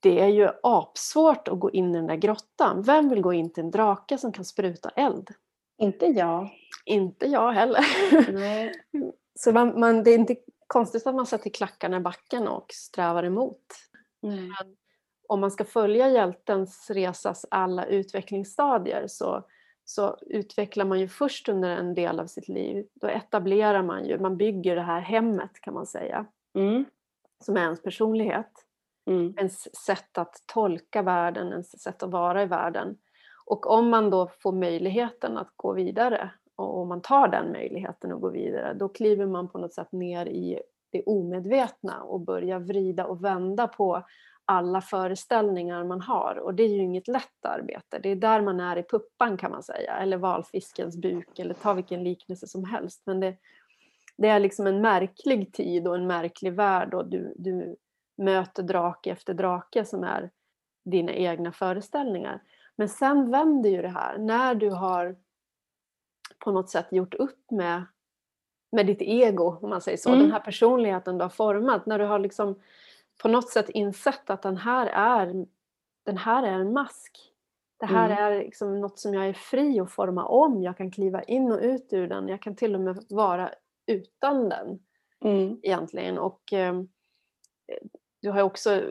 det 0.00 0.20
är 0.20 0.28
ju 0.28 0.48
apsvårt 0.62 1.48
att 1.48 1.60
gå 1.60 1.70
in 1.70 1.94
i 1.94 1.98
den 1.98 2.06
där 2.06 2.16
grottan. 2.16 2.82
Vem 2.82 3.08
vill 3.08 3.20
gå 3.20 3.32
in 3.32 3.52
till 3.52 3.64
en 3.64 3.70
drake 3.70 4.18
som 4.18 4.32
kan 4.32 4.44
spruta 4.44 4.88
eld? 4.88 5.30
Inte 5.78 6.06
jag. 6.06 6.50
Inte 6.84 7.26
jag 7.26 7.52
heller. 7.52 7.84
Nej. 8.32 8.72
Så 9.38 9.52
man, 9.52 9.80
man, 9.80 10.02
det 10.04 10.10
är 10.10 10.18
inte 10.18 10.36
konstigt 10.66 11.06
att 11.06 11.14
man 11.14 11.26
sätter 11.26 11.50
klackarna 11.50 11.96
i 11.96 12.00
backen 12.00 12.48
och 12.48 12.66
strävar 12.72 13.22
emot. 13.22 13.62
Mm. 14.22 14.50
om 15.28 15.40
man 15.40 15.50
ska 15.50 15.64
följa 15.64 16.08
hjältens 16.08 16.90
resas 16.90 17.46
alla 17.50 17.86
utvecklingsstadier 17.86 19.04
så, 19.06 19.46
så 19.84 20.18
utvecklar 20.26 20.84
man 20.84 21.00
ju 21.00 21.08
först 21.08 21.48
under 21.48 21.76
en 21.76 21.94
del 21.94 22.20
av 22.20 22.26
sitt 22.26 22.48
liv. 22.48 22.86
Då 22.94 23.06
etablerar 23.06 23.82
man 23.82 24.06
ju, 24.06 24.18
man 24.18 24.36
bygger 24.36 24.76
det 24.76 24.82
här 24.82 25.00
hemmet 25.00 25.60
kan 25.60 25.74
man 25.74 25.86
säga. 25.86 26.26
Mm. 26.54 26.84
Som 27.44 27.56
är 27.56 27.60
ens 27.60 27.82
personlighet. 27.82 28.67
Mm. 29.08 29.34
Ens 29.36 29.76
sätt 29.76 30.18
att 30.18 30.42
tolka 30.46 31.02
världen, 31.02 31.48
ens 31.48 31.82
sätt 31.82 32.02
att 32.02 32.10
vara 32.10 32.42
i 32.42 32.46
världen. 32.46 32.98
Och 33.44 33.70
om 33.70 33.90
man 33.90 34.10
då 34.10 34.30
får 34.42 34.52
möjligheten 34.52 35.38
att 35.38 35.52
gå 35.56 35.72
vidare 35.72 36.30
och 36.56 36.78
om 36.78 36.88
man 36.88 37.02
tar 37.02 37.28
den 37.28 37.52
möjligheten 37.52 38.12
att 38.12 38.20
gå 38.20 38.28
vidare, 38.30 38.74
då 38.74 38.88
kliver 38.88 39.26
man 39.26 39.48
på 39.48 39.58
något 39.58 39.74
sätt 39.74 39.92
ner 39.92 40.26
i 40.26 40.60
det 40.90 41.02
omedvetna 41.02 42.02
och 42.02 42.20
börjar 42.20 42.58
vrida 42.58 43.06
och 43.06 43.24
vända 43.24 43.68
på 43.68 44.04
alla 44.44 44.80
föreställningar 44.80 45.84
man 45.84 46.00
har. 46.00 46.38
Och 46.38 46.54
det 46.54 46.62
är 46.62 46.68
ju 46.68 46.82
inget 46.82 47.08
lätt 47.08 47.44
arbete. 47.44 47.98
Det 47.98 48.08
är 48.08 48.16
där 48.16 48.40
man 48.40 48.60
är 48.60 48.76
i 48.76 48.82
puppan 48.82 49.36
kan 49.36 49.50
man 49.50 49.62
säga, 49.62 49.96
eller 49.96 50.16
valfiskens 50.16 50.96
buk, 50.96 51.38
eller 51.38 51.54
ta 51.54 51.72
vilken 51.72 52.04
liknelse 52.04 52.46
som 52.46 52.64
helst. 52.64 53.02
Men 53.06 53.20
det, 53.20 53.36
det 54.16 54.28
är 54.28 54.40
liksom 54.40 54.66
en 54.66 54.80
märklig 54.80 55.52
tid 55.52 55.88
och 55.88 55.94
en 55.94 56.06
märklig 56.06 56.52
värld 56.52 56.94
och 56.94 57.06
du, 57.10 57.34
du 57.36 57.76
möter 58.18 58.62
drake 58.62 59.10
efter 59.10 59.34
drake 59.34 59.84
som 59.84 60.04
är 60.04 60.30
dina 60.84 61.12
egna 61.12 61.52
föreställningar. 61.52 62.42
Men 62.76 62.88
sen 62.88 63.30
vänder 63.30 63.70
ju 63.70 63.82
det 63.82 63.88
här. 63.88 64.18
När 64.18 64.54
du 64.54 64.70
har 64.70 65.16
på 66.38 66.52
något 66.52 66.70
sätt 66.70 66.86
gjort 66.90 67.14
upp 67.14 67.50
med, 67.50 67.84
med 68.72 68.86
ditt 68.86 69.02
ego, 69.02 69.58
om 69.62 69.70
man 69.70 69.80
säger 69.80 69.98
så, 69.98 70.08
mm. 70.08 70.20
den 70.20 70.32
här 70.32 70.40
personligheten 70.40 71.18
du 71.18 71.24
har 71.24 71.30
format, 71.30 71.86
när 71.86 71.98
du 71.98 72.04
har 72.04 72.18
liksom 72.18 72.60
på 73.22 73.28
något 73.28 73.48
sätt 73.48 73.68
insett 73.68 74.30
att 74.30 74.42
den 74.42 74.56
här 74.56 74.86
är, 74.86 75.46
den 76.04 76.16
här 76.16 76.42
är 76.42 76.52
en 76.52 76.72
mask. 76.72 77.18
Det 77.76 77.86
här 77.86 78.10
mm. 78.10 78.24
är 78.24 78.38
liksom 78.38 78.80
något 78.80 78.98
som 78.98 79.14
jag 79.14 79.28
är 79.28 79.32
fri 79.32 79.80
att 79.80 79.92
forma 79.92 80.24
om, 80.24 80.62
jag 80.62 80.76
kan 80.76 80.90
kliva 80.90 81.22
in 81.22 81.52
och 81.52 81.60
ut 81.60 81.92
ur 81.92 82.08
den, 82.08 82.28
jag 82.28 82.42
kan 82.42 82.56
till 82.56 82.74
och 82.74 82.80
med 82.80 83.04
vara 83.08 83.50
utan 83.86 84.48
den 84.48 84.78
mm. 85.24 85.60
egentligen. 85.62 86.18
Och 86.18 86.52
eh, 86.52 86.82
du 88.22 88.30
har 88.30 88.42
också 88.42 88.82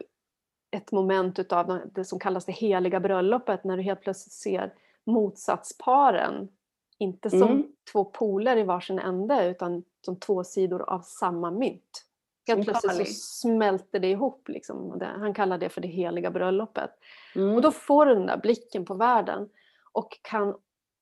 ett 0.71 0.91
moment 0.91 1.39
utav 1.39 1.81
det 1.91 2.05
som 2.05 2.19
kallas 2.19 2.45
det 2.45 2.51
heliga 2.51 2.99
bröllopet 2.99 3.63
när 3.63 3.77
du 3.77 3.83
helt 3.83 4.01
plötsligt 4.01 4.33
ser 4.33 4.73
motsatsparen 5.05 6.49
inte 6.97 7.29
som 7.29 7.41
mm. 7.41 7.63
två 7.91 8.05
poler 8.05 8.57
i 8.57 8.63
varsin 8.63 8.99
ände 8.99 9.49
utan 9.49 9.83
som 10.05 10.19
två 10.19 10.43
sidor 10.43 10.89
av 10.89 10.99
samma 10.99 11.51
mynt. 11.51 12.03
Helt 12.47 12.63
plötsligt 12.65 13.07
så 13.07 13.13
smälter 13.13 13.99
det 13.99 14.07
ihop. 14.07 14.49
Liksom. 14.49 15.01
Han 15.01 15.33
kallar 15.33 15.57
det 15.57 15.69
för 15.69 15.81
det 15.81 15.87
heliga 15.87 16.31
bröllopet. 16.31 16.91
Mm. 17.35 17.55
Och 17.55 17.61
då 17.61 17.71
får 17.71 18.05
du 18.05 18.13
den 18.13 18.25
där 18.25 18.37
blicken 18.37 18.85
på 18.85 18.93
världen 18.93 19.49
och 19.91 20.19
kan 20.21 20.55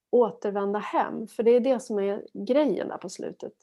återvända 0.10 0.80
hem. 0.80 1.28
För 1.28 1.44
det 1.44 1.52
är 1.52 1.60
det 1.60 1.80
som 1.80 2.00
är 2.00 2.28
grejen 2.34 2.88
där 2.88 2.98
på 2.98 3.10
slutet. 3.10 3.54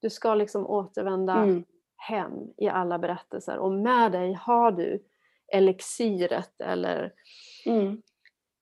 Du 0.00 0.10
ska 0.10 0.34
liksom 0.34 0.66
återvända 0.66 1.36
mm. 1.36 1.64
Hem 1.98 2.32
i 2.56 2.68
alla 2.68 2.98
berättelser 2.98 3.58
och 3.58 3.72
med 3.72 4.12
dig 4.12 4.32
har 4.32 4.72
du 4.72 5.04
elixiret 5.52 6.60
eller 6.60 7.12
mm 7.66 8.02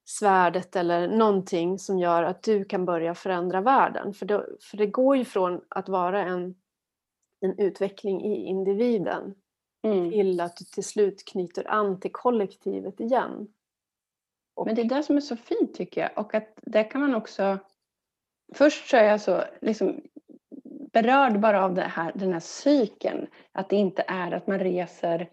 svärdet 0.07 0.77
eller 0.77 1.09
någonting 1.09 1.79
som 1.79 1.99
gör 1.99 2.23
att 2.23 2.43
du 2.43 2.65
kan 2.65 2.85
börja 2.85 3.15
förändra 3.15 3.61
världen. 3.61 4.15
För 4.15 4.27
det, 4.27 4.47
för 4.61 4.77
det 4.77 4.87
går 4.87 5.17
ju 5.17 5.25
från 5.25 5.61
att 5.69 5.89
vara 5.89 6.23
en, 6.23 6.55
en 7.41 7.59
utveckling 7.59 8.25
i 8.25 8.47
individen 8.47 9.35
mm. 9.83 10.11
till 10.11 10.41
att 10.41 10.57
du 10.57 10.65
till 10.65 10.85
slut 10.85 11.25
knyter 11.25 11.71
an 11.71 12.01
till 12.01 12.13
kollektivet 12.13 13.01
igen. 13.01 13.49
Och... 14.55 14.67
Men 14.67 14.75
det 14.75 14.83
är 14.83 14.89
det 14.89 15.03
som 15.03 15.17
är 15.17 15.21
så 15.21 15.37
fint 15.37 15.75
tycker 15.75 16.01
jag 16.01 16.11
och 16.25 16.35
att 16.35 16.59
där 16.63 16.91
kan 16.91 17.01
man 17.01 17.15
också 17.15 17.59
Först 18.55 18.89
så 18.89 18.97
är 18.97 19.05
jag 19.05 19.21
så 19.21 19.45
liksom 19.61 20.03
berörd 21.03 21.41
bara 21.41 21.65
av 21.65 21.75
det 21.75 21.83
här, 21.83 22.13
den 22.15 22.33
här 22.33 22.41
cykeln. 22.41 23.27
Att 23.53 23.69
det 23.69 23.77
inte 23.77 24.05
är 24.09 24.33
att 24.33 24.47
man 24.47 24.59
reser 24.59 25.31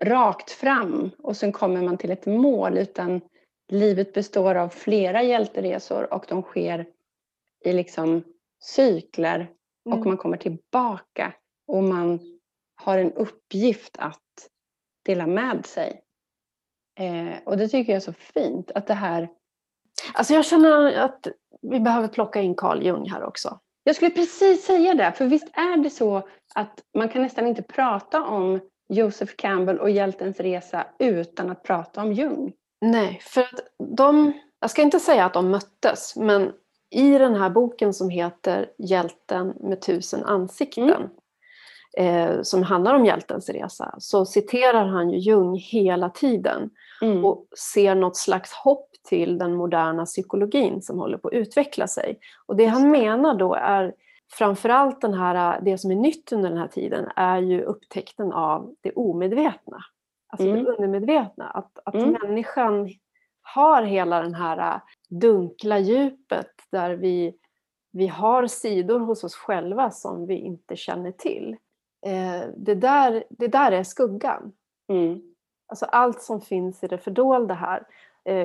rakt 0.00 0.50
fram 0.50 1.10
och 1.18 1.36
sen 1.36 1.52
kommer 1.52 1.82
man 1.82 1.98
till 1.98 2.10
ett 2.10 2.26
mål 2.26 2.78
utan 2.78 3.20
livet 3.68 4.12
består 4.12 4.54
av 4.54 4.68
flera 4.68 5.22
hjälteresor 5.22 6.12
och 6.14 6.24
de 6.28 6.42
sker 6.42 6.86
i 7.64 7.72
liksom 7.72 8.24
cykler 8.64 9.50
och 9.84 9.92
mm. 9.92 10.08
man 10.08 10.16
kommer 10.16 10.36
tillbaka 10.36 11.32
och 11.66 11.82
man 11.82 12.20
har 12.74 12.98
en 12.98 13.12
uppgift 13.12 13.96
att 13.98 14.48
dela 15.04 15.26
med 15.26 15.66
sig. 15.66 16.00
Eh, 17.00 17.38
och 17.44 17.56
det 17.56 17.68
tycker 17.68 17.92
jag 17.92 17.96
är 17.96 18.00
så 18.00 18.12
fint 18.12 18.70
att 18.70 18.86
det 18.86 18.94
här... 18.94 19.28
Alltså 20.14 20.34
jag 20.34 20.44
känner 20.44 20.98
att 20.98 21.26
vi 21.62 21.80
behöver 21.80 22.08
plocka 22.08 22.40
in 22.40 22.54
Carl 22.54 22.82
Jung 22.82 23.10
här 23.10 23.22
också. 23.22 23.60
Jag 23.84 23.96
skulle 23.96 24.10
precis 24.10 24.64
säga 24.64 24.94
det, 24.94 25.12
för 25.12 25.26
visst 25.26 25.48
är 25.52 25.76
det 25.76 25.90
så 25.90 26.28
att 26.54 26.82
man 26.94 27.08
kan 27.08 27.22
nästan 27.22 27.46
inte 27.46 27.62
prata 27.62 28.22
om 28.22 28.60
Joseph 28.88 29.32
Campbell 29.36 29.78
och 29.78 29.90
hjältens 29.90 30.40
resa 30.40 30.86
utan 30.98 31.50
att 31.50 31.62
prata 31.62 32.02
om 32.02 32.12
Jung. 32.12 32.52
Nej, 32.80 33.20
för 33.22 33.40
att 33.40 33.60
de, 33.96 34.32
jag 34.60 34.70
ska 34.70 34.82
inte 34.82 35.00
säga 35.00 35.24
att 35.24 35.34
de 35.34 35.50
möttes, 35.50 36.16
men 36.16 36.52
i 36.90 37.18
den 37.18 37.34
här 37.34 37.50
boken 37.50 37.94
som 37.94 38.10
heter 38.10 38.70
Hjälten 38.78 39.54
med 39.60 39.80
tusen 39.80 40.24
ansikten, 40.24 41.10
mm. 41.98 42.30
eh, 42.30 42.42
som 42.42 42.62
handlar 42.62 42.94
om 42.94 43.04
hjältens 43.04 43.48
resa, 43.48 43.94
så 43.98 44.26
citerar 44.26 44.86
han 44.86 45.10
ju 45.10 45.18
Jung 45.18 45.56
hela 45.56 46.10
tiden 46.10 46.70
mm. 47.02 47.24
och 47.24 47.46
ser 47.72 47.94
något 47.94 48.16
slags 48.16 48.52
hopp 48.52 48.90
till 49.04 49.38
den 49.38 49.54
moderna 49.54 50.04
psykologin 50.04 50.82
som 50.82 50.98
håller 50.98 51.18
på 51.18 51.28
att 51.28 51.34
utveckla 51.34 51.86
sig. 51.86 52.18
Och 52.46 52.56
det 52.56 52.66
han 52.66 52.90
menar 52.90 53.34
då 53.34 53.54
är 53.54 53.94
framförallt 54.32 55.00
den 55.00 55.14
här, 55.14 55.60
det 55.60 55.78
som 55.78 55.90
är 55.90 55.94
nytt 55.94 56.32
under 56.32 56.48
den 56.48 56.58
här 56.58 56.68
tiden 56.68 57.08
är 57.16 57.38
ju 57.38 57.62
upptäckten 57.62 58.32
av 58.32 58.74
det 58.80 58.92
omedvetna. 58.92 59.78
Alltså 60.28 60.48
mm. 60.48 60.64
det 60.64 60.70
undermedvetna. 60.70 61.48
Att, 61.50 61.78
att 61.84 61.94
mm. 61.94 62.16
människan 62.22 62.90
har 63.42 63.82
hela 63.82 64.22
den 64.22 64.34
här 64.34 64.80
dunkla 65.08 65.78
djupet 65.78 66.50
där 66.70 66.90
vi, 66.90 67.34
vi 67.92 68.06
har 68.06 68.46
sidor 68.46 68.98
hos 68.98 69.24
oss 69.24 69.34
själva 69.34 69.90
som 69.90 70.26
vi 70.26 70.34
inte 70.34 70.76
känner 70.76 71.12
till. 71.12 71.56
Eh, 72.06 72.48
det, 72.56 72.74
där, 72.74 73.24
det 73.30 73.48
där 73.48 73.72
är 73.72 73.82
skuggan. 73.82 74.52
Mm. 74.88 75.20
Alltså 75.66 75.84
allt 75.84 76.22
som 76.22 76.40
finns 76.40 76.84
i 76.84 76.86
det 76.86 76.98
fördolda 76.98 77.54
här 77.54 77.86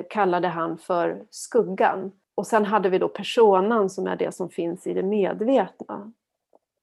kallade 0.10 0.48
han 0.48 0.78
för 0.78 1.24
skuggan. 1.30 2.12
Och 2.36 2.48
sen 2.48 2.66
hade 2.66 2.90
vi 2.90 2.98
då 2.98 3.10
personan 3.10 3.90
som 3.90 4.08
är 4.08 4.16
det 4.16 4.32
som 4.36 4.50
finns 4.50 4.88
i 4.88 4.94
det 4.94 5.04
medvetna. 5.04 6.12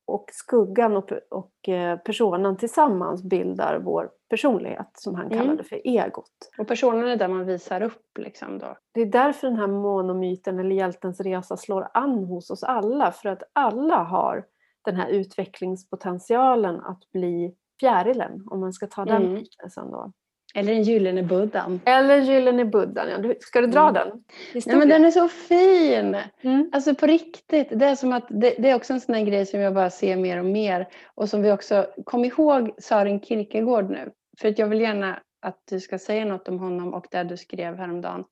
Och 0.07 0.31
skuggan 0.33 0.97
och, 0.97 1.13
och 1.31 1.69
eh, 1.69 1.99
personan 1.99 2.57
tillsammans 2.57 3.23
bildar 3.23 3.79
vår 3.79 4.11
personlighet 4.31 4.91
som 4.95 5.15
han 5.15 5.29
kallade 5.31 5.53
mm. 5.53 5.65
för 5.65 5.81
egot. 5.85 6.51
Och 6.59 6.69
personen 6.69 7.09
är 7.09 7.17
där 7.17 7.29
man 7.29 7.47
visar 7.47 7.83
upp 7.83 8.19
liksom 8.19 8.59
då? 8.59 8.77
Det 8.95 9.01
är 9.01 9.07
därför 9.07 9.47
den 9.47 9.57
här 9.57 9.67
monomyten 9.67 10.59
eller 10.59 10.77
hjältens 10.77 11.21
resa 11.21 11.57
slår 11.57 11.89
an 11.95 12.25
hos 12.25 12.51
oss 12.51 12.63
alla. 12.63 13.13
För 13.13 13.29
att 13.29 13.43
alla 13.53 14.03
har 14.03 14.45
den 14.85 14.97
här 14.97 15.09
utvecklingspotentialen 15.09 16.81
att 16.81 17.13
bli 17.13 17.55
fjärilen, 17.81 18.45
om 18.47 18.61
man 18.61 18.73
ska 18.73 18.87
ta 18.87 19.05
den 19.05 19.23
mm. 19.23 19.35
liknelsen 19.35 19.91
då. 19.91 20.13
Eller 20.57 20.73
den 20.73 20.83
gyllene 20.83 21.23
buddhan. 21.23 21.81
Eller 21.85 22.19
gyllene 22.19 22.64
buddhan, 22.64 23.09
ja. 23.09 23.35
Ska 23.40 23.61
du 23.61 23.66
dra 23.66 23.88
mm. 23.88 23.95
den? 23.95 24.25
Nej, 24.66 24.77
men 24.77 24.88
den 24.88 25.05
är 25.05 25.11
så 25.11 25.29
fin! 25.29 26.16
Mm. 26.42 26.71
Alltså 26.73 26.95
på 26.95 27.07
riktigt. 27.07 27.69
Det 27.71 27.85
är, 27.85 27.95
som 27.95 28.12
att, 28.12 28.27
det, 28.29 28.55
det, 28.59 28.71
är 28.71 28.75
också 28.75 28.92
en 28.92 29.01
sån 29.01 29.14
här 29.14 29.23
grej 29.23 29.47
som 29.47 29.61
jag 29.61 29.75
bara 29.75 29.90
ser 29.90 30.16
mer 30.16 30.38
och 30.38 30.45
mer. 30.45 30.88
Och 31.14 31.29
som 31.29 31.42
vi 31.42 31.53
också, 31.53 31.87
kom 32.05 32.25
ihåg 32.25 32.71
Sören 32.79 33.21
Kierkegaard 33.21 33.90
nu. 33.90 34.11
För 34.40 34.49
att 34.49 34.59
jag 34.59 34.66
vill 34.66 34.81
gärna 34.81 35.21
att 35.42 35.59
du 35.71 35.81
ska 35.81 35.99
säga 35.99 36.25
något 36.25 36.49
om 36.49 36.59
honom 36.59 36.95
och 36.95 37.07
det 37.11 37.25
du 37.25 37.37
skrev 37.37 37.77
häromdagen. 37.77 38.25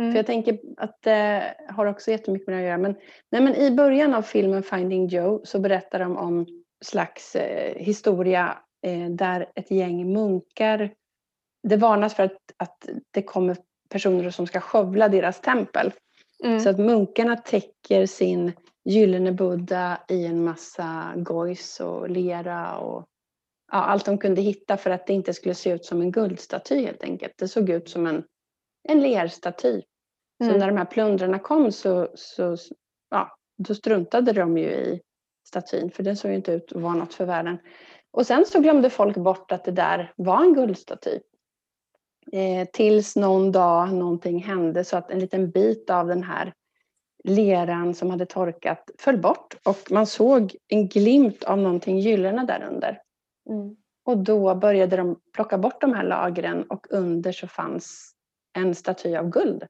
Mm. 0.00 0.12
För 0.12 0.18
jag 0.18 0.26
tänker 0.26 0.58
att 0.76 1.02
det 1.02 1.54
har 1.68 1.86
också 1.86 2.10
jättemycket 2.10 2.48
med 2.48 2.56
det 2.56 2.60
att 2.60 2.66
göra. 2.68 2.78
Men, 2.78 2.96
nej, 3.32 3.42
men 3.42 3.54
i 3.54 3.70
början 3.70 4.14
av 4.14 4.22
filmen 4.22 4.62
Finding 4.62 5.06
Joe 5.06 5.40
så 5.44 5.60
berättar 5.60 5.98
de 5.98 6.16
om 6.16 6.46
slags 6.84 7.36
eh, 7.36 7.74
historia 7.76 8.58
eh, 8.86 9.10
där 9.10 9.46
ett 9.54 9.70
gäng 9.70 10.12
munkar 10.12 10.90
det 11.62 11.76
varnas 11.76 12.14
för 12.14 12.22
att, 12.22 12.38
att 12.56 12.88
det 13.10 13.22
kommer 13.22 13.56
personer 13.88 14.30
som 14.30 14.46
ska 14.46 14.60
skövla 14.60 15.08
deras 15.08 15.40
tempel. 15.40 15.92
Mm. 16.44 16.60
Så 16.60 16.70
att 16.70 16.78
munkarna 16.78 17.36
täcker 17.36 18.06
sin 18.06 18.52
gyllene 18.84 19.32
buddha 19.32 19.98
i 20.08 20.26
en 20.26 20.44
massa 20.44 21.12
gojs 21.16 21.80
och 21.80 22.10
lera 22.10 22.76
och 22.76 23.06
ja, 23.72 23.78
allt 23.78 24.04
de 24.04 24.18
kunde 24.18 24.40
hitta 24.40 24.76
för 24.76 24.90
att 24.90 25.06
det 25.06 25.12
inte 25.12 25.34
skulle 25.34 25.54
se 25.54 25.70
ut 25.70 25.84
som 25.84 26.00
en 26.00 26.12
guldstaty 26.12 26.84
helt 26.84 27.02
enkelt. 27.02 27.32
Det 27.36 27.48
såg 27.48 27.70
ut 27.70 27.88
som 27.88 28.06
en, 28.06 28.24
en 28.88 29.00
lerstaty. 29.00 29.82
Mm. 30.42 30.52
Så 30.52 30.58
när 30.58 30.66
de 30.66 30.76
här 30.76 30.84
plundrarna 30.84 31.38
kom 31.38 31.72
så, 31.72 32.08
så 32.14 32.56
ja, 33.10 33.36
då 33.58 33.74
struntade 33.74 34.32
de 34.32 34.58
ju 34.58 34.70
i 34.70 35.00
statyn 35.48 35.90
för 35.90 36.02
den 36.02 36.16
såg 36.16 36.30
ju 36.30 36.36
inte 36.36 36.52
ut 36.52 36.72
att 36.72 36.82
vara 36.82 36.94
något 36.94 37.14
för 37.14 37.24
världen. 37.24 37.58
Och 38.10 38.26
sen 38.26 38.46
så 38.46 38.60
glömde 38.60 38.90
folk 38.90 39.16
bort 39.16 39.52
att 39.52 39.64
det 39.64 39.70
där 39.70 40.12
var 40.16 40.42
en 40.42 40.54
guldstaty. 40.54 41.18
Eh, 42.32 42.68
tills 42.72 43.16
någon 43.16 43.52
dag 43.52 43.92
någonting 43.94 44.42
hände 44.42 44.84
så 44.84 44.96
att 44.96 45.10
en 45.10 45.18
liten 45.18 45.50
bit 45.50 45.90
av 45.90 46.06
den 46.06 46.22
här 46.22 46.52
leran 47.24 47.94
som 47.94 48.10
hade 48.10 48.26
torkat 48.26 48.90
föll 48.98 49.18
bort 49.18 49.56
och 49.64 49.78
man 49.90 50.06
såg 50.06 50.56
en 50.68 50.88
glimt 50.88 51.44
av 51.44 51.58
någonting 51.58 51.98
gyllene 51.98 52.44
där 52.44 52.62
under. 52.70 53.00
Mm. 53.50 53.76
Och 54.04 54.18
då 54.18 54.54
började 54.54 54.96
de 54.96 55.20
plocka 55.34 55.58
bort 55.58 55.80
de 55.80 55.94
här 55.94 56.04
lagren 56.04 56.62
och 56.62 56.86
under 56.90 57.32
så 57.32 57.46
fanns 57.46 58.12
en 58.58 58.74
staty 58.74 59.16
av 59.16 59.28
guld. 59.28 59.66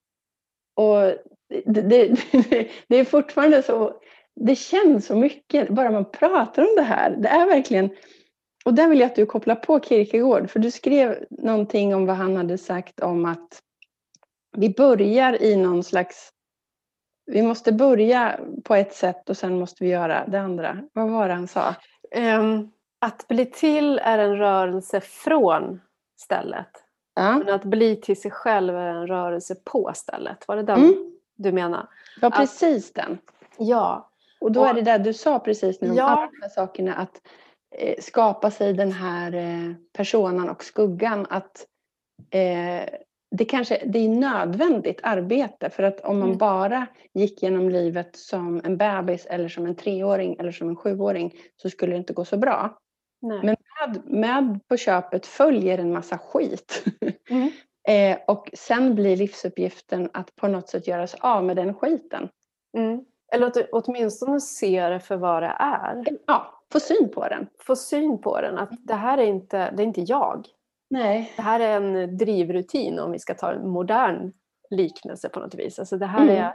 Och 0.74 1.14
det, 1.64 1.80
det, 1.82 2.16
det 2.88 2.96
är 2.96 3.04
fortfarande 3.04 3.62
så, 3.62 4.00
det 4.36 4.56
känns 4.56 5.06
så 5.06 5.16
mycket 5.16 5.68
bara 5.68 5.90
man 5.90 6.10
pratar 6.10 6.62
om 6.62 6.74
det 6.76 6.82
här. 6.82 7.16
Det 7.16 7.28
är 7.28 7.46
verkligen 7.46 7.90
och 8.64 8.74
där 8.74 8.88
vill 8.88 9.00
jag 9.00 9.06
att 9.06 9.16
du 9.16 9.26
kopplar 9.26 9.54
på 9.54 9.80
Kierkegaard, 9.80 10.50
för 10.50 10.58
du 10.58 10.70
skrev 10.70 11.24
någonting 11.30 11.94
om 11.94 12.06
vad 12.06 12.16
han 12.16 12.36
hade 12.36 12.58
sagt 12.58 13.00
om 13.00 13.24
att 13.24 13.62
vi 14.56 14.70
börjar 14.70 15.42
i 15.42 15.56
någon 15.56 15.84
slags... 15.84 16.32
Vi 17.26 17.42
måste 17.42 17.72
börja 17.72 18.40
på 18.64 18.74
ett 18.74 18.94
sätt 18.94 19.30
och 19.30 19.36
sen 19.36 19.58
måste 19.58 19.84
vi 19.84 19.90
göra 19.90 20.26
det 20.26 20.40
andra. 20.40 20.78
Vad 20.92 21.10
var 21.10 21.28
det 21.28 21.34
han 21.34 21.48
sa? 21.48 21.74
Um, 22.16 22.70
att 22.98 23.28
bli 23.28 23.46
till 23.46 23.98
är 23.98 24.18
en 24.18 24.36
rörelse 24.36 25.00
från 25.00 25.80
stället. 26.20 26.68
Ja. 27.14 27.38
Men 27.38 27.54
att 27.54 27.64
bli 27.64 27.96
till 27.96 28.20
sig 28.20 28.30
själv 28.30 28.76
är 28.76 28.86
en 28.86 29.06
rörelse 29.06 29.54
på 29.64 29.92
stället. 29.94 30.48
Var 30.48 30.56
det 30.56 30.62
den 30.62 30.78
mm. 30.78 31.12
du 31.36 31.52
menar? 31.52 31.88
Ja, 32.20 32.30
precis 32.30 32.88
att, 32.88 32.94
den. 32.94 33.18
Ja. 33.58 34.10
Och 34.40 34.52
då 34.52 34.60
och, 34.60 34.68
är 34.68 34.74
det 34.74 34.82
där 34.82 34.98
du 34.98 35.14
sa 35.14 35.38
precis 35.38 35.80
nu 35.80 35.90
om 35.90 35.96
ja. 35.96 36.04
alla 36.04 36.20
de 36.20 36.42
här 36.42 36.48
sakerna. 36.48 36.94
Att 36.94 37.20
skapa 37.98 38.50
sig 38.50 38.72
den 38.72 38.92
här 38.92 39.34
eh, 39.34 39.74
personan 39.92 40.50
och 40.50 40.64
skuggan 40.64 41.26
att 41.30 41.66
eh, 42.30 42.88
det 43.36 43.44
kanske 43.44 43.82
det 43.86 43.98
är 43.98 44.08
nödvändigt 44.08 45.00
arbete 45.02 45.70
för 45.70 45.82
att 45.82 46.00
om 46.00 46.18
man 46.18 46.28
mm. 46.28 46.38
bara 46.38 46.86
gick 47.14 47.42
genom 47.42 47.68
livet 47.68 48.16
som 48.16 48.60
en 48.64 48.76
bebis 48.76 49.26
eller 49.26 49.48
som 49.48 49.66
en 49.66 49.74
treåring 49.74 50.36
eller 50.38 50.52
som 50.52 50.68
en 50.68 50.76
sjuåring 50.76 51.34
så 51.56 51.70
skulle 51.70 51.92
det 51.92 51.98
inte 51.98 52.12
gå 52.12 52.24
så 52.24 52.36
bra. 52.36 52.78
Nej. 53.22 53.40
Men 53.42 53.56
med, 53.80 54.02
med 54.04 54.68
på 54.68 54.76
köpet 54.76 55.26
följer 55.26 55.78
en 55.78 55.92
massa 55.92 56.18
skit. 56.18 56.84
Mm. 57.30 57.50
eh, 57.88 58.18
och 58.26 58.50
sen 58.54 58.94
blir 58.94 59.16
livsuppgiften 59.16 60.10
att 60.12 60.36
på 60.36 60.48
något 60.48 60.68
sätt 60.68 60.86
göra 60.86 61.06
sig 61.06 61.20
av 61.22 61.44
med 61.44 61.56
den 61.56 61.74
skiten. 61.74 62.28
Mm. 62.76 63.04
Eller 63.32 63.46
att 63.46 63.56
åtminstone 63.72 64.40
se 64.40 64.88
det 64.88 65.00
för 65.00 65.16
vad 65.16 65.42
det 65.42 65.56
är. 65.58 66.04
Ja, 66.26 66.59
få 66.72 66.80
syn 66.80 67.10
på 67.14 67.28
den. 67.28 67.46
Få 67.58 67.76
syn 67.76 68.20
på 68.20 68.40
den, 68.40 68.58
att 68.58 68.70
det 68.78 68.94
här 68.94 69.18
är 69.18 69.26
inte, 69.26 69.70
det 69.70 69.82
är 69.82 69.86
inte 69.86 70.00
jag. 70.00 70.46
Nej. 70.90 71.32
Det 71.36 71.42
här 71.42 71.60
är 71.60 71.76
en 71.76 72.16
drivrutin 72.16 72.98
om 72.98 73.12
vi 73.12 73.18
ska 73.18 73.34
ta 73.34 73.52
en 73.52 73.68
modern 73.68 74.32
liknelse 74.70 75.28
på 75.28 75.40
något 75.40 75.54
vis. 75.54 75.78
Alltså 75.78 75.96
det 75.96 76.06
här 76.06 76.22
mm. 76.22 76.44
är, 76.44 76.54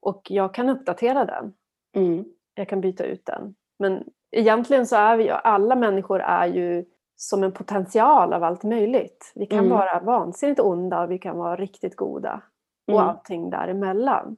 och 0.00 0.22
jag 0.30 0.54
kan 0.54 0.68
uppdatera 0.68 1.24
den. 1.24 1.52
Mm. 1.96 2.24
Jag 2.54 2.68
kan 2.68 2.80
byta 2.80 3.04
ut 3.04 3.26
den. 3.26 3.54
Men 3.78 4.04
egentligen 4.30 4.86
så 4.86 4.96
är 4.96 5.16
vi 5.16 5.30
alla 5.30 5.76
människor 5.76 6.20
är 6.20 6.46
ju 6.46 6.84
som 7.16 7.42
en 7.42 7.52
potential 7.52 8.32
av 8.32 8.44
allt 8.44 8.62
möjligt. 8.62 9.32
Vi 9.34 9.46
kan 9.46 9.58
mm. 9.58 9.70
vara 9.70 10.00
vansinnigt 10.00 10.60
onda 10.60 11.02
och 11.02 11.10
vi 11.10 11.18
kan 11.18 11.36
vara 11.36 11.56
riktigt 11.56 11.96
goda. 11.96 12.42
Och 12.86 13.00
mm. 13.00 13.08
allting 13.08 13.50
däremellan. 13.50 14.36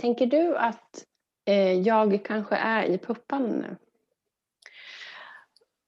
Tänker 0.00 0.26
du 0.26 0.56
att 0.56 1.04
eh, 1.46 1.72
jag 1.72 2.24
kanske 2.24 2.56
är 2.56 2.84
i 2.84 2.98
puppan 2.98 3.42
nu? 3.42 3.76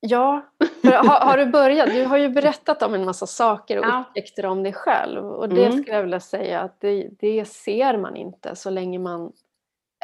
Ja, 0.01 0.43
har, 0.83 1.27
har, 1.27 1.37
du 1.37 1.47
börjat? 1.47 1.91
Du 1.91 2.05
har 2.05 2.19
ju 2.19 2.29
berättat 2.29 2.83
om 2.83 2.95
en 2.95 3.05
massa 3.05 3.27
saker 3.27 3.79
och 3.79 3.85
ja. 3.85 4.05
upptäckter 4.09 4.47
om 4.47 4.63
dig 4.63 4.73
själv. 4.73 5.27
Och 5.27 5.49
det 5.49 5.67
mm. 5.67 5.79
skulle 5.79 5.97
jag 5.97 6.03
vilja 6.03 6.21
säga 6.21 6.61
att 6.61 6.81
det, 6.81 7.11
det, 7.19 7.45
ser 7.45 7.99
man 7.99 8.17
inte 8.17 8.57
så 8.57 8.71
länge 8.71 8.99
man 8.99 9.33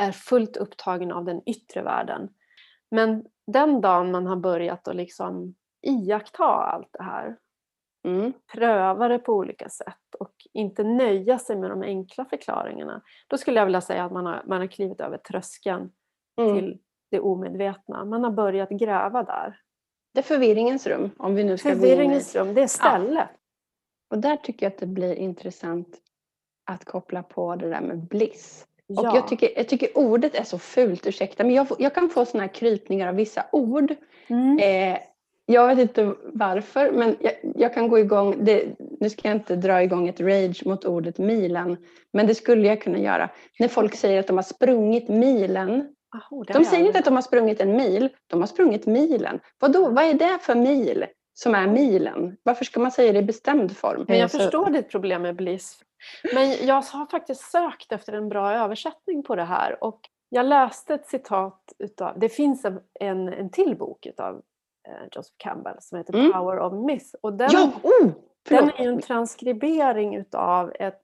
är 0.00 0.12
fullt 0.12 0.56
upptagen 0.56 1.12
av 1.12 1.24
den 1.24 1.42
yttre 1.46 1.82
världen. 1.82 2.28
Men 2.90 3.24
den 3.46 3.80
dagen 3.80 4.10
man 4.10 4.26
har 4.26 4.36
börjat 4.36 4.88
att 4.88 4.96
liksom 4.96 5.54
iaktta 5.82 6.44
allt 6.44 6.88
det 6.92 7.02
här, 7.02 7.36
mm. 8.04 8.32
pröva 8.52 9.08
det 9.08 9.18
på 9.18 9.32
olika 9.32 9.68
sätt 9.68 10.14
och 10.18 10.34
inte 10.52 10.84
nöja 10.84 11.38
sig 11.38 11.56
med 11.56 11.70
de 11.70 11.82
enkla 11.82 12.24
förklaringarna. 12.24 13.02
Då 13.26 13.38
skulle 13.38 13.60
jag 13.60 13.66
vilja 13.66 13.80
säga 13.80 14.04
att 14.04 14.12
man 14.12 14.26
har, 14.26 14.42
man 14.46 14.60
har 14.60 14.66
klivit 14.66 15.00
över 15.00 15.18
tröskeln 15.18 15.90
mm. 16.40 16.54
till 16.54 16.78
det 17.10 17.20
omedvetna. 17.20 18.04
Man 18.04 18.24
har 18.24 18.30
börjat 18.30 18.68
gräva 18.68 19.22
där. 19.22 19.60
Det 20.16 20.20
är 20.20 20.22
förvirringens 20.22 20.86
rum. 20.86 21.10
Om 21.16 21.34
vi 21.34 21.44
nu 21.44 21.58
ska 21.58 21.68
förvirringens 21.68 22.34
rum, 22.34 22.54
det 22.54 22.62
är 22.62 22.66
stället. 22.66 23.28
Ja. 23.30 23.36
Och 24.10 24.18
där 24.18 24.36
tycker 24.36 24.66
jag 24.66 24.70
att 24.70 24.78
det 24.78 24.86
blir 24.86 25.14
intressant 25.14 25.88
att 26.70 26.84
koppla 26.84 27.22
på 27.22 27.56
det 27.56 27.68
där 27.68 27.80
med 27.80 27.98
bliss. 27.98 28.66
Ja. 28.86 29.10
Och 29.10 29.16
jag 29.16 29.28
tycker, 29.28 29.50
jag 29.56 29.68
tycker 29.68 29.98
ordet 29.98 30.34
är 30.34 30.44
så 30.44 30.58
fult, 30.58 31.06
ursäkta, 31.06 31.44
men 31.44 31.54
jag, 31.54 31.66
jag 31.78 31.94
kan 31.94 32.08
få 32.08 32.24
såna 32.24 32.42
här 32.42 32.54
krypningar 32.54 33.08
av 33.08 33.14
vissa 33.14 33.44
ord. 33.52 33.94
Mm. 34.26 34.58
Eh, 34.58 34.98
jag 35.46 35.66
vet 35.66 35.78
inte 35.78 36.14
varför, 36.32 36.90
men 36.90 37.16
jag, 37.20 37.32
jag 37.56 37.74
kan 37.74 37.88
gå 37.88 37.98
igång. 37.98 38.44
Det, 38.44 38.64
nu 39.00 39.10
ska 39.10 39.28
jag 39.28 39.36
inte 39.36 39.56
dra 39.56 39.82
igång 39.82 40.08
ett 40.08 40.20
rage 40.20 40.66
mot 40.66 40.84
ordet 40.84 41.18
milen, 41.18 41.76
men 42.12 42.26
det 42.26 42.34
skulle 42.34 42.66
jag 42.66 42.82
kunna 42.82 42.98
göra. 42.98 43.30
När 43.58 43.68
folk 43.68 43.94
säger 43.94 44.20
att 44.20 44.26
de 44.26 44.36
har 44.36 44.42
sprungit 44.42 45.08
milen 45.08 45.95
Oh, 46.30 46.44
de 46.44 46.64
säger 46.64 46.86
inte 46.86 46.98
att 46.98 47.04
de 47.04 47.14
har 47.14 47.22
sprungit 47.22 47.60
en 47.60 47.76
mil, 47.76 48.08
de 48.26 48.40
har 48.40 48.46
sprungit 48.46 48.86
milen. 48.86 49.40
Vadå, 49.58 49.90
vad 49.90 50.04
är 50.04 50.14
det 50.14 50.38
för 50.40 50.54
mil 50.54 51.06
som 51.34 51.54
är 51.54 51.66
milen? 51.66 52.36
Varför 52.42 52.64
ska 52.64 52.80
man 52.80 52.90
säga 52.90 53.12
det 53.12 53.18
i 53.18 53.22
bestämd 53.22 53.76
form? 53.76 54.04
Men 54.08 54.18
jag 54.18 54.30
förstår 54.30 54.70
ditt 54.70 54.90
problem 54.90 55.22
med 55.22 55.36
bliss. 55.36 55.78
Men 56.34 56.66
jag 56.66 56.74
har 56.74 57.10
faktiskt 57.10 57.50
sökt 57.50 57.92
efter 57.92 58.12
en 58.12 58.28
bra 58.28 58.52
översättning 58.52 59.22
på 59.22 59.36
det 59.36 59.44
här 59.44 59.84
och 59.84 60.00
jag 60.28 60.46
läste 60.46 60.94
ett 60.94 61.06
citat 61.06 61.72
utav, 61.78 62.18
det 62.18 62.28
finns 62.28 62.64
en, 62.64 62.80
en, 63.00 63.28
en 63.28 63.50
till 63.50 63.76
bok 63.76 64.06
utav 64.06 64.42
eh, 64.88 65.08
Joseph 65.12 65.34
Campbell 65.36 65.76
som 65.80 65.98
heter 65.98 66.14
mm. 66.14 66.32
Power 66.32 66.58
of 66.58 66.72
Myth. 66.72 67.14
Och 67.20 67.32
den, 67.32 67.50
ja, 67.52 67.72
oh! 67.82 68.10
Den 68.48 68.70
är 68.70 68.82
ju 68.82 68.88
en 68.88 69.00
transkribering 69.00 70.16
utav 70.16 70.72
ett 70.80 71.02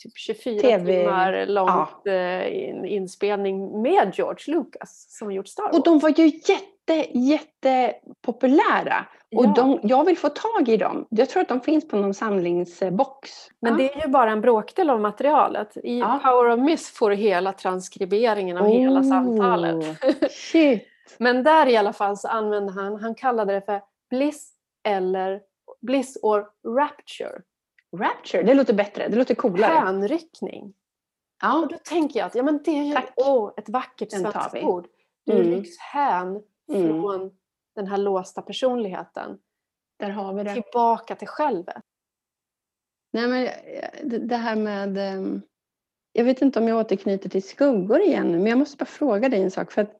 typ 0.00 0.18
24 0.18 0.60
TV. 0.60 1.00
timmar 1.00 1.46
långt 1.46 2.00
ja. 2.04 2.12
Eh, 2.12 2.92
inspelning 2.92 3.82
med 3.82 4.12
George 4.14 4.54
Lucas 4.54 5.06
som 5.08 5.32
gjort 5.32 5.48
Star 5.48 5.62
Wars. 5.62 5.74
Och 5.76 5.84
de 5.84 5.98
var 5.98 6.08
ju 6.08 6.26
jätte, 6.26 7.18
jättepopulära. 7.18 9.06
Och 9.36 9.44
ja. 9.44 9.52
de, 9.56 9.80
jag 9.82 10.04
vill 10.04 10.18
få 10.18 10.28
tag 10.28 10.68
i 10.68 10.76
dem. 10.76 11.06
Jag 11.10 11.28
tror 11.28 11.42
att 11.42 11.48
de 11.48 11.60
finns 11.60 11.88
på 11.88 11.96
någon 11.96 12.14
samlingsbox. 12.14 13.30
Men 13.60 13.72
ja. 13.72 13.78
det 13.78 13.94
är 13.94 14.02
ju 14.06 14.08
bara 14.08 14.30
en 14.30 14.40
bråkdel 14.40 14.90
av 14.90 15.00
materialet. 15.00 15.76
I. 15.76 16.00
Power 16.00 16.48
of 16.50 16.60
Miss 16.60 16.90
får 16.90 17.10
du 17.10 17.16
hela 17.16 17.52
transkriberingen 17.52 18.56
av 18.56 18.66
oh, 18.66 18.72
hela 18.72 19.04
samtalet. 19.04 19.84
Shit. 20.30 20.86
Men 21.18 21.42
där 21.42 21.66
i 21.66 21.76
alla 21.76 21.92
fall 21.92 22.16
så 22.16 22.28
använde 22.28 22.72
han, 22.72 22.96
han 22.96 23.14
kallade 23.14 23.52
det 23.52 23.60
för 23.60 23.82
bliss 24.10 24.52
eller 24.88 25.40
bliss 25.80 26.18
or 26.22 26.46
rapture. 26.76 27.42
Rapture, 27.96 28.42
det 28.42 28.54
låter 28.54 28.74
bättre, 28.74 29.08
det 29.08 29.16
låter 29.16 29.34
coolare. 29.34 29.72
Hänryckning. 29.72 30.74
Ja. 31.42 31.62
Och 31.62 31.68
då 31.68 31.76
tänker 31.84 32.18
jag 32.18 32.26
att 32.26 32.34
ja, 32.34 32.42
men 32.42 32.62
det 32.64 32.70
är 32.70 32.84
ju 32.84 32.96
oh, 33.16 33.52
ett 33.56 33.68
vackert 33.68 34.12
svenskt 34.12 34.54
ord. 34.54 34.86
Du 35.26 35.32
mm. 35.32 35.50
rycks 35.50 35.78
hän 35.78 36.42
mm. 36.72 36.88
från 36.88 37.30
den 37.74 37.86
här 37.86 37.98
låsta 37.98 38.42
personligheten. 38.42 39.38
Där 39.98 40.10
har 40.10 40.34
vi 40.34 40.44
det. 40.44 40.54
Tillbaka 40.54 41.14
till 41.14 41.28
självet. 41.28 41.82
Nej 43.12 43.28
men 43.28 43.48
det 44.28 44.36
här 44.36 44.56
med... 44.56 44.98
Ehm, 44.98 45.42
jag 46.12 46.24
vet 46.24 46.42
inte 46.42 46.58
om 46.58 46.68
jag 46.68 46.78
återknyter 46.78 47.28
till 47.28 47.42
skuggor 47.42 48.00
igen 48.00 48.30
men 48.30 48.46
jag 48.46 48.58
måste 48.58 48.76
bara 48.76 48.84
fråga 48.84 49.28
dig 49.28 49.42
en 49.42 49.50
sak. 49.50 49.72
För 49.72 49.82
att 49.82 49.92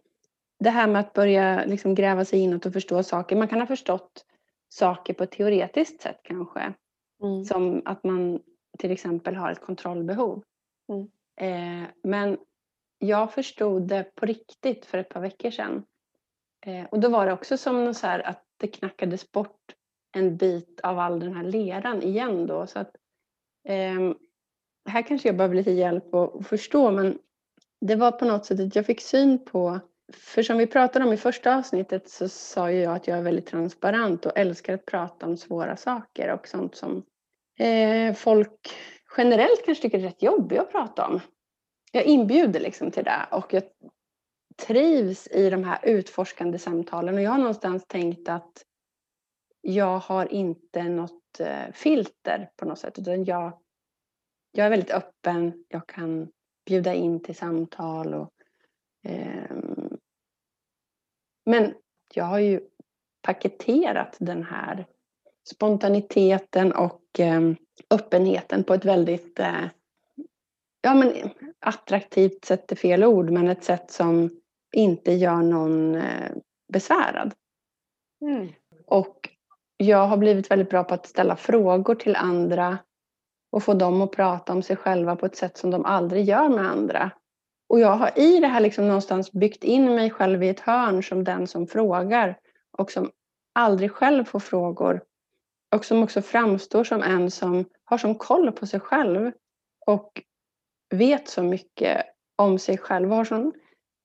det 0.58 0.70
här 0.70 0.86
med 0.86 1.00
att 1.00 1.12
börja 1.12 1.64
liksom 1.64 1.94
gräva 1.94 2.24
sig 2.24 2.38
inåt 2.40 2.66
och 2.66 2.72
förstå 2.72 3.02
saker. 3.02 3.36
Man 3.36 3.48
kan 3.48 3.60
ha 3.60 3.66
förstått 3.66 4.24
saker 4.68 5.14
på 5.14 5.22
ett 5.22 5.30
teoretiskt 5.30 6.02
sätt 6.02 6.20
kanske. 6.22 6.74
Mm. 7.22 7.44
Som 7.44 7.82
att 7.84 8.04
man 8.04 8.42
till 8.78 8.90
exempel 8.90 9.36
har 9.36 9.52
ett 9.52 9.60
kontrollbehov. 9.60 10.42
Mm. 10.92 11.10
Eh, 11.40 11.88
men 12.02 12.38
jag 12.98 13.32
förstod 13.32 13.88
det 13.88 14.14
på 14.14 14.26
riktigt 14.26 14.86
för 14.86 14.98
ett 14.98 15.08
par 15.08 15.20
veckor 15.20 15.50
sedan. 15.50 15.84
Eh, 16.66 16.84
och 16.84 17.00
då 17.00 17.08
var 17.08 17.26
det 17.26 17.32
också 17.32 17.56
som 17.56 17.94
så 17.94 18.06
att 18.06 18.44
det 18.56 18.68
knackades 18.68 19.32
bort 19.32 19.74
en 20.16 20.36
bit 20.36 20.80
av 20.82 20.98
all 20.98 21.20
den 21.20 21.32
här 21.32 21.44
leran 21.44 22.02
igen 22.02 22.46
då. 22.46 22.66
Så 22.66 22.78
att, 22.78 22.96
eh, 23.68 24.12
här 24.88 25.02
kanske 25.02 25.28
jag 25.28 25.36
behöver 25.36 25.54
lite 25.54 25.70
hjälp 25.70 26.14
att 26.14 26.46
förstå 26.46 26.90
men 26.90 27.18
det 27.80 27.96
var 27.96 28.12
på 28.12 28.24
något 28.24 28.46
sätt 28.46 28.60
att 28.60 28.76
jag 28.76 28.86
fick 28.86 29.00
syn 29.00 29.44
på 29.44 29.80
för 30.12 30.42
som 30.42 30.58
vi 30.58 30.66
pratade 30.66 31.04
om 31.04 31.12
i 31.12 31.16
första 31.16 31.56
avsnittet 31.56 32.08
så 32.08 32.28
sa 32.28 32.70
jag 32.70 32.96
att 32.96 33.06
jag 33.06 33.18
är 33.18 33.22
väldigt 33.22 33.46
transparent 33.46 34.26
och 34.26 34.38
älskar 34.38 34.74
att 34.74 34.86
prata 34.86 35.26
om 35.26 35.36
svåra 35.36 35.76
saker 35.76 36.32
och 36.32 36.48
sånt 36.48 36.76
som 36.76 37.02
eh, 37.60 38.14
folk 38.14 38.72
generellt 39.16 39.64
kanske 39.64 39.82
tycker 39.82 39.98
är 39.98 40.02
rätt 40.02 40.22
jobbigt 40.22 40.60
att 40.60 40.72
prata 40.72 41.06
om. 41.06 41.20
Jag 41.92 42.04
inbjuder 42.04 42.60
liksom 42.60 42.90
till 42.90 43.04
det 43.04 43.26
och 43.30 43.54
jag 43.54 43.62
trivs 44.66 45.26
i 45.26 45.50
de 45.50 45.64
här 45.64 45.78
utforskande 45.82 46.58
samtalen 46.58 47.14
och 47.14 47.22
jag 47.22 47.30
har 47.30 47.38
någonstans 47.38 47.84
tänkt 47.86 48.28
att 48.28 48.64
jag 49.60 49.98
har 49.98 50.32
inte 50.32 50.82
något 50.82 51.40
eh, 51.40 51.72
filter 51.72 52.50
på 52.56 52.64
något 52.64 52.78
sätt 52.78 52.98
utan 52.98 53.24
jag, 53.24 53.58
jag 54.52 54.66
är 54.66 54.70
väldigt 54.70 54.90
öppen, 54.90 55.64
jag 55.68 55.86
kan 55.86 56.28
bjuda 56.66 56.94
in 56.94 57.22
till 57.22 57.36
samtal 57.36 58.14
och 58.14 58.32
eh, 59.04 59.56
men 61.46 61.74
jag 62.14 62.24
har 62.24 62.38
ju 62.38 62.60
paketerat 63.22 64.16
den 64.20 64.42
här 64.42 64.86
spontaniteten 65.50 66.72
och 66.72 66.99
eh, 67.18 67.40
öppenheten 67.90 68.64
på 68.64 68.74
ett 68.74 68.84
väldigt 68.84 69.40
eh, 69.40 69.64
ja, 70.80 70.94
men 70.94 71.12
attraktivt 71.60 72.44
sätt 72.44 72.72
är 72.72 72.76
fel 72.76 73.04
ord, 73.04 73.30
men 73.30 73.48
ett 73.48 73.64
sätt 73.64 73.90
som 73.90 74.30
inte 74.72 75.12
gör 75.12 75.42
någon 75.42 75.94
eh, 75.94 76.30
besvärad. 76.72 77.34
Mm. 78.20 78.48
Och 78.86 79.28
jag 79.76 80.06
har 80.06 80.16
blivit 80.16 80.50
väldigt 80.50 80.70
bra 80.70 80.84
på 80.84 80.94
att 80.94 81.06
ställa 81.06 81.36
frågor 81.36 81.94
till 81.94 82.16
andra 82.16 82.78
och 83.52 83.62
få 83.62 83.74
dem 83.74 84.02
att 84.02 84.12
prata 84.12 84.52
om 84.52 84.62
sig 84.62 84.76
själva 84.76 85.16
på 85.16 85.26
ett 85.26 85.36
sätt 85.36 85.56
som 85.56 85.70
de 85.70 85.84
aldrig 85.84 86.24
gör 86.24 86.48
med 86.48 86.70
andra. 86.70 87.10
Och 87.68 87.80
jag 87.80 87.96
har 87.96 88.18
i 88.18 88.40
det 88.40 88.46
här 88.46 88.60
liksom 88.60 88.86
någonstans 88.86 89.32
byggt 89.32 89.64
in 89.64 89.94
mig 89.94 90.10
själv 90.10 90.42
i 90.42 90.48
ett 90.48 90.60
hörn 90.60 91.02
som 91.02 91.24
den 91.24 91.46
som 91.46 91.66
frågar 91.66 92.38
och 92.78 92.90
som 92.90 93.10
aldrig 93.54 93.92
själv 93.92 94.24
får 94.24 94.40
frågor. 94.40 95.02
Och 95.76 95.84
som 95.84 96.02
också 96.02 96.22
framstår 96.22 96.84
som 96.84 97.02
en 97.02 97.30
som 97.30 97.64
har 97.84 97.98
som 97.98 98.14
koll 98.14 98.52
på 98.52 98.66
sig 98.66 98.80
själv 98.80 99.32
och 99.86 100.22
vet 100.94 101.28
så 101.28 101.42
mycket 101.42 102.06
om 102.36 102.58
sig 102.58 102.78
själv 102.78 103.10
och 103.10 103.16
har 103.16 103.24
sån, 103.24 103.52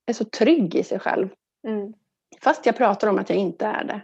är 0.06 0.14
så 0.14 0.26
trygg 0.26 0.76
i 0.76 0.84
sig 0.84 1.00
själv. 1.00 1.30
Mm. 1.68 1.94
Fast 2.42 2.66
jag 2.66 2.78
pratar 2.78 3.08
om 3.08 3.20
att 3.20 3.30
jag 3.30 3.40
inte 3.40 3.66
är 3.66 3.84
det. 3.84 4.02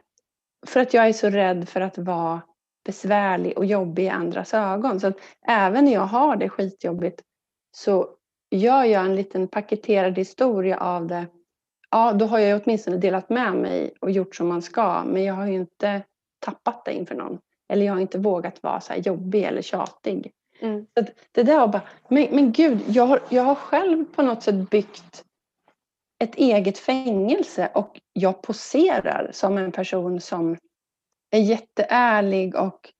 För 0.67 0.79
att 0.79 0.93
jag 0.93 1.07
är 1.07 1.13
så 1.13 1.29
rädd 1.29 1.69
för 1.69 1.81
att 1.81 1.97
vara 1.97 2.41
besvärlig 2.85 3.57
och 3.57 3.65
jobbig 3.65 4.03
i 4.03 4.09
andras 4.09 4.53
ögon. 4.53 4.99
Så 4.99 5.07
att 5.07 5.17
även 5.47 5.85
när 5.85 5.93
jag 5.93 6.05
har 6.05 6.35
det 6.35 6.49
skitjobbigt 6.49 7.21
så 7.71 8.09
gör 8.51 8.83
jag 8.83 9.05
en 9.05 9.15
liten 9.15 9.47
paketerad 9.47 10.17
historia 10.17 10.77
av 10.77 11.07
det, 11.07 11.27
ja 11.89 12.13
då 12.13 12.25
har 12.25 12.39
jag 12.39 12.61
åtminstone 12.63 12.97
delat 12.97 13.29
med 13.29 13.53
mig 13.53 13.93
och 14.01 14.11
gjort 14.11 14.35
som 14.35 14.47
man 14.47 14.61
ska. 14.61 15.03
Men 15.03 15.23
jag 15.23 15.33
har 15.33 15.47
ju 15.47 15.53
inte 15.53 16.03
tappat 16.39 16.85
det 16.85 16.93
inför 16.93 17.15
någon. 17.15 17.39
Eller 17.71 17.85
jag 17.85 17.93
har 17.93 17.99
inte 17.99 18.19
vågat 18.19 18.63
vara 18.63 18.81
så 18.81 18.93
jobbig 18.93 19.43
eller 19.43 19.61
tjatig. 19.61 20.31
Mm. 20.59 20.85
Det 21.31 21.43
där 21.43 21.59
var 21.59 21.67
bara, 21.67 21.81
men, 22.07 22.27
men 22.31 22.51
gud, 22.51 22.81
jag 22.87 23.05
har, 23.05 23.19
jag 23.29 23.43
har 23.43 23.55
själv 23.55 24.05
på 24.05 24.21
något 24.21 24.43
sätt 24.43 24.69
byggt 24.69 25.25
ett 26.19 26.35
eget 26.35 26.77
fängelse 26.77 27.71
och 27.73 28.01
jag 28.13 28.41
poserar 28.41 29.29
som 29.33 29.57
en 29.57 29.71
person 29.71 30.21
som 30.21 30.57
är 31.31 31.39
jätteärlig 31.39 32.55
och 32.55 32.93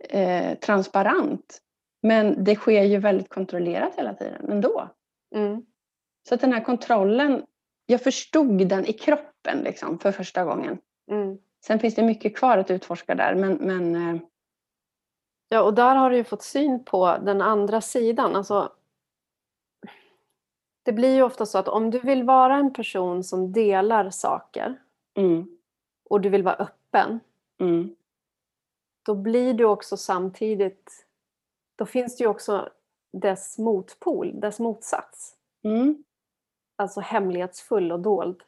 eh, 0.00 0.58
transparent. 0.58 1.58
Men 2.02 2.44
det 2.44 2.54
sker 2.54 2.82
ju 2.82 2.98
väldigt 2.98 3.28
kontrollerat 3.28 3.96
hela 3.96 4.14
tiden 4.14 4.50
ändå. 4.50 4.88
Mm. 5.34 5.62
Så 6.28 6.34
att 6.34 6.40
den 6.40 6.52
här 6.52 6.64
kontrollen, 6.64 7.42
jag 7.86 8.02
förstod 8.02 8.68
den 8.68 8.86
i 8.86 8.92
kroppen 8.92 9.58
liksom 9.58 9.98
för 9.98 10.12
första 10.12 10.44
gången. 10.44 10.78
Mm. 11.10 11.38
Sen 11.66 11.78
finns 11.78 11.94
det 11.94 12.02
mycket 12.02 12.36
kvar 12.36 12.58
att 12.58 12.70
utforska 12.70 13.14
där 13.14 13.34
men, 13.34 13.54
men 13.54 13.94
eh... 13.94 14.22
Ja 15.48 15.62
och 15.62 15.74
där 15.74 15.96
har 15.96 16.10
du 16.10 16.16
ju 16.16 16.24
fått 16.24 16.42
syn 16.42 16.84
på 16.84 17.18
den 17.22 17.42
andra 17.42 17.80
sidan. 17.80 18.36
Alltså, 18.36 18.72
det 20.82 20.92
blir 20.92 21.14
ju 21.14 21.22
ofta 21.22 21.46
så 21.46 21.58
att 21.58 21.68
om 21.68 21.90
du 21.90 21.98
vill 21.98 22.22
vara 22.22 22.56
en 22.56 22.72
person 22.72 23.24
som 23.24 23.52
delar 23.52 24.10
saker 24.10 24.82
mm. 25.16 25.58
och 26.10 26.20
du 26.20 26.28
vill 26.28 26.42
vara 26.42 26.54
öppen 26.54 27.20
mm. 27.60 27.96
då 29.02 29.14
blir 29.14 29.54
du 29.54 29.64
också 29.64 29.96
samtidigt 29.96 31.06
då 31.76 31.86
finns 31.86 32.16
det 32.16 32.24
ju 32.24 32.30
också 32.30 32.68
dess 33.12 33.58
motpol, 33.58 34.40
dess 34.40 34.58
motsats. 34.58 35.36
Mm. 35.64 36.04
Alltså 36.76 37.00
hemlighetsfull 37.00 37.92
och 37.92 38.00
dold. 38.00 38.42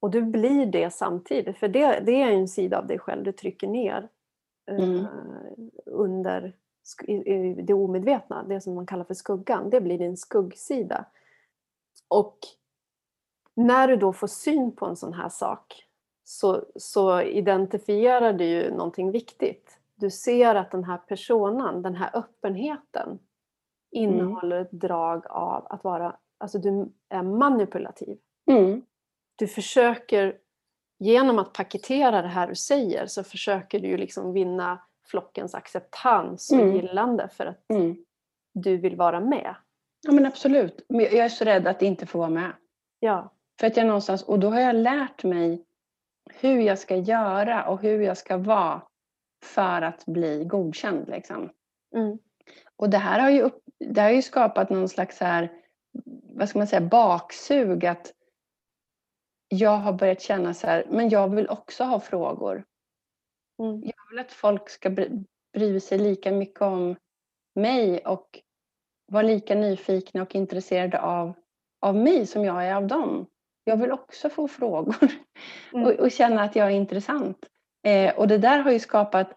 Och 0.00 0.10
du 0.10 0.22
blir 0.22 0.66
det 0.66 0.90
samtidigt, 0.90 1.58
för 1.58 1.68
det, 1.68 2.00
det 2.00 2.22
är 2.22 2.32
en 2.32 2.48
sida 2.48 2.78
av 2.78 2.86
dig 2.86 2.98
själv 2.98 3.24
du 3.24 3.32
trycker 3.32 3.66
ner 3.66 4.08
mm. 4.70 4.90
uh, 4.90 5.06
under 5.86 6.56
det 7.62 7.74
omedvetna, 7.74 8.42
det 8.42 8.60
som 8.60 8.74
man 8.74 8.86
kallar 8.86 9.04
för 9.04 9.14
skuggan. 9.14 9.70
Det 9.70 9.80
blir 9.80 9.98
din 9.98 10.16
skuggsida. 10.16 11.04
Och 12.08 12.38
när 13.54 13.88
du 13.88 13.96
då 13.96 14.12
får 14.12 14.26
syn 14.26 14.72
på 14.76 14.86
en 14.86 14.96
sån 14.96 15.12
här 15.12 15.28
sak 15.28 15.84
så, 16.24 16.64
så 16.76 17.22
identifierar 17.22 18.32
du 18.32 18.44
ju 18.44 18.70
någonting 18.70 19.10
viktigt 19.10 19.80
du 20.00 20.10
ser 20.10 20.54
att 20.54 20.70
den 20.70 20.84
här 20.84 20.98
personan, 20.98 21.82
den 21.82 21.94
här 21.94 22.10
öppenheten 22.12 23.08
mm. 23.08 23.18
innehåller 23.90 24.60
ett 24.60 24.72
drag 24.72 25.26
av 25.26 25.66
att 25.70 25.84
vara, 25.84 26.16
alltså 26.38 26.58
du 26.58 26.92
är 27.08 27.22
manipulativ. 27.22 28.18
Mm. 28.46 28.82
Du 29.40 29.46
försöker, 29.46 30.36
genom 30.98 31.38
att 31.38 31.52
paketera 31.52 32.22
det 32.22 32.28
här 32.28 32.46
du 32.46 32.54
säger 32.54 33.06
så 33.06 33.24
försöker 33.24 33.80
du 33.80 33.96
liksom 33.96 34.32
vinna 34.32 34.78
flockens 35.06 35.54
acceptans 35.54 36.52
och 36.52 36.60
mm. 36.60 36.76
gillande 36.76 37.28
för 37.28 37.46
att 37.46 37.70
mm. 37.70 37.96
du 38.54 38.76
vill 38.76 38.96
vara 38.96 39.20
med. 39.20 39.54
Ja 40.02 40.12
men 40.12 40.26
absolut. 40.26 40.84
Jag 40.88 41.12
är 41.12 41.28
så 41.28 41.44
rädd 41.44 41.66
att 41.66 41.82
inte 41.82 42.06
få 42.06 42.18
vara 42.18 42.28
med. 42.30 42.52
Ja. 42.98 43.32
För 43.60 43.66
att 43.66 43.76
jag 43.76 43.86
någonstans, 43.86 44.22
och 44.22 44.38
då 44.38 44.50
har 44.50 44.60
jag 44.60 44.76
lärt 44.76 45.24
mig 45.24 45.64
hur 46.40 46.60
jag 46.60 46.78
ska 46.78 46.96
göra 46.96 47.64
och 47.64 47.80
hur 47.82 48.00
jag 48.00 48.18
ska 48.18 48.36
vara 48.36 48.82
för 49.44 49.82
att 49.82 50.06
bli 50.06 50.44
godkänd. 50.44 51.08
Liksom. 51.08 51.50
Mm. 51.94 52.18
Och 52.76 52.90
det 52.90 52.98
här 52.98 53.20
har 53.20 53.30
ju, 53.30 53.42
upp, 53.42 53.62
det 53.78 54.00
har 54.00 54.10
ju 54.10 54.22
skapat 54.22 54.70
någon 54.70 54.88
slags 54.88 55.20
här, 55.20 55.52
vad 56.34 56.48
ska 56.48 56.58
man 56.58 56.68
säga, 56.68 56.80
baksug 56.80 57.86
att 57.86 58.12
jag 59.52 59.76
har 59.76 59.92
börjat 59.92 60.20
känna 60.20 60.54
så 60.54 60.66
här, 60.66 60.84
men 60.90 61.08
jag 61.08 61.34
vill 61.34 61.48
också 61.48 61.84
ha 61.84 62.00
frågor. 62.00 62.64
Mm. 63.62 63.82
Jag 63.84 64.10
vill 64.10 64.18
att 64.18 64.32
folk 64.32 64.70
ska 64.70 64.90
bryr 65.52 65.80
sig 65.80 65.98
lika 65.98 66.32
mycket 66.32 66.62
om 66.62 66.96
mig 67.54 67.98
och 67.98 68.40
var 69.06 69.22
lika 69.22 69.54
nyfikna 69.54 70.22
och 70.22 70.34
intresserade 70.34 71.00
av, 71.00 71.32
av 71.80 71.96
mig 71.96 72.26
som 72.26 72.44
jag 72.44 72.66
är 72.66 72.74
av 72.74 72.86
dem. 72.86 73.26
Jag 73.64 73.76
vill 73.76 73.92
också 73.92 74.30
få 74.30 74.48
frågor 74.48 74.96
mm. 75.72 75.86
och, 75.86 75.92
och, 75.92 76.10
känna 76.10 76.42
att 76.42 76.56
jag 76.56 76.66
är 76.66 76.70
intressant. 76.70 77.46
Eh, 77.86 78.14
och 78.14 78.28
det 78.28 78.38
där 78.38 78.58
har 78.58 78.70
ju 78.70 78.78
skapat, 78.78 79.32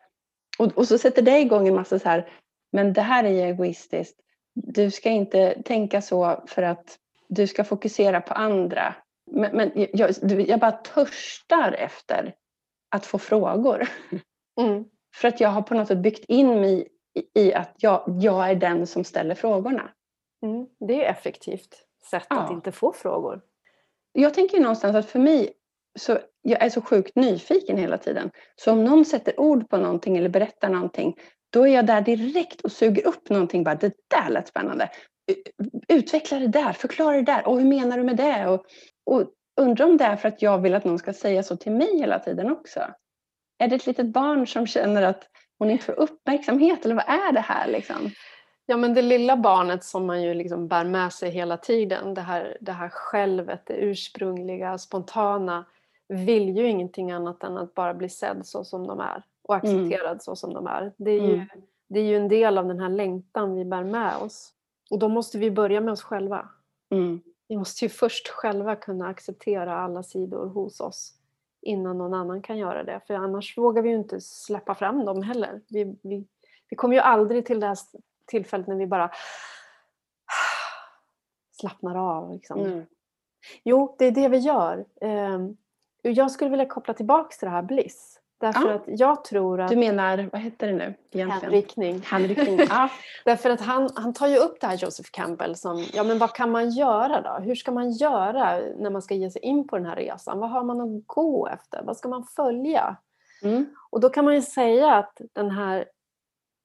och, 0.60 0.78
och 0.78 0.88
så 0.88 0.98
sätter 0.98 1.22
det 1.22 1.40
igång 1.40 1.68
en 1.68 1.76
massa 1.76 2.00
så 2.00 2.10
här, 2.10 2.30
men 2.72 2.94
det 2.94 3.02
här 3.02 3.24
är 3.24 3.46
egoistiskt. 3.46 4.20
Du 4.54 4.92
ska 4.92 5.10
inte 5.10 5.62
tänka 5.64 6.02
så 6.02 6.44
för 6.48 6.62
att 6.62 6.98
du 7.28 7.48
ska 7.48 7.64
fokusera 7.64 8.22
på 8.22 8.34
andra. 8.34 8.96
Men, 9.34 9.58
men 9.58 9.88
jag, 9.94 10.12
jag 10.48 10.60
bara 10.60 10.72
törstar 10.72 11.72
efter 11.72 12.36
att 12.96 13.06
få 13.06 13.18
frågor. 13.18 13.88
Mm. 14.62 14.86
För 15.16 15.28
att 15.28 15.40
jag 15.40 15.50
har 15.50 15.62
på 15.62 15.74
något 15.74 15.88
sätt 15.88 15.98
byggt 15.98 16.26
in 16.28 16.62
mig 16.62 16.88
i, 17.36 17.42
i 17.42 17.54
att 17.54 17.76
jag, 17.78 18.04
jag 18.22 18.50
är 18.50 18.56
den 18.56 18.88
som 18.88 19.04
ställer 19.04 19.36
frågorna. 19.36 19.92
Mm. 20.46 20.68
Det 20.88 21.06
är 21.06 21.12
effektivt 21.12 21.86
sätt 22.10 22.28
ja. 22.30 22.40
att 22.40 22.52
inte 22.52 22.72
få 22.72 22.94
frågor. 22.94 23.42
Jag 24.12 24.34
tänker 24.34 24.60
någonstans 24.60 24.96
att 24.96 25.10
för 25.10 25.20
mig, 25.20 25.54
så 26.00 26.18
jag 26.42 26.62
är 26.62 26.70
så 26.70 26.82
sjukt 26.82 27.16
nyfiken 27.16 27.78
hela 27.78 27.98
tiden. 27.98 28.32
Så 28.56 28.72
om 28.72 28.84
någon 28.84 29.06
sätter 29.06 29.40
ord 29.40 29.70
på 29.70 29.78
någonting 29.78 30.18
eller 30.18 30.30
berättar 30.30 30.70
någonting, 30.70 31.16
då 31.50 31.68
är 31.68 31.74
jag 31.74 31.86
där 31.86 32.02
direkt 32.02 32.62
och 32.62 32.72
suger 32.72 33.08
upp 33.08 33.30
någonting. 33.30 33.64
Bara, 33.64 33.76
det 33.76 33.94
där 34.08 34.30
lät 34.30 34.48
spännande. 34.48 34.90
Utveckla 35.88 36.40
det 36.40 36.48
där, 36.48 36.74
förklara 36.74 37.16
det 37.16 37.24
där. 37.24 37.48
Och 37.48 37.60
hur 37.60 37.66
menar 37.66 37.98
du 37.98 38.04
med 38.04 38.18
det? 38.18 38.48
Och, 38.48 38.66
och 39.06 39.24
undrar 39.62 39.86
om 39.86 39.98
det 39.98 40.04
är 40.04 40.16
för 40.16 40.28
att 40.28 40.42
jag 40.42 40.58
vill 40.58 40.76
att 40.76 40.86
någon 40.86 41.00
ska 41.00 41.14
säga 41.14 41.44
så 41.44 41.56
till 41.56 41.72
mig 41.72 42.00
hela 42.00 42.20
tiden 42.20 42.52
också. 42.52 42.80
Är 43.58 43.68
det 43.68 43.76
ett 43.76 43.86
litet 43.86 44.08
barn 44.08 44.48
som 44.48 44.68
känner 44.68 45.02
att 45.02 45.30
hon 45.60 45.70
inte 45.70 45.86
får 45.86 46.00
uppmärksamhet 46.00 46.86
eller 46.86 46.96
vad 46.96 47.08
är 47.08 47.32
det 47.32 47.40
här 47.40 47.68
liksom? 47.68 48.12
Ja 48.66 48.78
men 48.78 48.94
det 48.94 49.02
lilla 49.02 49.38
barnet 49.38 49.84
som 49.84 50.06
man 50.06 50.24
ju 50.24 50.34
liksom 50.34 50.68
bär 50.68 50.86
med 50.86 51.14
sig 51.14 51.30
hela 51.30 51.58
tiden, 51.58 52.14
det 52.14 52.22
här, 52.22 52.58
det 52.62 52.72
här 52.72 52.90
självet, 52.90 53.62
det 53.66 53.74
ursprungliga, 53.74 54.78
spontana, 54.78 55.66
vill 56.08 56.58
ju 56.58 56.68
ingenting 56.68 57.12
annat 57.12 57.44
än 57.44 57.58
att 57.58 57.74
bara 57.74 57.94
bli 57.94 58.10
sedd 58.10 58.42
så 58.44 58.64
som 58.64 58.88
de 58.88 59.00
är 59.00 59.24
och 59.44 59.56
mm. 59.56 59.76
accepterad 59.76 60.12
mm. 60.12 60.20
så 60.20 60.36
som 60.36 60.54
de 60.54 60.68
är. 60.68 60.94
Det 60.98 61.12
är, 61.12 61.22
ju, 61.22 61.34
mm. 61.34 61.48
det 61.90 62.00
är 62.00 62.04
ju 62.04 62.16
en 62.16 62.28
del 62.28 62.58
av 62.58 62.68
den 62.68 62.80
här 62.80 62.90
längtan 62.90 63.56
vi 63.56 63.66
bär 63.66 63.84
med 63.84 64.16
oss. 64.16 64.54
Och 64.92 65.00
då 65.00 65.08
måste 65.08 65.38
vi 65.38 65.52
börja 65.52 65.82
med 65.82 65.92
oss 65.92 66.04
själva. 66.04 66.50
Mm. 66.92 67.22
Vi 67.48 67.58
måste 67.58 67.86
ju 67.86 67.90
först 67.90 68.28
själva 68.28 68.76
kunna 68.76 69.08
acceptera 69.08 69.78
alla 69.78 70.04
sidor 70.04 70.48
hos 70.48 70.80
oss 70.80 71.14
innan 71.62 71.98
någon 71.98 72.14
annan 72.14 72.42
kan 72.42 72.58
göra 72.58 72.84
det. 72.84 73.02
För 73.08 73.14
annars 73.14 73.58
vågar 73.58 73.82
vi 73.82 73.90
ju 73.90 73.96
inte 73.96 74.22
släppa 74.22 74.76
fram 74.76 75.06
dem 75.06 75.24
heller. 75.24 75.62
Vi, 75.70 75.98
vi, 76.04 76.28
vi 76.70 76.76
kommer 76.76 76.96
ju 76.96 77.02
aldrig 77.02 77.46
till 77.46 77.60
det 77.60 77.68
här 77.68 77.78
tillfället 78.26 78.68
när 78.68 78.76
vi 78.76 78.88
bara 78.88 79.12
slappnar 81.60 82.18
av. 82.18 82.34
Liksom. 82.34 82.60
Mm. 82.60 82.86
Jo, 83.64 83.96
det 84.00 84.06
är 84.06 84.12
det 84.12 84.28
vi 84.28 84.38
gör. 84.38 84.86
Ehm, 85.02 85.58
jag 86.02 86.32
skulle 86.32 86.50
vilja 86.50 86.66
koppla 86.66 86.94
tillbaka 86.94 87.36
till 87.36 87.46
det 87.46 87.52
här 87.52 87.62
bliss. 87.62 88.13
Därför 88.44 88.70
ja. 88.70 88.74
att 88.74 88.84
jag 88.86 89.24
tror 89.24 89.62
att... 89.62 89.70
Du 89.70 89.76
menar, 89.76 90.30
vad 90.32 90.42
heter 90.42 90.68
det 90.68 90.74
nu 90.74 90.94
egentligen? 91.12 91.30
Hänryckning. 91.32 92.02
Hänryckning. 92.06 92.60
ja. 92.70 92.90
Därför 93.26 93.50
att 93.50 93.62
han, 93.62 93.90
han 93.96 94.14
tar 94.14 94.28
ju 94.28 94.38
upp 94.38 94.62
det 94.62 94.68
här 94.68 94.78
Joseph 94.78 95.10
Campbell 95.12 95.56
som, 95.56 95.86
ja 95.94 96.04
men 96.04 96.18
vad 96.18 96.34
kan 96.34 96.52
man 96.52 96.70
göra 96.70 97.22
då? 97.22 97.44
Hur 97.44 97.56
ska 97.56 97.72
man 97.72 97.92
göra 97.92 98.60
när 98.78 98.90
man 98.90 99.02
ska 99.02 99.14
ge 99.14 99.32
sig 99.32 99.42
in 99.42 99.68
på 99.68 99.78
den 99.78 99.86
här 99.86 99.96
resan? 99.96 100.40
Vad 100.40 100.50
har 100.50 100.64
man 100.64 100.82
att 100.82 101.08
gå 101.08 101.48
efter? 101.48 101.84
Vad 101.84 101.98
ska 101.98 102.10
man 102.10 102.24
följa? 102.24 102.98
Mm. 103.44 103.66
Och 103.90 104.00
då 104.00 104.10
kan 104.10 104.26
man 104.26 104.34
ju 104.34 104.42
säga 104.42 104.96
att 104.96 105.22
den 105.34 105.52
här 105.52 105.86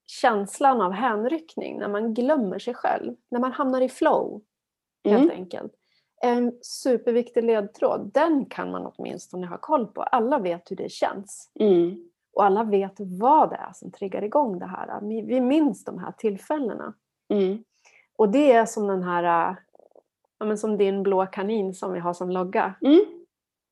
känslan 0.07 0.81
av 0.81 0.93
hänryckning, 0.93 1.79
när 1.79 1.88
man 1.88 2.14
glömmer 2.14 2.59
sig 2.59 2.75
själv, 2.75 3.14
när 3.31 3.41
man 3.41 3.53
hamnar 3.53 3.81
i 3.81 3.88
flow 3.88 4.41
helt 5.05 5.33
mm. 5.33 5.37
enkelt. 5.37 5.73
En 6.20 6.52
superviktig 6.62 7.44
ledtråd, 7.44 8.11
den 8.14 8.46
kan 8.46 8.70
man 8.70 8.87
åtminstone 8.87 9.46
ha 9.46 9.59
koll 9.59 9.87
på. 9.87 10.02
Alla 10.02 10.38
vet 10.38 10.70
hur 10.70 10.76
det 10.76 10.92
känns. 10.92 11.50
Mm. 11.61 12.11
Och 12.33 12.44
alla 12.44 12.64
vet 12.64 12.94
vad 12.96 13.50
det 13.50 13.57
är 13.57 13.72
som 13.74 13.90
triggar 13.90 14.22
igång 14.22 14.59
det 14.59 14.66
här. 14.66 15.00
Vi 15.26 15.40
minns 15.40 15.85
de 15.85 15.98
här 15.98 16.12
tillfällena. 16.12 16.94
Mm. 17.28 17.64
Och 18.16 18.28
det 18.28 18.52
är 18.52 18.66
som 18.66 18.87
den 18.87 19.02
här, 19.02 19.57
ja, 20.38 20.46
men 20.46 20.59
som 20.59 20.76
din 20.76 21.02
blå 21.02 21.26
kanin 21.26 21.74
som 21.74 21.92
vi 21.92 22.00
har 22.00 22.12
som 22.12 22.31
logga. 22.31 22.74
Mm. 22.81 23.00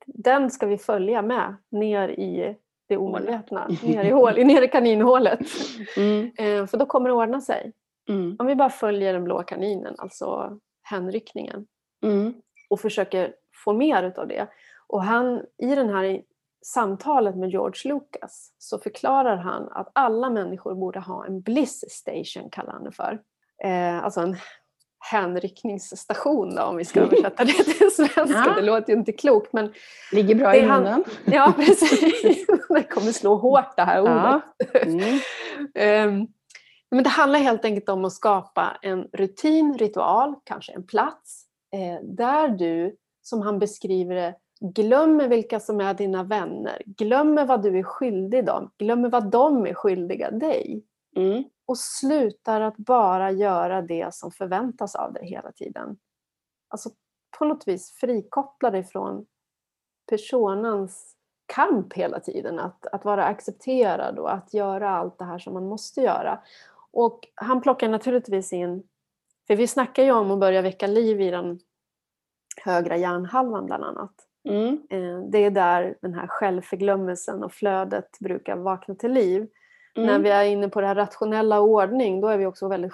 Den 0.06 0.50
ska 0.50 0.66
vi 0.66 0.78
följa 0.78 1.22
med 1.22 1.56
ner 1.70 2.08
i 2.08 2.56
det 2.88 2.96
omedvetna, 2.96 3.68
ner 3.82 4.04
i, 4.04 4.10
hål, 4.10 4.34
ner 4.34 4.62
i 4.62 4.68
kaninhålet. 4.68 5.40
Mm. 5.96 6.30
Eh, 6.38 6.66
för 6.66 6.78
då 6.78 6.86
kommer 6.86 7.08
det 7.08 7.14
ordna 7.14 7.40
sig. 7.40 7.72
Mm. 8.08 8.36
Om 8.38 8.46
vi 8.46 8.54
bara 8.54 8.70
följer 8.70 9.12
den 9.12 9.24
blå 9.24 9.42
kaninen, 9.42 9.94
alltså 9.98 10.58
hänryckningen. 10.82 11.66
Mm. 12.02 12.34
Och 12.70 12.80
försöker 12.80 13.34
få 13.64 13.72
mer 13.72 14.02
utav 14.02 14.28
det. 14.28 14.46
Och 14.86 15.02
han, 15.02 15.42
i 15.58 15.74
det 15.74 15.92
här 15.92 16.22
samtalet 16.66 17.36
med 17.36 17.50
George 17.50 17.92
Lucas 17.92 18.52
så 18.58 18.78
förklarar 18.78 19.36
han 19.36 19.68
att 19.72 19.90
alla 19.92 20.30
människor 20.30 20.74
borde 20.74 21.00
ha 21.00 21.26
en 21.26 21.40
bliss 21.40 21.84
station, 21.88 22.50
kallar 22.50 22.72
han 22.72 22.84
det 22.84 22.92
för. 22.92 23.18
Eh, 23.64 24.04
alltså 24.04 24.20
en 24.20 24.36
hänryckningsstation 25.10 26.54
då, 26.54 26.62
om 26.62 26.76
vi 26.76 26.84
ska 26.84 27.00
översätta 27.04 27.44
det 27.44 27.52
till 27.52 27.90
svenska. 27.90 28.44
Ja. 28.46 28.54
Det 28.56 28.62
låter 28.62 28.92
ju 28.92 28.98
inte 28.98 29.12
klokt 29.12 29.52
men... 29.52 29.72
Ligger 30.12 30.34
bra 30.34 30.56
i 30.56 30.66
munnen. 30.66 31.04
Ja 31.24 31.52
precis. 31.56 32.46
det 32.68 32.82
kommer 32.82 33.12
slå 33.12 33.34
hårt 33.34 33.76
det 33.76 33.82
här 33.82 34.00
ordet. 34.00 34.42
Ja. 34.72 34.80
Mm. 34.80 36.08
um, 36.08 36.28
men 36.90 37.04
det 37.04 37.10
handlar 37.10 37.38
helt 37.38 37.64
enkelt 37.64 37.88
om 37.88 38.04
att 38.04 38.12
skapa 38.12 38.78
en 38.82 39.08
rutin, 39.12 39.78
ritual, 39.78 40.34
kanske 40.44 40.72
en 40.72 40.86
plats 40.86 41.45
där 42.02 42.48
du, 42.48 42.96
som 43.22 43.42
han 43.42 43.58
beskriver 43.58 44.14
det, 44.14 44.34
glömmer 44.60 45.28
vilka 45.28 45.60
som 45.60 45.80
är 45.80 45.94
dina 45.94 46.22
vänner, 46.22 46.82
glömmer 46.86 47.46
vad 47.46 47.62
du 47.62 47.78
är 47.78 47.82
skyldig 47.82 48.46
dem, 48.46 48.70
glömmer 48.78 49.08
vad 49.08 49.30
de 49.30 49.66
är 49.66 49.74
skyldiga 49.74 50.30
dig. 50.30 50.84
Mm. 51.16 51.44
Och 51.66 51.78
slutar 51.78 52.60
att 52.60 52.76
bara 52.76 53.30
göra 53.30 53.82
det 53.82 54.14
som 54.14 54.30
förväntas 54.30 54.94
av 54.94 55.12
dig 55.12 55.26
hela 55.26 55.52
tiden. 55.52 55.98
Alltså 56.68 56.90
på 57.38 57.44
något 57.44 57.68
vis 57.68 57.92
frikoppla 57.92 58.70
dig 58.70 58.84
från 58.84 59.26
personens 60.10 61.16
kamp 61.46 61.92
hela 61.92 62.20
tiden. 62.20 62.58
Att, 62.58 62.86
att 62.86 63.04
vara 63.04 63.24
accepterad 63.24 64.18
och 64.18 64.32
att 64.32 64.54
göra 64.54 64.90
allt 64.90 65.18
det 65.18 65.24
här 65.24 65.38
som 65.38 65.54
man 65.54 65.66
måste 65.68 66.00
göra. 66.00 66.40
Och 66.90 67.28
han 67.34 67.60
plockar 67.60 67.88
naturligtvis 67.88 68.52
in 68.52 68.82
för 69.46 69.56
vi 69.56 69.66
snackar 69.66 70.04
ju 70.04 70.12
om 70.12 70.30
att 70.30 70.40
börja 70.40 70.62
väcka 70.62 70.86
liv 70.86 71.20
i 71.20 71.30
den 71.30 71.58
högra 72.64 72.96
hjärnhalvan 72.96 73.66
bland 73.66 73.84
annat. 73.84 74.12
Mm. 74.48 74.80
Eh, 74.90 75.18
det 75.30 75.38
är 75.38 75.50
där 75.50 75.96
den 76.02 76.14
här 76.14 76.26
självförglömmelsen 76.26 77.44
och 77.44 77.52
flödet 77.52 78.18
brukar 78.20 78.56
vakna 78.56 78.94
till 78.94 79.12
liv. 79.12 79.48
Mm. 79.96 80.06
När 80.06 80.18
vi 80.18 80.30
är 80.30 80.44
inne 80.44 80.68
på 80.68 80.80
det 80.80 80.86
här 80.86 80.94
rationella 80.94 81.60
ordning 81.60 82.20
då 82.20 82.28
är 82.28 82.38
vi 82.38 82.46
också 82.46 82.68
väldigt 82.68 82.92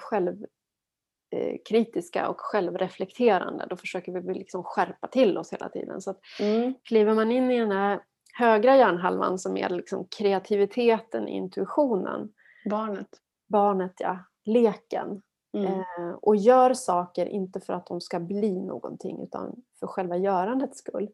självkritiska 1.31 2.27
och 2.29 2.39
självreflekterande. 2.39 3.65
Då 3.69 3.77
försöker 3.77 4.11
vi 4.11 4.33
liksom 4.33 4.63
skärpa 4.63 5.07
till 5.07 5.37
oss 5.37 5.53
hela 5.53 5.69
tiden. 5.69 6.01
Så 6.01 6.11
att 6.11 6.19
mm. 6.39 6.73
Kliver 6.83 7.13
man 7.13 7.31
in 7.31 7.51
i 7.51 7.59
den 7.59 7.71
här 7.71 8.01
högra 8.33 8.75
hjärnhalvan 8.75 9.39
som 9.39 9.57
är 9.57 9.69
liksom 9.69 10.07
kreativiteten, 10.17 11.27
intuitionen. 11.27 12.33
Barnet. 12.69 13.09
Barnet 13.47 13.93
ja, 13.97 14.19
leken. 14.45 15.21
Mm. 15.53 15.73
Eh, 15.73 16.13
och 16.21 16.35
gör 16.35 16.73
saker 16.73 17.25
inte 17.25 17.59
för 17.59 17.73
att 17.73 17.85
de 17.85 18.01
ska 18.01 18.19
bli 18.19 18.61
någonting 18.61 19.23
utan 19.23 19.55
för 19.79 19.87
själva 19.87 20.17
görandets 20.17 20.77
skull. 20.77 21.09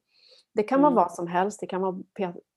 Det 0.53 0.63
kan 0.63 0.81
vara 0.81 0.91
mm. 0.91 1.03
vad 1.03 1.11
som 1.11 1.27
helst. 1.27 1.59
Det 1.59 1.67
kan 1.67 1.81
vara 1.81 1.97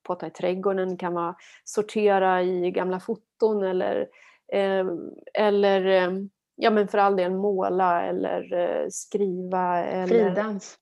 påta 0.03 0.27
i 0.27 0.31
trädgården, 0.31 0.89
det 0.89 0.97
kan 0.97 1.15
vara 1.15 1.35
sortera 1.65 2.43
i 2.43 2.71
gamla 2.71 3.01
foton 3.01 3.63
eller, 3.63 4.09
eh, 4.53 4.87
eller 5.35 5.87
eh, 5.87 6.11
ja, 6.57 6.71
men 6.71 6.89
för 6.89 6.99
all 6.99 7.17
del 7.17 7.33
måla 7.33 8.03
eller 8.03 8.55
eh, 8.55 8.87
skriva. 8.91 9.85
Eller... 9.85 10.07
Fridans. 10.07 10.77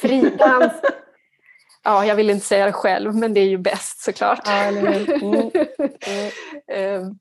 Fridans. 0.00 0.72
ja, 1.84 2.04
jag 2.04 2.16
vill 2.16 2.30
inte 2.30 2.46
säga 2.46 2.66
det 2.66 2.72
själv 2.72 3.14
men 3.14 3.34
det 3.34 3.40
är 3.40 3.48
ju 3.48 3.58
bäst 3.58 4.02
såklart. 4.02 4.40
Ja, 4.44 4.64
mm. 4.64 5.50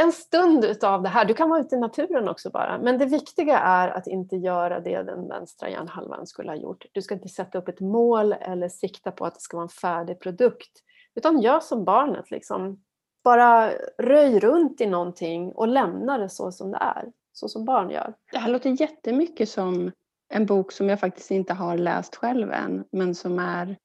En 0.00 0.12
stund 0.12 0.64
utav 0.64 1.02
det 1.02 1.08
här, 1.08 1.24
du 1.24 1.34
kan 1.34 1.50
vara 1.50 1.60
ute 1.60 1.74
i 1.74 1.78
naturen 1.78 2.28
också 2.28 2.50
bara, 2.50 2.78
men 2.78 2.98
det 2.98 3.06
viktiga 3.06 3.58
är 3.58 3.88
att 3.88 4.06
inte 4.06 4.36
göra 4.36 4.80
det 4.80 5.02
den 5.02 5.28
vänstra 5.28 5.70
hjärnhalvan 5.70 6.26
skulle 6.26 6.50
ha 6.50 6.56
gjort. 6.56 6.86
Du 6.92 7.02
ska 7.02 7.14
inte 7.14 7.28
sätta 7.28 7.58
upp 7.58 7.68
ett 7.68 7.80
mål 7.80 8.32
eller 8.32 8.68
sikta 8.68 9.10
på 9.10 9.26
att 9.26 9.34
det 9.34 9.40
ska 9.40 9.56
vara 9.56 9.64
en 9.64 9.68
färdig 9.68 10.20
produkt, 10.20 10.70
utan 11.14 11.40
gör 11.40 11.60
som 11.60 11.84
barnet. 11.84 12.30
Liksom. 12.30 12.82
Bara 13.24 13.70
röj 13.98 14.38
runt 14.38 14.80
i 14.80 14.86
någonting 14.86 15.52
och 15.52 15.68
lämna 15.68 16.18
det 16.18 16.28
så 16.28 16.52
som 16.52 16.70
det 16.70 16.78
är, 16.78 17.12
så 17.32 17.48
som 17.48 17.64
barn 17.64 17.90
gör. 17.90 18.14
Det 18.32 18.38
här 18.38 18.50
låter 18.50 18.80
jättemycket 18.80 19.48
som 19.48 19.92
en 20.28 20.46
bok 20.46 20.72
som 20.72 20.88
jag 20.88 21.00
faktiskt 21.00 21.30
inte 21.30 21.54
har 21.54 21.78
läst 21.78 22.16
själv 22.16 22.52
än, 22.52 22.84
men 22.92 23.14
som 23.14 23.38
är 23.38 23.76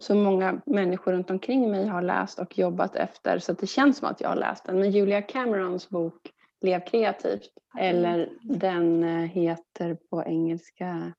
så 0.00 0.14
många 0.14 0.60
människor 0.66 1.12
runt 1.12 1.30
omkring 1.30 1.70
mig 1.70 1.86
har 1.86 2.02
läst 2.02 2.38
och 2.38 2.58
jobbat 2.58 2.96
efter 2.96 3.38
så 3.38 3.52
att 3.52 3.58
det 3.58 3.66
känns 3.66 3.98
som 3.98 4.08
att 4.08 4.20
jag 4.20 4.28
har 4.28 4.36
läst 4.36 4.64
den. 4.64 4.78
Men 4.78 4.90
Julia 4.90 5.22
Camerons 5.22 5.88
bok 5.88 6.32
Lev 6.62 6.80
kreativt 6.80 7.50
eller 7.78 8.30
den 8.42 9.04
eh, 9.04 9.30
heter 9.30 9.94
på 10.10 10.24
engelska 10.24 11.12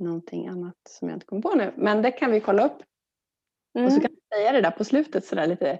någonting 0.00 0.48
annat 0.48 0.76
som 0.88 1.08
jag 1.08 1.16
inte 1.16 1.26
kommer 1.26 1.42
på 1.42 1.54
nu. 1.54 1.72
Men 1.76 2.02
det 2.02 2.10
kan 2.10 2.30
vi 2.30 2.40
kolla 2.40 2.66
upp. 2.66 2.82
Mm. 3.74 3.86
Och 3.86 3.92
så 3.92 4.00
kan 4.00 4.10
vi 4.10 4.36
säga 4.36 4.52
det 4.52 4.60
där 4.60 4.70
på 4.70 4.84
slutet 4.84 5.24
sådär 5.24 5.46
lite 5.46 5.78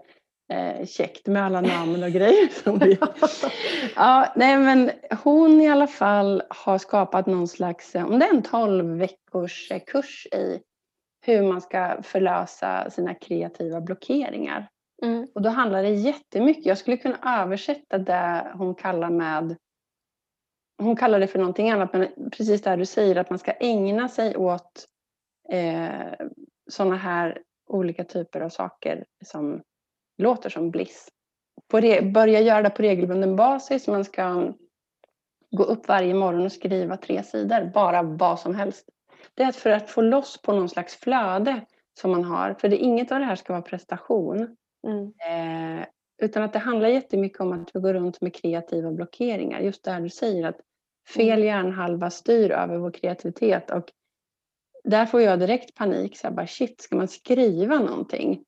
eh, 0.52 0.86
käckt 0.86 1.26
med 1.26 1.44
alla 1.44 1.60
namn 1.60 2.02
och 2.02 2.10
grejer. 2.10 2.48
Som 2.62 2.78
vi... 2.78 2.98
ja, 3.96 4.32
nej, 4.36 4.58
men 4.58 4.90
hon 5.24 5.60
i 5.60 5.68
alla 5.68 5.86
fall 5.86 6.42
har 6.48 6.78
skapat 6.78 7.26
någon 7.26 7.48
slags, 7.48 7.94
om 7.94 8.18
det 8.18 8.26
är 8.26 8.34
en 8.34 8.42
12 8.42 8.98
veckors 8.98 9.70
eh, 9.70 9.80
kurs 9.86 10.26
i 10.26 10.60
hur 11.22 11.42
man 11.42 11.60
ska 11.60 12.02
förlösa 12.02 12.90
sina 12.90 13.14
kreativa 13.14 13.80
blockeringar. 13.80 14.68
Mm. 15.02 15.26
Och 15.34 15.42
då 15.42 15.48
handlar 15.48 15.82
det 15.82 15.90
jättemycket, 15.90 16.66
jag 16.66 16.78
skulle 16.78 16.96
kunna 16.96 17.42
översätta 17.42 17.98
det 17.98 18.52
hon 18.54 18.74
kallar 18.74 19.10
med 19.10 19.56
hon 20.78 20.96
kallar 20.96 21.20
det 21.20 21.26
för 21.26 21.38
någonting 21.38 21.70
annat, 21.70 21.92
men 21.92 22.08
precis 22.30 22.62
det 22.62 22.76
du 22.76 22.86
säger 22.86 23.16
att 23.16 23.30
man 23.30 23.38
ska 23.38 23.52
ägna 23.52 24.08
sig 24.08 24.36
åt 24.36 24.86
eh, 25.48 26.12
sådana 26.70 26.96
här 26.96 27.42
olika 27.68 28.04
typer 28.04 28.40
av 28.40 28.48
saker 28.48 29.04
som 29.24 29.62
låter 30.18 30.50
som 30.50 30.70
bliss. 30.70 31.08
Börja 32.12 32.40
göra 32.40 32.62
det 32.62 32.70
på 32.70 32.82
regelbunden 32.82 33.36
basis. 33.36 33.88
Man 33.88 34.04
ska 34.04 34.52
gå 35.50 35.62
upp 35.64 35.88
varje 35.88 36.14
morgon 36.14 36.44
och 36.44 36.52
skriva 36.52 36.96
tre 36.96 37.22
sidor, 37.22 37.70
bara 37.74 38.02
vad 38.02 38.40
som 38.40 38.54
helst. 38.54 38.88
Det 39.34 39.42
är 39.42 39.52
för 39.52 39.70
att 39.70 39.90
få 39.90 40.02
loss 40.02 40.42
på 40.42 40.52
någon 40.52 40.68
slags 40.68 40.96
flöde 40.96 41.60
som 42.00 42.10
man 42.10 42.24
har. 42.24 42.54
För 42.54 42.68
det, 42.68 42.76
inget 42.76 43.12
av 43.12 43.18
det 43.18 43.24
här 43.24 43.36
ska 43.36 43.52
vara 43.52 43.62
prestation. 43.62 44.56
Mm. 44.86 45.12
Eh, 45.28 45.86
utan 46.22 46.42
att 46.42 46.52
det 46.52 46.58
handlar 46.58 46.88
jättemycket 46.88 47.40
om 47.40 47.52
att 47.52 47.70
vi 47.74 47.80
går 47.80 47.94
runt 47.94 48.20
med 48.20 48.34
kreativa 48.34 48.92
blockeringar. 48.92 49.60
Just 49.60 49.84
där 49.84 50.00
du 50.00 50.08
säger 50.08 50.46
att 50.48 50.60
fel 51.14 51.38
mm. 51.38 51.44
hjärnhalva 51.44 52.10
styr 52.10 52.50
över 52.50 52.76
vår 52.76 52.90
kreativitet. 52.90 53.70
Och 53.70 53.92
där 54.84 55.06
får 55.06 55.20
jag 55.20 55.38
direkt 55.40 55.74
panik. 55.74 56.18
Så 56.18 56.26
jag 56.26 56.34
bara, 56.34 56.46
shit, 56.46 56.80
ska 56.80 56.96
man 56.96 57.08
skriva 57.08 57.78
någonting? 57.78 58.44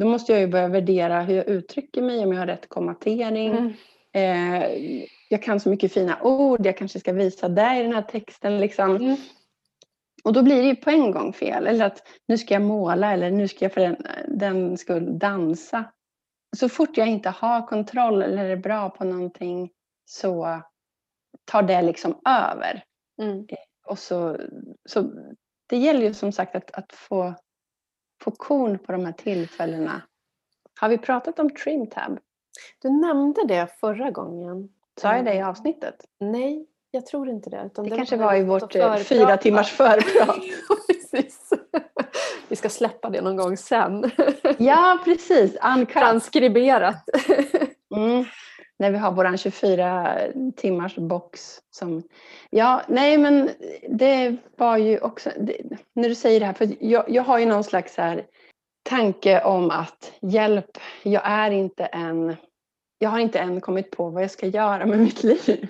Då 0.00 0.06
måste 0.06 0.32
jag 0.32 0.40
ju 0.40 0.46
börja 0.46 0.68
värdera 0.68 1.22
hur 1.22 1.36
jag 1.36 1.48
uttrycker 1.48 2.02
mig, 2.02 2.24
om 2.24 2.32
jag 2.32 2.38
har 2.38 2.46
rätt 2.46 2.68
kommatering. 2.68 3.50
Mm. 3.50 3.72
Eh, 4.12 5.04
jag 5.28 5.42
kan 5.42 5.60
så 5.60 5.68
mycket 5.68 5.92
fina 5.92 6.22
ord, 6.22 6.66
jag 6.66 6.76
kanske 6.76 7.00
ska 7.00 7.12
visa 7.12 7.48
det 7.48 7.78
i 7.78 7.82
den 7.82 7.92
här 7.92 8.02
texten. 8.02 8.60
Liksom. 8.60 8.96
Mm. 8.96 9.16
Och 10.24 10.32
då 10.32 10.42
blir 10.42 10.62
det 10.62 10.68
ju 10.68 10.76
på 10.76 10.90
en 10.90 11.10
gång 11.10 11.32
fel. 11.32 11.66
Eller 11.66 11.84
att 11.84 12.02
nu 12.28 12.38
ska 12.38 12.54
jag 12.54 12.62
måla 12.62 13.12
eller 13.12 13.30
nu 13.30 13.48
ska 13.48 13.64
jag 13.64 13.72
för 13.72 13.80
den, 13.80 13.96
den 14.28 14.78
skull 14.78 15.18
dansa. 15.18 15.84
Så 16.56 16.68
fort 16.68 16.96
jag 16.96 17.08
inte 17.08 17.30
har 17.30 17.66
kontroll 17.66 18.22
eller 18.22 18.44
är 18.44 18.56
bra 18.56 18.90
på 18.90 19.04
någonting 19.04 19.70
så 20.04 20.62
tar 21.44 21.62
det 21.62 21.82
liksom 21.82 22.20
över. 22.28 22.84
Mm. 23.22 23.38
Eh, 23.38 23.56
och 23.86 23.98
så, 23.98 24.38
så 24.88 25.12
det 25.66 25.76
gäller 25.76 26.00
ju 26.00 26.14
som 26.14 26.32
sagt 26.32 26.56
att, 26.56 26.70
att 26.70 26.92
få 26.92 27.34
få 28.22 28.30
korn 28.30 28.78
på 28.78 28.92
de 28.92 29.04
här 29.04 29.12
tillfällena. 29.12 30.02
Har 30.80 30.88
vi 30.88 30.98
pratat 30.98 31.38
om 31.38 31.50
trimtab? 31.50 32.18
Du 32.78 32.90
nämnde 32.90 33.46
det 33.46 33.66
förra 33.80 34.10
gången. 34.10 34.68
Sa 35.00 35.16
jag 35.16 35.24
det 35.24 35.34
i 35.34 35.38
eh, 35.38 35.48
avsnittet? 35.48 36.04
Nej, 36.20 36.66
jag 36.92 37.06
tror 37.06 37.28
inte 37.28 37.50
det. 37.50 37.70
det, 37.74 37.82
det 37.82 37.96
kanske 37.96 38.16
var 38.16 38.34
i 38.34 38.42
vårt 38.42 38.72
fyra 39.08 39.36
timmars 39.36 39.72
förprat. 39.76 40.36
precis. 40.86 41.50
Vi 42.48 42.56
ska 42.56 42.68
släppa 42.68 43.10
det 43.10 43.20
någon 43.20 43.36
gång 43.36 43.56
sen. 43.56 44.10
ja, 44.58 44.98
precis. 45.04 45.56
Uncut. 45.76 45.94
Transkriberat. 45.94 47.04
mm 47.94 48.24
när 48.82 48.90
vi 48.90 48.98
har 48.98 49.12
våran 49.12 49.38
24 49.38 50.18
timmars 50.56 50.96
box. 50.96 51.60
Som, 51.70 52.02
ja, 52.50 52.82
nej 52.88 53.18
men 53.18 53.50
det 53.88 54.36
var 54.56 54.76
ju 54.76 54.98
också, 54.98 55.30
det, 55.40 55.56
när 55.94 56.08
du 56.08 56.14
säger 56.14 56.40
det 56.40 56.46
här, 56.46 56.52
för 56.52 56.68
jag, 56.80 57.04
jag 57.08 57.22
har 57.22 57.38
ju 57.38 57.46
någon 57.46 57.64
slags 57.64 57.96
här 57.96 58.26
tanke 58.82 59.44
om 59.44 59.70
att 59.70 60.12
hjälp, 60.20 60.78
jag 61.02 61.22
är 61.24 61.50
inte 61.50 61.84
en, 61.84 62.36
jag 62.98 63.10
har 63.10 63.18
inte 63.18 63.38
än 63.38 63.60
kommit 63.60 63.90
på 63.90 64.10
vad 64.10 64.22
jag 64.22 64.30
ska 64.30 64.46
göra 64.46 64.86
med 64.86 64.98
mitt 64.98 65.22
liv. 65.22 65.68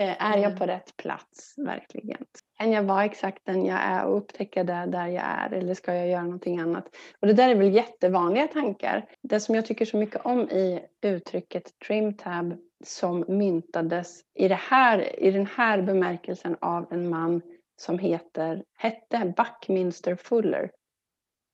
Eh, 0.00 0.22
är 0.22 0.36
jag 0.36 0.44
mm. 0.44 0.58
på 0.58 0.66
rätt 0.66 0.96
plats 0.96 1.54
verkligen? 1.56 2.24
Kan 2.58 2.72
jag 2.72 2.82
vara 2.82 3.04
exakt 3.04 3.44
den 3.44 3.64
jag 3.64 3.78
är 3.82 4.04
och 4.04 4.18
upptäcka 4.18 4.64
det 4.64 4.86
där 4.86 5.06
jag 5.06 5.24
är 5.24 5.52
eller 5.52 5.74
ska 5.74 5.94
jag 5.94 6.08
göra 6.08 6.22
någonting 6.22 6.58
annat? 6.58 6.96
Och 7.20 7.26
det 7.26 7.32
där 7.32 7.48
är 7.48 7.54
väl 7.54 7.74
jättevanliga 7.74 8.46
tankar. 8.46 9.06
Det 9.22 9.40
som 9.40 9.54
jag 9.54 9.66
tycker 9.66 9.84
så 9.84 9.96
mycket 9.96 10.26
om 10.26 10.40
i 10.40 10.80
uttrycket 11.02 11.78
trimtab 11.86 12.56
som 12.84 13.24
myntades 13.28 14.20
i, 14.34 14.48
det 14.48 14.60
här, 14.70 15.22
i 15.22 15.30
den 15.30 15.46
här 15.46 15.82
bemärkelsen 15.82 16.56
av 16.60 16.92
en 16.92 17.08
man 17.08 17.42
som 17.76 17.98
heter, 17.98 18.64
hette 18.76 19.34
Buckminster 19.36 20.16
Fuller. 20.16 20.70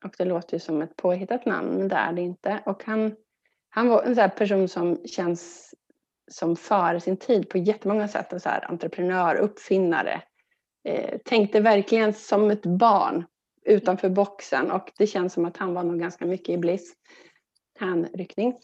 Och 0.04 0.14
det 0.18 0.24
låter 0.24 0.54
ju 0.54 0.60
som 0.60 0.82
ett 0.82 0.96
påhittat 0.96 1.46
namn, 1.46 1.78
men 1.78 1.88
det 1.88 1.96
är 1.96 2.12
det 2.12 2.22
inte. 2.22 2.62
Och 2.66 2.84
han, 2.84 3.16
han 3.68 3.88
var 3.88 4.02
en 4.02 4.14
sån 4.14 4.30
person 4.30 4.68
som 4.68 5.06
känns 5.06 5.74
som 6.30 6.56
före 6.56 7.00
sin 7.00 7.16
tid 7.16 7.48
på 7.48 7.58
jättemånga 7.58 8.08
sätt. 8.08 8.32
En 8.32 8.40
så 8.40 8.48
här 8.48 8.70
entreprenör, 8.70 9.34
uppfinnare. 9.34 10.22
Eh, 10.84 11.18
tänkte 11.24 11.60
verkligen 11.60 12.14
som 12.14 12.50
ett 12.50 12.66
barn 12.66 13.24
utanför 13.64 14.08
boxen 14.08 14.70
och 14.70 14.92
det 14.98 15.06
känns 15.06 15.32
som 15.32 15.44
att 15.44 15.56
han 15.56 15.74
var 15.74 15.82
nog 15.82 15.98
ganska 15.98 16.26
mycket 16.26 16.48
i 16.48 16.58
bliss 16.58 16.94
hänryckning. 17.78 18.54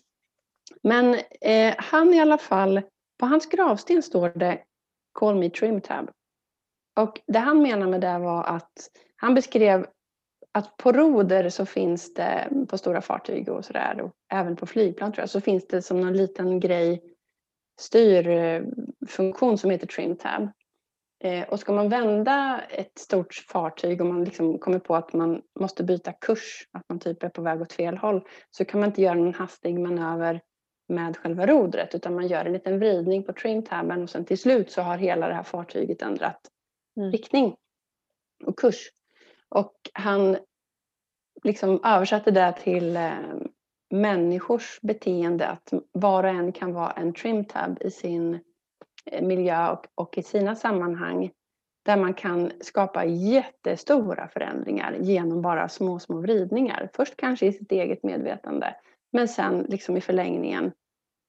Men 0.83 1.17
eh, 1.41 1.75
han 1.79 2.15
i 2.15 2.21
alla 2.21 2.39
fall, 2.39 2.83
på 3.19 3.27
hans 3.27 3.47
gravsten 3.47 4.03
står 4.03 4.29
det 4.29 4.63
Call 5.13 5.37
me 5.37 5.51
Trimtab. 5.51 6.11
Och 7.01 7.21
det 7.27 7.39
han 7.39 7.63
menar 7.63 7.87
med 7.87 8.01
det 8.01 8.19
var 8.19 8.45
att 8.45 8.73
han 9.17 9.35
beskrev 9.35 9.87
att 10.53 10.77
på 10.77 10.93
roder 10.93 11.49
så 11.49 11.67
finns 11.67 12.15
det 12.15 12.49
på 12.69 12.79
stora 12.79 13.01
fartyg 13.01 13.49
och 13.49 13.65
sådär 13.65 14.01
och 14.01 14.13
även 14.33 14.57
på 14.57 14.67
flygplan 14.67 15.13
tror 15.13 15.23
jag 15.23 15.31
så 15.31 15.41
finns 15.41 15.67
det 15.67 15.83
som 15.83 16.01
någon 16.01 16.17
liten 16.17 16.61
grej 16.61 17.03
styrfunktion 17.81 19.59
som 19.59 19.71
heter 19.71 19.87
trim 19.87 20.17
tab. 20.17 20.49
Eh, 21.25 21.49
och 21.49 21.61
ska 21.61 21.73
man 21.73 21.89
vända 21.89 22.61
ett 22.71 22.99
stort 22.99 23.35
fartyg 23.35 24.01
och 24.01 24.07
man 24.07 24.25
liksom 24.25 24.59
kommer 24.59 24.79
på 24.79 24.97
att 24.97 25.13
man 25.13 25.43
måste 25.61 25.85
byta 25.85 26.13
kurs, 26.13 26.69
att 26.73 26.85
man 26.89 26.99
typ 26.99 27.23
är 27.23 27.29
på 27.29 27.43
väg 27.43 27.61
åt 27.61 27.73
fel 27.73 27.97
håll, 27.97 28.21
så 28.51 28.65
kan 28.65 28.81
man 28.81 28.89
inte 28.89 29.03
göra 29.03 29.15
någon 29.15 29.35
hastig 29.35 29.79
manöver 29.79 30.41
med 30.89 31.17
själva 31.17 31.47
rodret 31.47 31.95
utan 31.95 32.15
man 32.15 32.27
gör 32.27 32.45
en 32.45 32.53
liten 32.53 32.79
vridning 32.79 33.25
på 33.25 33.33
trimtabben 33.33 34.03
och 34.03 34.11
sen 34.11 34.25
till 34.25 34.39
slut 34.39 34.71
så 34.71 34.83
har 34.83 34.99
hela 34.99 35.29
det 35.29 35.35
här 35.35 35.43
fartyget 35.43 36.03
ändrat 36.03 36.41
mm. 36.97 37.13
riktning 37.13 37.57
och 38.45 38.59
kurs. 38.59 38.91
Och 39.49 39.75
han 39.93 40.37
liksom 41.43 41.81
översatte 41.85 42.31
det 42.31 42.55
till 42.63 42.97
eh, 42.97 43.13
människors 43.91 44.79
beteende 44.83 45.49
att 45.49 45.73
var 45.93 46.25
och 46.25 46.31
en 46.31 46.53
kan 46.53 46.73
vara 46.73 46.91
en 46.91 47.13
trimtab 47.13 47.79
i 47.81 47.91
sin 47.91 48.41
eh, 49.07 49.23
miljö 49.23 49.71
och, 49.71 49.87
och 49.95 50.19
i 50.19 50.23
sina 50.23 50.57
sammanhang 50.57 51.31
där 51.85 51.97
man 51.97 52.15
kan 52.15 52.53
skapa 52.61 53.05
jättestora 53.05 54.29
förändringar 54.29 54.97
genom 55.01 55.43
bara 55.43 55.69
små, 55.69 55.99
små 55.99 56.21
vridningar. 56.21 56.91
Först 56.95 57.17
kanske 57.17 57.47
i 57.47 57.53
sitt 57.53 57.73
eget 57.73 58.03
medvetande 58.03 58.75
men 59.13 59.29
sen 59.29 59.67
liksom 59.69 59.97
i 59.97 60.01
förlängningen 60.01 60.73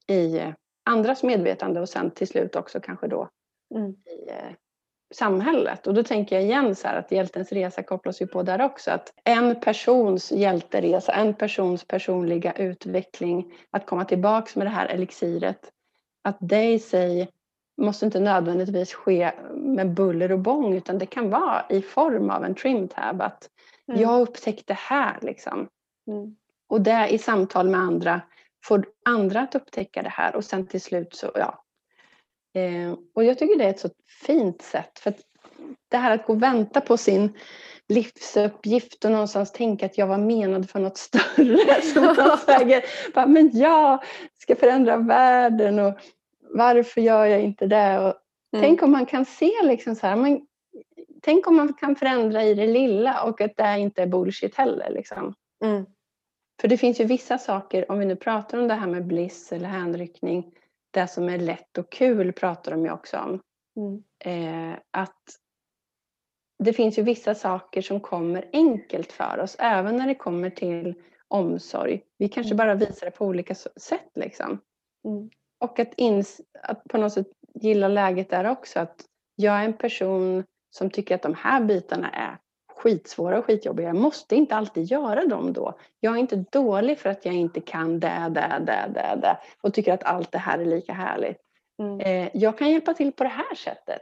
i 0.08 0.42
andras 0.86 1.24
medvetande 1.24 1.82
och 1.82 1.90
sen 1.90 2.12
till 2.12 2.28
slut 2.28 2.56
också 2.56 2.80
kanske 2.80 3.08
då 3.08 3.30
mm. 3.76 3.92
i 3.92 4.30
eh, 4.30 4.56
samhället. 5.12 5.88
Och 5.88 5.94
då 5.94 6.04
tänker 6.04 6.36
jag 6.36 6.46
igen 6.46 6.76
så 6.76 6.88
här 6.88 7.00
att 7.00 7.12
hjältens 7.12 7.52
resa 7.52 7.84
kopplas 7.84 8.22
ju 8.22 8.28
på 8.28 8.44
där 8.44 8.62
också. 8.62 8.92
Att 8.92 9.14
en 9.24 9.60
persons 9.60 10.32
hjälteresa, 10.32 11.14
en 11.14 11.34
persons 11.34 11.84
personliga 11.84 12.54
utveckling, 12.54 13.54
att 13.72 13.86
komma 13.86 14.06
tillbaks 14.06 14.56
med 14.56 14.66
det 14.66 14.72
här 14.72 14.88
elixiret, 14.88 15.72
att 16.24 16.38
det 16.40 16.64
i 16.64 16.80
sig 16.80 17.30
måste 17.82 18.06
inte 18.06 18.20
nödvändigtvis 18.20 18.94
ske 18.94 19.32
med 19.54 19.94
buller 19.94 20.32
och 20.32 20.40
bång 20.40 20.74
utan 20.74 20.98
det 20.98 21.06
kan 21.06 21.30
vara 21.30 21.66
i 21.70 21.82
form 21.82 22.30
av 22.30 22.46
en 22.46 22.56
trimtab. 22.56 23.22
Att 23.22 23.50
mm. 23.88 24.02
jag 24.02 24.22
upptäckte 24.22 24.74
här 24.74 25.18
liksom. 25.22 25.68
Mm. 26.08 26.36
Och 26.70 26.82
det 26.82 27.08
i 27.10 27.18
samtal 27.18 27.70
med 27.70 27.80
andra 27.80 28.22
får 28.64 28.86
andra 29.06 29.42
att 29.42 29.56
upptäcka 29.56 30.02
det 30.02 30.10
här 30.10 30.36
och 30.36 30.46
sen 30.46 30.68
till 30.68 30.82
slut 30.82 31.16
så, 31.16 31.32
ja, 31.36 31.64
Eh, 32.54 32.94
och 33.16 33.24
jag 33.24 33.40
tycker 33.40 33.58
det 33.58 33.66
är 33.66 33.70
ett 33.70 33.80
så 33.80 33.90
fint 34.26 34.62
sätt. 34.62 35.00
För 35.00 35.14
det 35.90 35.98
här 35.98 36.12
att 36.12 36.26
gå 36.26 36.34
och 36.34 36.44
vänta 36.44 36.82
på 36.82 36.98
sin 36.98 37.38
livsuppgift 37.90 39.06
och 39.06 39.12
någonstans 39.12 39.52
tänka 39.52 39.86
att 39.86 39.98
jag 39.98 40.08
var 40.08 40.18
menad 40.18 40.70
för 40.70 40.80
något 40.80 40.98
större. 40.98 41.82
Som 41.94 42.06
man 42.06 42.38
säger, 42.38 42.84
bara, 43.14 43.26
men 43.26 43.50
jag 43.54 44.04
ska 44.42 44.56
förändra 44.56 44.98
världen 44.98 45.80
och 45.80 45.94
varför 46.54 47.02
gör 47.02 47.26
jag 47.26 47.42
inte 47.42 47.68
det? 47.68 48.00
Och 48.00 48.14
mm. 48.54 48.62
Tänk 48.62 48.84
om 48.84 48.92
man 48.92 49.06
kan 49.06 49.26
se 49.26 49.52
liksom 49.64 49.96
så 49.96 50.08
här, 50.08 50.16
man, 50.16 50.48
tänk 51.22 51.48
om 51.48 51.56
man 51.56 51.74
kan 51.74 51.96
förändra 51.96 52.44
i 52.44 52.54
det 52.54 52.68
lilla 52.68 53.24
och 53.24 53.42
att 53.42 53.58
det 53.58 53.80
inte 53.80 54.02
är 54.02 54.08
bullshit 54.08 54.56
heller. 54.56 54.90
Liksom. 54.90 55.34
Mm. 55.64 55.86
För 56.62 56.68
det 56.68 56.78
finns 56.78 57.00
ju 57.00 57.06
vissa 57.06 57.38
saker, 57.38 57.92
om 57.92 58.00
vi 58.00 58.06
nu 58.06 58.16
pratar 58.16 58.58
om 58.58 58.68
det 58.68 58.74
här 58.74 58.88
med 58.88 59.06
bliss 59.06 59.52
eller 59.52 59.68
hänryckning, 59.68 60.54
det 60.92 61.08
som 61.08 61.30
är 61.30 61.38
lätt 61.38 61.78
och 61.78 61.92
kul 61.92 62.34
pratar 62.34 62.72
de 62.72 62.86
ju 62.86 62.92
också 62.92 63.18
om. 63.18 63.40
Mm. 63.76 64.04
Eh, 64.20 64.80
att 64.92 65.24
det 66.64 66.74
finns 66.74 67.00
ju 67.00 67.04
vissa 67.04 67.36
saker 67.36 67.82
som 67.82 68.00
kommer 68.00 68.50
enkelt 68.54 69.12
för 69.12 69.40
oss, 69.40 69.56
även 69.60 69.98
när 69.98 70.08
det 70.08 70.16
kommer 70.16 70.50
till 70.50 70.94
omsorg. 71.28 72.02
Vi 72.18 72.30
kanske 72.30 72.54
Mm. 72.54 72.58
bara 72.58 72.76
visar 72.76 73.06
det 73.06 73.12
på 73.12 73.26
olika 73.26 73.56
sätt. 73.56 74.12
Liksom. 74.16 74.60
Mm. 75.06 75.30
Och 75.60 75.80
att, 75.80 75.94
ins- 75.96 76.42
att 76.64 76.84
på 76.84 76.98
något 76.98 77.14
sätt 77.14 77.28
gilla 77.54 77.88
läget 77.88 78.30
där 78.30 78.46
också. 78.50 78.80
Att 78.80 79.06
jag 79.36 79.56
är 79.62 79.66
en 79.66 79.74
person 79.78 80.44
som 80.70 80.90
tycker 80.90 81.16
att 81.16 81.22
de 81.22 81.34
här 81.34 81.64
bitarna 81.64 82.10
är 82.10 82.38
skitsvåra 82.82 83.40
och 83.40 83.46
skitjobbiga. 83.46 83.88
Jag 83.88 83.96
måste 83.96 84.36
inte 84.36 84.56
alltid 84.56 84.84
göra 84.84 85.26
dem 85.26 85.54
då. 85.54 85.74
Jag 86.00 86.14
är 86.16 86.18
inte 86.18 86.46
dålig 86.52 87.00
för 87.00 87.10
att 87.10 87.26
jag 87.26 87.36
inte 87.36 87.62
kan 87.62 88.00
det, 88.00 88.30
det, 88.30 88.64
det, 88.66 88.92
det, 88.94 89.18
det 89.22 89.38
och 89.62 89.74
tycker 89.74 89.94
att 89.94 90.04
allt 90.04 90.32
det 90.32 90.38
här 90.38 90.60
är 90.60 90.66
lika 90.66 90.94
härligt. 90.94 91.38
Mm. 91.80 92.00
Eh, 92.00 92.30
jag 92.34 92.58
kan 92.58 92.72
hjälpa 92.72 92.94
till 92.94 93.12
på 93.12 93.24
det 93.24 93.30
här 93.30 93.56
sättet. 93.56 94.02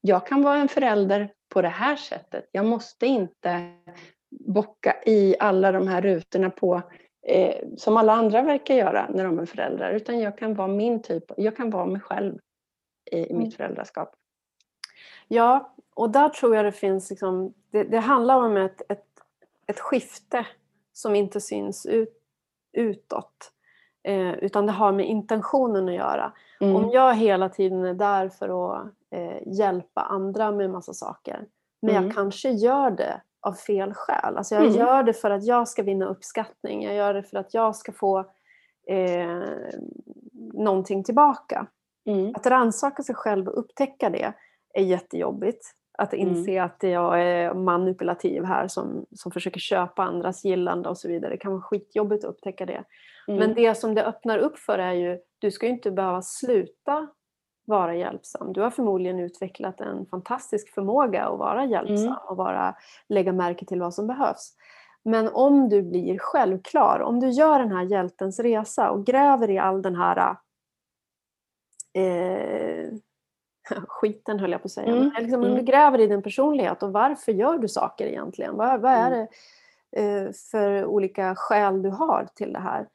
Jag 0.00 0.26
kan 0.26 0.42
vara 0.42 0.56
en 0.58 0.68
förälder 0.68 1.32
på 1.48 1.62
det 1.62 1.68
här 1.68 1.96
sättet. 1.96 2.48
Jag 2.52 2.64
måste 2.64 3.06
inte 3.06 3.72
bocka 4.30 4.96
i 5.06 5.36
alla 5.38 5.72
de 5.72 5.88
här 5.88 6.02
rutorna 6.02 6.50
på 6.50 6.82
eh, 7.26 7.54
som 7.76 7.96
alla 7.96 8.12
andra 8.12 8.42
verkar 8.42 8.74
göra 8.74 9.08
när 9.10 9.24
de 9.24 9.38
är 9.38 9.46
föräldrar. 9.46 9.90
Utan 9.92 10.20
jag 10.20 10.38
kan 10.38 10.54
vara 10.54 10.68
min 10.68 11.02
typ. 11.02 11.24
Jag 11.36 11.56
kan 11.56 11.70
vara 11.70 11.86
mig 11.86 12.00
själv 12.00 12.38
i, 13.10 13.16
i 13.16 13.30
Mm. 13.30 13.42
mitt 13.42 13.56
föräldraskap. 13.56 14.14
Ja, 15.28 15.73
och 15.94 16.10
där 16.10 16.28
tror 16.28 16.56
jag 16.56 16.64
det 16.64 16.72
finns, 16.72 17.10
liksom, 17.10 17.54
det, 17.70 17.84
det 17.84 17.98
handlar 17.98 18.36
om 18.36 18.56
ett, 18.56 18.82
ett, 18.88 19.04
ett 19.66 19.80
skifte 19.80 20.46
som 20.92 21.14
inte 21.14 21.40
syns 21.40 21.86
ut, 21.86 22.20
utåt. 22.72 23.50
Eh, 24.02 24.32
utan 24.34 24.66
det 24.66 24.72
har 24.72 24.92
med 24.92 25.06
intentionen 25.06 25.88
att 25.88 25.94
göra. 25.94 26.32
Mm. 26.60 26.76
Om 26.76 26.90
jag 26.90 27.14
hela 27.14 27.48
tiden 27.48 27.84
är 27.84 27.94
där 27.94 28.28
för 28.28 28.72
att 28.76 28.86
eh, 29.10 29.38
hjälpa 29.46 30.00
andra 30.00 30.50
med 30.52 30.70
massa 30.70 30.92
saker, 30.92 31.46
men 31.82 31.90
Mm. 31.96 32.04
jag 32.04 32.14
kanske 32.14 32.50
gör 32.50 32.90
det 32.90 33.20
av 33.40 33.52
fel 33.52 33.94
skäl. 33.94 34.36
Alltså 34.36 34.54
jag 34.54 34.64
Mm. 34.64 34.76
gör 34.76 35.02
det 35.02 35.12
för 35.12 35.30
att 35.30 35.44
jag 35.44 35.68
ska 35.68 35.82
vinna 35.82 36.06
uppskattning, 36.06 36.82
jag 36.82 36.94
gör 36.94 37.14
det 37.14 37.22
för 37.22 37.36
att 37.36 37.54
jag 37.54 37.76
ska 37.76 37.92
få 37.92 38.18
eh, 38.86 39.42
någonting 40.52 41.04
tillbaka. 41.04 41.66
Mm. 42.06 42.32
Att 42.34 42.46
rannsaka 42.46 43.02
sig 43.02 43.14
själv 43.14 43.48
och 43.48 43.58
upptäcka 43.58 44.10
det 44.10 44.32
är 44.74 44.82
jättejobbigt. 44.82 45.74
Att 45.98 46.12
inse 46.12 46.62
att 46.62 46.82
jag 46.82 47.22
är 47.22 47.54
manipulativ 47.54 48.44
här 48.44 48.68
som, 48.68 49.06
som 49.12 49.32
försöker 49.32 49.60
köpa 49.60 50.02
andras 50.02 50.44
gillande 50.44 50.88
och 50.88 50.98
så 50.98 51.08
vidare. 51.08 51.30
Det 51.30 51.36
kan 51.36 51.52
vara 51.52 51.62
skitjobbigt 51.62 52.24
att 52.24 52.30
upptäcka 52.30 52.66
det. 52.66 52.84
Mm. 53.28 53.40
Men 53.40 53.54
det 53.54 53.74
som 53.74 53.94
det 53.94 54.04
öppnar 54.04 54.38
upp 54.38 54.58
för 54.58 54.78
är 54.78 54.92
ju, 54.92 55.18
du 55.38 55.50
ska 55.50 55.66
ju 55.66 55.72
inte 55.72 55.90
behöva 55.90 56.22
sluta 56.22 57.08
vara 57.66 57.94
hjälpsam. 57.94 58.52
Du 58.52 58.60
har 58.60 58.70
förmodligen 58.70 59.20
utvecklat 59.20 59.80
en 59.80 60.06
fantastisk 60.06 60.74
förmåga 60.74 61.24
att 61.24 61.38
vara 61.38 61.64
hjälpsam 61.64 62.06
Mm. 62.06 62.18
och 62.28 62.36
vara, 62.36 62.74
lägga 63.08 63.32
märke 63.32 63.66
till 63.66 63.80
vad 63.80 63.94
som 63.94 64.06
behövs. 64.06 64.56
Men 65.04 65.28
om 65.28 65.68
du 65.68 65.82
blir 65.82 66.18
självklar, 66.18 67.00
om 67.00 67.20
du 67.20 67.30
gör 67.30 67.58
den 67.58 67.72
här 67.72 67.82
hjältens 67.82 68.40
resa 68.40 68.90
och 68.90 69.06
gräver 69.06 69.50
i 69.50 69.58
all 69.58 69.82
den 69.82 69.96
här 69.96 70.36
eh, 71.94 72.88
skiten 73.88 74.38
höll 74.38 74.52
jag 74.52 74.62
på 74.62 74.66
att 74.66 74.72
säga. 74.72 74.86
Mm, 74.86 75.10
Men 75.14 75.22
liksom, 75.22 75.40
om 75.40 75.46
mm. 75.46 75.58
du 75.58 75.64
gräver 75.64 76.00
i 76.00 76.06
din 76.06 76.22
personlighet 76.22 76.82
och 76.82 76.92
varför 76.92 77.32
gör 77.32 77.58
du 77.58 77.68
saker 77.68 78.06
egentligen? 78.06 78.56
Vad, 78.56 78.80
vad 78.80 78.92
är 78.92 79.06
Mm. 79.12 79.26
det 79.90 80.00
eh, 80.00 80.32
för 80.50 80.84
olika 80.84 81.34
skäl 81.34 81.82
du 81.82 81.90
har 81.90 82.28
till 82.34 82.52
det 82.52 82.58
här? 82.58 82.88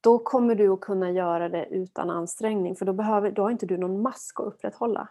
Då 0.00 0.18
kommer 0.18 0.54
du 0.54 0.68
att 0.68 0.80
kunna 0.80 1.10
göra 1.10 1.48
det 1.48 1.66
utan 1.70 2.10
ansträngning 2.10 2.76
för 2.76 2.86
då, 2.86 2.92
behöver, 2.92 3.30
då 3.30 3.42
har 3.42 3.50
inte 3.50 3.66
du 3.66 3.76
någon 3.76 4.02
mask 4.02 4.40
att 4.40 4.46
upprätthålla. 4.46 5.08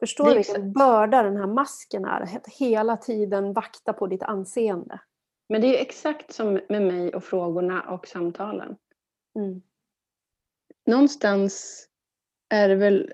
Förstår 0.00 0.24
du 0.24 0.34
vilken 0.34 0.72
börda 0.72 1.22
den 1.22 1.36
här 1.36 1.46
masken 1.46 2.04
är? 2.04 2.20
Att 2.20 2.48
hela 2.48 2.96
tiden 2.96 3.52
vakta 3.52 3.92
på 3.92 4.06
ditt 4.06 4.22
anseende. 4.22 5.00
Men 5.48 5.60
det 5.60 5.78
är 5.78 5.82
exakt 5.82 6.32
som 6.32 6.60
med 6.68 6.82
mig 6.82 7.14
och 7.14 7.24
frågorna 7.24 7.82
och 7.82 8.06
samtalen. 8.06 8.76
Mm. 9.36 9.62
någonstans 10.86 11.84
är 12.48 12.68
det 12.68 12.74
väl, 12.74 13.12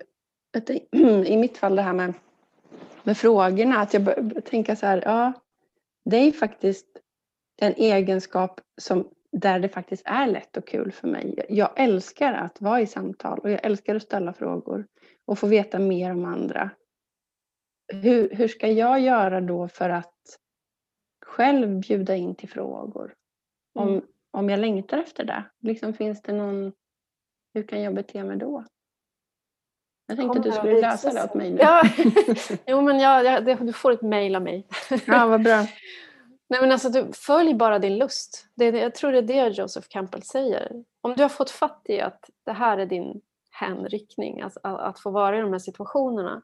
i 1.26 1.36
mitt 1.36 1.58
fall 1.58 1.76
det 1.76 1.82
här 1.82 1.92
med, 1.92 2.14
med 3.02 3.16
frågorna, 3.16 3.80
att 3.80 3.94
jag 3.94 4.44
tänka 4.44 4.76
så 4.76 4.86
här, 4.86 5.02
ja, 5.04 5.32
det 6.04 6.16
är 6.16 6.32
faktiskt 6.32 6.86
en 7.60 7.72
egenskap 7.76 8.60
som, 8.80 9.08
där 9.32 9.58
det 9.58 9.68
faktiskt 9.68 10.02
är 10.06 10.26
lätt 10.26 10.56
och 10.56 10.66
kul 10.66 10.92
för 10.92 11.08
mig. 11.08 11.46
Jag 11.48 11.70
älskar 11.76 12.32
att 12.32 12.60
vara 12.60 12.80
i 12.80 12.86
samtal 12.86 13.38
och 13.38 13.50
jag 13.50 13.64
älskar 13.64 13.94
att 13.94 14.02
ställa 14.02 14.32
frågor 14.32 14.86
och 15.26 15.38
få 15.38 15.46
veta 15.46 15.78
mer 15.78 16.10
om 16.10 16.24
andra. 16.24 16.70
Hur, 17.92 18.34
hur 18.34 18.48
ska 18.48 18.66
jag 18.66 19.00
göra 19.00 19.40
då 19.40 19.68
för 19.68 19.90
att 19.90 20.14
själv 21.26 21.80
bjuda 21.80 22.16
in 22.16 22.34
till 22.34 22.48
frågor? 22.48 23.14
Om, 23.74 23.88
Mm. 23.88 24.04
om 24.30 24.50
jag 24.50 24.60
längtar 24.60 24.98
efter 24.98 25.24
det? 25.24 25.44
Liksom, 25.60 25.94
finns 25.94 26.22
det 26.22 26.32
någon 26.32 26.72
hur 27.54 27.62
kan 27.62 27.82
jag 27.82 27.94
bete 27.94 28.24
mig 28.24 28.36
då? 28.36 28.64
Jag 30.10 30.18
tänkte 30.18 30.38
att 30.38 30.44
du 30.44 30.52
skulle 30.52 30.80
lösa 30.80 31.08
visa 31.08 31.20
det 31.20 31.24
åt 31.24 31.34
mig 31.34 31.50
nu. 31.50 31.58
Ja. 31.60 31.82
Jo 32.66 32.80
men 32.80 33.00
jag, 33.00 33.24
jag, 33.24 33.66
du 33.66 33.72
får 33.72 33.92
ett 33.92 34.02
mejl 34.02 34.36
av 34.36 34.42
mig. 34.42 34.66
ja 35.06 35.26
vad 35.26 35.42
bra. 35.42 35.66
Nej 36.48 36.60
men 36.60 36.72
alltså 36.72 36.88
du, 36.88 37.12
följ 37.12 37.54
bara 37.54 37.78
din 37.78 37.98
lust. 37.98 38.46
Det, 38.54 38.64
jag 38.64 38.94
tror 38.94 39.12
det 39.12 39.18
är 39.18 39.22
det 39.22 39.48
Joseph 39.48 39.86
Campbell 39.90 40.22
säger. 40.22 40.72
Om 41.00 41.14
du 41.14 41.22
har 41.22 41.28
fått 41.28 41.50
fatt 41.50 41.82
i 41.84 42.00
att 42.00 42.30
det 42.46 42.52
här 42.52 42.78
är 42.78 42.86
din 42.86 43.20
hänriktning, 43.50 44.40
alltså, 44.42 44.60
att, 44.62 44.80
att 44.80 45.00
få 45.00 45.10
vara 45.10 45.38
i 45.38 45.40
de 45.40 45.52
här 45.52 45.58
situationerna, 45.58 46.42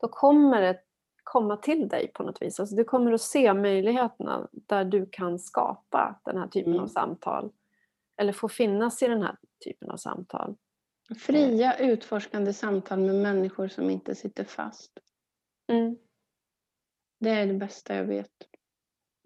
då 0.00 0.08
kommer 0.08 0.60
det 0.60 0.78
komma 1.22 1.56
till 1.56 1.88
dig 1.88 2.10
på 2.14 2.22
något 2.22 2.42
vis. 2.42 2.60
Alltså, 2.60 2.76
du 2.76 2.84
kommer 2.84 3.12
att 3.12 3.20
se 3.20 3.54
möjligheterna 3.54 4.48
där 4.52 4.84
du 4.84 5.06
kan 5.12 5.38
skapa 5.38 6.20
den 6.24 6.38
här 6.38 6.46
typen 6.48 6.72
Mm. 6.72 6.84
av 6.84 6.88
samtal. 6.88 7.50
Eller 8.16 8.32
få 8.32 8.48
finnas 8.48 9.02
i 9.02 9.08
den 9.08 9.22
här 9.22 9.36
typen 9.64 9.90
av 9.90 9.96
samtal. 9.96 10.54
Fria 11.18 11.76
utforskande 11.78 12.52
samtal 12.52 12.98
med 12.98 13.14
människor 13.14 13.68
som 13.68 13.90
inte 13.90 14.14
sitter 14.14 14.44
fast. 14.44 14.92
Mm. 15.72 15.96
Det 17.20 17.30
är 17.30 17.46
det 17.46 17.54
bästa 17.54 17.94
jag 17.94 18.04
vet. 18.04 18.30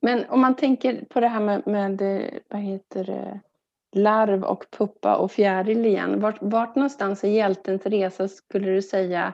Men 0.03 0.25
om 0.29 0.41
man 0.41 0.57
tänker 0.57 1.05
på 1.05 1.21
det 1.21 1.29
här 1.29 1.41
med, 1.41 1.67
med 1.67 2.01
vad 2.49 2.61
heter 2.61 3.05
det, 3.05 3.41
larv 3.93 4.45
och 4.45 4.71
puppa 4.71 5.17
och 5.17 5.33
fjäril 5.33 5.87
igen. 5.87 6.21
Vart, 6.21 6.39
vart 6.41 6.75
någonstans 6.75 7.25
i 7.25 7.29
hjältens 7.29 7.87
resa 7.87 8.29
skulle 8.29 8.71
du 8.71 8.83
säga? 8.83 9.33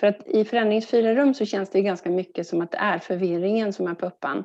För 0.00 0.06
att 0.06 0.26
i 0.26 0.44
förändringsfyra 0.44 1.14
rum 1.14 1.34
så 1.34 1.44
känns 1.44 1.70
det 1.70 1.82
ganska 1.82 2.10
mycket 2.10 2.46
som 2.46 2.60
att 2.60 2.70
det 2.70 2.78
är 2.78 2.98
förvirringen 2.98 3.72
som 3.72 3.86
är 3.86 3.94
puppan. 3.94 4.44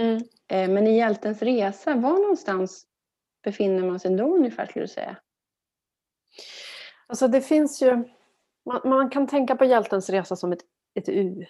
Mm. 0.00 0.16
Eh, 0.48 0.68
Men 0.74 0.86
i 0.86 0.96
hjältens 0.96 1.42
resa, 1.42 1.94
var 1.94 2.18
någonstans 2.18 2.86
befinner 3.44 3.82
man 3.82 4.00
sig 4.00 4.16
då 4.16 4.36
ungefär 4.36 4.66
skulle 4.66 4.84
du 4.84 4.88
säga? 4.88 5.16
Alltså 7.08 7.28
det 7.28 7.40
finns 7.40 7.82
ju, 7.82 8.04
man, 8.66 8.80
man 8.84 9.10
kan 9.10 9.26
tänka 9.26 9.56
på 9.56 9.64
hjältens 9.64 10.10
resa 10.10 10.36
som 10.36 10.52
ett, 10.52 10.60
ett 10.94 11.08
U. 11.08 11.44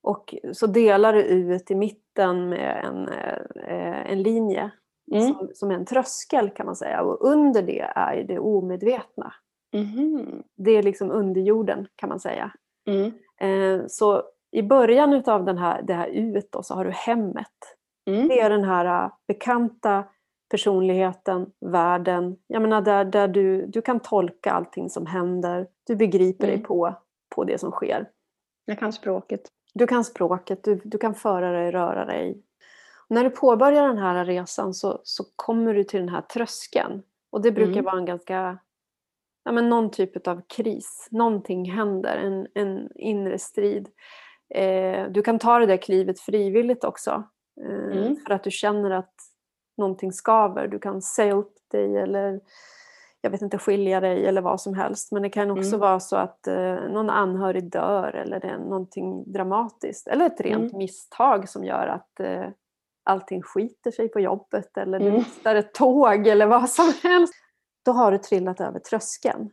Och 0.00 0.34
så 0.52 0.66
delar 0.66 1.12
du 1.12 1.22
U 1.22 1.58
i 1.68 1.74
mitten 1.74 2.48
med 2.48 2.84
en, 2.84 3.08
eh, 3.08 4.12
en 4.12 4.22
linje 4.22 4.70
Mm. 5.12 5.34
som, 5.34 5.50
som 5.54 5.70
är 5.70 5.74
en 5.74 5.84
tröskel 5.84 6.50
kan 6.50 6.66
man 6.66 6.76
säga. 6.76 7.02
Och 7.02 7.28
under 7.28 7.62
det 7.62 7.80
är 7.80 8.24
det 8.24 8.38
omedvetna. 8.38 9.34
Mhm. 9.72 10.42
Det 10.56 10.70
är 10.70 10.82
liksom 10.82 11.10
underjorden 11.10 11.86
kan 11.96 12.08
man 12.08 12.20
säga. 12.20 12.52
Mm. 12.86 13.12
Eh, 13.40 13.86
så 13.88 14.22
i 14.50 14.62
början 14.62 15.22
av 15.26 15.44
den 15.44 15.58
här, 15.58 15.82
det 15.82 15.94
här 15.94 16.08
U 16.08 16.42
så 16.62 16.74
har 16.74 16.84
du 16.84 16.90
hemmet. 16.90 17.76
Mm. 18.06 18.28
Det 18.28 18.40
är 18.40 18.50
den 18.50 18.64
här 18.64 19.04
äh, 19.04 19.10
bekanta 19.26 20.04
personligheten, 20.50 21.46
världen. 21.60 22.36
Jag 22.46 22.62
menar 22.62 22.80
där, 22.82 23.04
där 23.04 23.28
du, 23.28 23.66
du 23.66 23.82
kan 23.82 24.00
tolka 24.00 24.52
allting 24.52 24.90
som 24.90 25.06
händer. 25.06 25.66
Du 25.86 25.96
begriper 25.96 26.46
dig 26.46 26.54
Mm. 26.54 26.66
på, 26.66 26.94
på 27.34 27.44
det 27.44 27.58
som 27.58 27.70
sker. 27.70 28.08
Jag 28.64 28.78
kan 28.78 28.92
språket. 28.92 29.40
Du 29.74 29.86
kan 29.86 30.04
språket, 30.04 30.64
du, 30.64 30.80
du 30.84 30.98
kan 30.98 31.14
föra 31.14 31.52
dig, 31.52 31.70
röra 31.70 32.04
dig. 32.04 32.42
Och 33.08 33.14
när 33.14 33.24
du 33.24 33.30
påbörjar 33.30 33.88
den 33.88 33.98
här 33.98 34.24
resan 34.24 34.74
så, 34.74 35.00
så 35.04 35.24
kommer 35.36 35.74
du 35.74 35.84
till 35.84 36.00
den 36.00 36.08
här 36.08 36.20
tröskeln. 36.22 37.02
Och 37.30 37.42
det 37.42 37.52
brukar 37.52 37.72
Mm. 37.72 37.84
vara 37.84 37.98
en 37.98 38.04
ganska, 38.04 38.58
ja 39.44 39.52
men 39.52 39.68
någon 39.68 39.90
typ 39.90 40.26
av 40.28 40.42
kris. 40.56 41.08
Någonting 41.10 41.70
händer, 41.70 42.16
en, 42.16 42.46
en 42.54 42.88
inre 42.94 43.38
strid. 43.38 43.88
Eh, 44.54 45.04
du 45.10 45.22
kan 45.22 45.38
ta 45.38 45.58
det 45.58 45.66
där 45.66 45.76
klivet 45.76 46.20
frivilligt 46.20 46.84
också. 46.84 47.22
Eh, 47.66 47.96
Mm. 47.98 48.16
För 48.26 48.34
att 48.34 48.44
du 48.44 48.50
känner 48.50 48.90
att 48.90 49.14
någonting 49.78 50.12
skaver. 50.12 50.68
Du 50.68 50.78
kan 50.78 51.02
säga 51.02 51.32
upp 51.34 51.54
dig 51.70 51.96
eller 51.96 52.40
jag 53.20 53.30
vet 53.30 53.42
inte, 53.42 53.58
skilja 53.58 54.00
dig 54.00 54.26
eller 54.26 54.40
vad 54.42 54.60
som 54.60 54.74
helst. 54.74 55.12
Men 55.12 55.22
det 55.22 55.30
kan 55.30 55.50
också 55.50 55.68
Mm. 55.68 55.80
vara 55.80 56.00
så 56.00 56.16
att 56.16 56.46
eh, 56.46 56.74
någon 56.74 57.10
anhörig 57.10 57.64
dör 57.70 58.12
eller 58.12 58.40
det 58.40 58.48
är 58.48 58.58
någonting 58.58 59.32
dramatiskt. 59.32 60.06
Eller 60.08 60.26
ett 60.26 60.40
rent 60.40 60.62
Mm. 60.72 60.78
misstag 60.78 61.48
som 61.48 61.64
gör 61.64 61.86
att 61.86 62.20
eh, 62.20 62.44
allting 63.04 63.42
skiter 63.42 63.90
sig 63.90 64.08
på 64.08 64.20
jobbet 64.20 64.76
eller 64.78 64.98
du 64.98 65.04
Mm. 65.06 65.18
missar 65.18 65.54
ett 65.54 65.74
tåg 65.74 66.26
eller 66.26 66.46
vad 66.46 66.70
som 66.70 66.92
helst. 67.02 67.34
Då 67.84 67.92
har 67.92 68.12
du 68.12 68.18
trillat 68.18 68.60
över 68.60 68.78
tröskeln. 68.78 69.50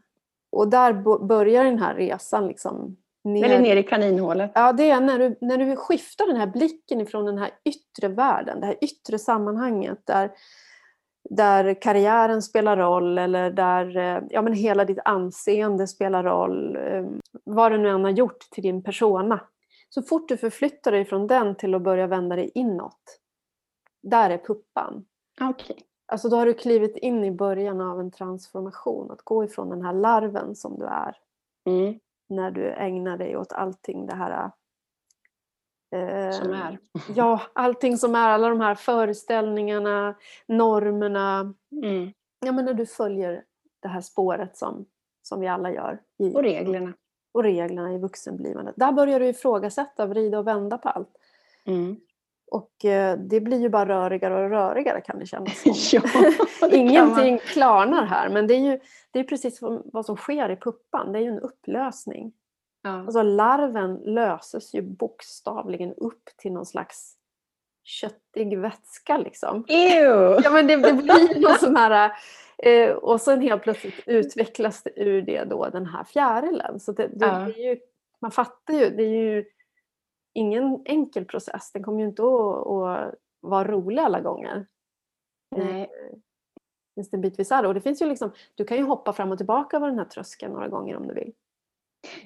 Och 0.51 0.67
där 0.67 0.93
börjar 1.25 1.63
den 1.63 1.79
här 1.79 1.95
resan 1.95 2.47
liksom 2.47 2.97
Eller 3.25 3.59
ner 3.59 3.75
i 3.75 3.83
kaninhålet. 3.83 4.51
Ja, 4.55 4.73
det 4.73 4.89
är 4.89 5.01
när 5.01 5.19
du, 5.19 5.37
när 5.41 5.57
du 5.57 5.75
skiftar 5.75 6.27
den 6.27 6.35
här 6.35 6.47
blicken 6.47 7.01
ifrån 7.01 7.25
den 7.25 7.37
här 7.37 7.51
yttre 7.65 8.07
världen, 8.07 8.59
det 8.59 8.65
här 8.65 8.77
yttre 8.81 9.19
sammanhanget 9.19 9.99
där, 10.03 10.31
där 11.29 11.81
karriären 11.81 12.41
spelar 12.41 12.77
roll 12.77 13.17
eller 13.17 13.51
där 13.51 13.97
eh, 13.97 14.23
ja, 14.29 14.41
men 14.41 14.53
hela 14.53 14.85
ditt 14.85 14.99
anseende 15.05 15.87
spelar 15.87 16.23
roll, 16.23 16.75
eh, 16.75 17.05
vad 17.43 17.71
du 17.71 17.77
nu 17.77 17.89
än 17.89 18.03
har 18.03 18.11
gjort 18.11 18.39
till 18.51 18.63
din 18.63 18.83
persona. 18.83 19.39
Så 19.89 20.01
fort 20.01 20.29
du 20.29 20.37
förflyttar 20.37 20.91
dig 20.91 21.05
från 21.05 21.27
den 21.27 21.55
till 21.55 21.75
att 21.75 21.81
börja 21.81 22.07
vända 22.07 22.35
dig 22.35 22.51
inåt, 22.55 23.19
där 24.03 24.29
är 24.29 24.37
puppan. 24.37 25.05
Okej. 25.41 25.77
Alltså 26.07 26.29
då 26.29 26.35
har 26.35 26.45
du 26.45 26.53
klivit 26.53 26.97
in 26.97 27.23
i 27.23 27.31
början 27.31 27.81
av 27.81 27.99
en 27.99 28.11
transformation, 28.11 29.11
att 29.11 29.21
gå 29.21 29.43
ifrån 29.43 29.69
den 29.69 29.81
här 29.81 29.93
larven 29.93 30.55
som 30.55 30.79
du 30.79 30.85
är 30.85 31.15
Mm. 31.65 31.99
När 32.27 32.51
du 32.51 32.71
ägnar 32.71 33.17
dig 33.17 33.37
åt 33.37 33.51
allting 33.53 34.05
det 34.05 34.15
här 34.15 34.51
eh, 35.95 36.31
Som 36.31 36.53
är. 36.53 36.79
Ja, 37.15 37.41
allting 37.53 37.97
som 37.97 38.15
är, 38.15 38.29
alla 38.29 38.49
de 38.49 38.59
här 38.61 38.75
föreställningarna, 38.75 40.15
normerna. 40.47 41.53
Mm. 41.83 42.13
Ja, 42.45 42.51
men 42.51 42.65
när 42.65 42.73
du 42.73 42.85
följer 42.85 43.43
det 43.79 43.87
här 43.87 44.01
spåret 44.01 44.57
som, 44.57 44.85
som 45.21 45.39
vi 45.39 45.47
alla 45.47 45.71
gör. 45.71 46.01
I, 46.17 46.33
Och 46.35 46.43
reglerna. 46.43 46.93
och 47.31 47.43
reglerna 47.43 47.93
i 47.93 47.97
vuxenblivandet. 47.97 48.75
Där 48.77 48.91
börjar 48.91 49.19
du 49.19 49.27
ifrågasätta, 49.27 50.05
vrida 50.05 50.39
och 50.39 50.47
vända 50.47 50.77
på 50.77 50.89
allt. 50.89 51.17
Mm. 51.65 51.99
Och 52.51 52.85
eh, 52.85 53.17
det 53.17 53.39
blir 53.41 53.61
ju 53.61 53.69
bara 53.69 53.85
rörigare 53.85 54.43
och 54.43 54.49
rörigare 54.49 55.01
kan 55.01 55.19
det 55.19 55.25
kännas 55.25 55.61
som. 55.61 55.73
ja, 55.91 56.01
det 56.69 56.77
Ingenting 56.77 57.37
klarnar 57.37 58.05
här, 58.05 58.29
men 58.29 58.47
det 58.47 58.53
är 58.53 58.59
ju 58.59 58.79
det 59.11 59.19
är 59.19 59.23
precis 59.23 59.59
vad, 59.85 60.05
som 60.05 60.17
sker 60.17 60.49
i 60.49 60.55
puppan. 60.55 61.11
Det 61.11 61.19
är 61.19 61.23
ju 61.23 61.29
en 61.29 61.39
upplösning. 61.39 62.33
Ja. 62.81 62.89
Alltså 62.89 63.21
larven 63.21 63.95
löses 63.95 64.73
ju 64.73 64.81
bokstavligen 64.81 65.93
upp 65.93 66.29
till 66.37 66.51
någon 66.51 66.65
slags 66.65 67.15
köttig 67.83 68.59
vätska 68.59 69.17
liksom. 69.17 69.65
Ew! 69.67 70.39
Ja 70.43 70.51
men 70.51 70.67
det, 70.67 70.75
det 70.75 70.93
blir 70.93 71.41
någon 71.41 71.59
sån 71.59 71.75
här 71.75 72.11
eh, 72.57 72.91
och 72.91 73.21
sen 73.21 73.41
helt 73.41 73.63
plötsligt 73.63 74.03
utvecklas 74.05 74.83
det 74.83 74.91
ur 74.95 75.21
det 75.21 75.43
då 75.43 75.69
den 75.69 75.85
här 75.85 76.03
fjärilen. 76.03 76.79
Så 76.79 76.91
det, 76.91 77.07
det, 77.07 77.25
Ja. 77.25 77.39
det 77.39 77.53
är 77.53 77.69
ju, 77.69 77.79
man 78.21 78.31
fattar 78.31 78.73
ju, 78.73 78.89
det 78.89 79.03
är 79.03 79.33
ju 79.33 79.45
ingen 80.35 80.81
enkel 80.85 81.25
process. 81.25 81.71
Den 81.71 81.83
kommer 81.83 81.99
ju 81.99 82.05
inte 82.05 82.21
att, 82.23 82.67
att 82.67 83.15
vara 83.41 83.67
rolig 83.67 84.01
alla 84.01 84.21
gånger. 84.21 84.65
Nej. 85.55 85.89
Finns 86.95 87.09
det 87.09 87.17
bitvis 87.17 87.51
är 87.51 87.61
det. 87.61 87.67
Och 87.67 87.73
det 87.73 87.81
finns 87.81 88.01
ju 88.01 88.05
liksom, 88.05 88.31
du 88.55 88.65
kan 88.65 88.77
ju 88.77 88.83
hoppa 88.83 89.13
fram 89.13 89.31
och 89.31 89.37
tillbaka 89.37 89.77
över 89.77 89.87
den 89.87 89.97
här 89.97 90.05
tröskeln 90.05 90.53
några 90.53 90.67
gånger 90.67 90.97
om 90.97 91.07
du 91.07 91.13
vill. 91.13 91.33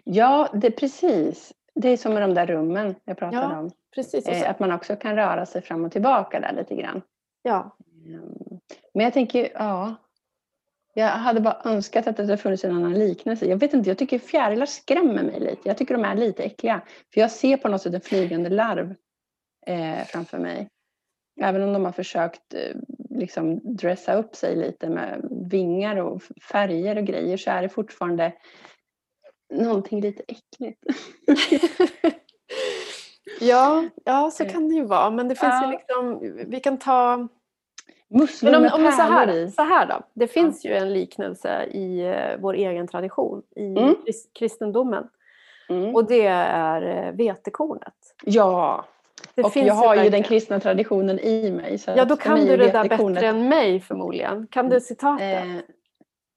Ja, 0.04 0.50
det, 0.54 0.72
precis. 0.72 1.54
Det 1.76 1.90
är 1.90 1.98
som 1.98 2.14
med 2.14 2.22
de 2.22 2.34
där 2.34 2.46
rummen 2.48 2.96
jag 3.04 3.18
pratade 3.18 3.54
Ja, 3.54 3.60
om. 3.60 3.72
Precis. 3.96 4.28
Eh, 4.28 4.50
att 4.50 4.60
man 4.60 4.72
också 4.72 4.96
kan 4.96 5.16
röra 5.16 5.46
sig 5.46 5.62
fram 5.62 5.86
och 5.86 5.92
tillbaka 5.92 6.40
där 6.40 6.54
lite 6.54 6.76
grann. 6.76 7.02
ja. 7.42 7.76
Mm. 8.06 8.60
Men 8.94 9.04
jag 9.04 9.14
tänker, 9.14 9.50
ja. 9.54 9.96
Jag 11.00 11.08
hade 11.08 11.42
bara 11.42 11.62
önskat 11.66 12.08
att 12.08 12.18
det 12.18 12.24
hade 12.24 12.38
funnits 12.38 12.64
en 12.64 12.76
annan 12.76 12.94
liknelse. 12.94 13.46
Jag 13.46 13.58
vet 13.58 13.74
inte, 13.74 13.90
jag 13.90 13.98
tycker 13.98 14.20
fjärilar 14.20 14.66
skrämmer 14.66 15.24
mig 15.24 15.40
lite. 15.40 15.62
Jag 15.64 15.78
tycker 15.78 15.94
de 15.94 16.04
är 16.04 16.16
lite 16.16 16.44
äckliga. 16.44 16.82
För 17.14 17.22
jag 17.22 17.32
ser 17.32 17.58
på 17.58 17.70
något 17.70 17.82
sätt 17.82 17.94
en 17.94 18.02
flygande 18.02 18.50
larv 18.50 18.96
eh, 19.68 20.06
framför 20.06 20.38
mig. 20.38 20.68
Även 21.42 21.64
om 21.64 21.74
de 21.74 21.86
har 21.86 21.92
försökt 21.92 22.54
eh, 22.54 22.76
liksom 23.10 23.76
dressa 23.78 24.14
upp 24.14 24.36
sig 24.36 24.56
lite 24.56 24.90
med 24.90 25.28
vingar 25.52 25.96
och 25.96 26.22
färger 26.52 26.98
och 26.98 27.06
grejer 27.06 27.38
så 27.38 27.52
är 27.52 27.62
det 27.62 27.70
fortfarande 27.70 28.34
någonting 29.54 30.02
lite 30.02 30.24
äckligt. 30.28 30.84
Ja, 33.40 33.90
ja, 34.06 34.32
så 34.32 34.44
Eh, 34.44 34.52
kan 34.52 34.70
det 34.70 34.76
ju 34.76 34.86
vara. 34.86 35.10
Men 35.10 35.28
det 35.28 35.36
finns 35.36 35.54
ju 35.54 35.66
ja. 35.66 35.72
liksom, 35.72 36.20
vi 36.48 36.60
kan 36.60 36.78
ta... 36.78 37.28
Musslor 38.10 38.56
om, 38.56 38.62
med 38.62 38.74
om 38.74 38.92
så, 38.92 39.02
här, 39.02 39.30
i. 39.32 39.52
så 39.52 39.62
här 39.62 39.86
då. 39.88 40.02
Det 40.14 40.28
finns 40.28 40.66
ju 40.66 40.74
en 40.74 40.94
liknelse 40.94 41.64
i 41.64 42.00
eh, 42.06 42.40
vår 42.40 42.54
egen 42.54 42.88
tradition, 42.88 43.42
i 43.56 43.66
Mm. 43.66 43.96
kris- 44.06 44.30
kristendomen. 44.40 45.08
Mm. 45.70 45.96
Och 45.96 46.06
det 46.08 46.26
är 46.28 46.82
eh, 47.08 47.12
vetekornet. 47.12 47.94
Ja, 48.26 48.86
Det 49.36 49.44
och 49.44 49.54
finns 49.54 49.68
jag 49.68 49.74
har 49.74 49.96
ju 50.04 50.10
den 50.10 50.24
kristna 50.24 50.60
traditionen 50.60 51.20
i 51.20 51.52
mig. 51.52 51.78
Så 51.78 51.92
Ja, 51.98 52.06
då 52.06 52.16
kan 52.18 52.40
du 52.40 52.58
det 52.58 52.72
där 52.72 52.90
bättre 52.90 53.28
än 53.28 53.50
mig 53.50 53.80
förmodligen. 53.80 54.48
Kan 54.48 54.70
du 54.70 54.80
citatet? 54.80 55.46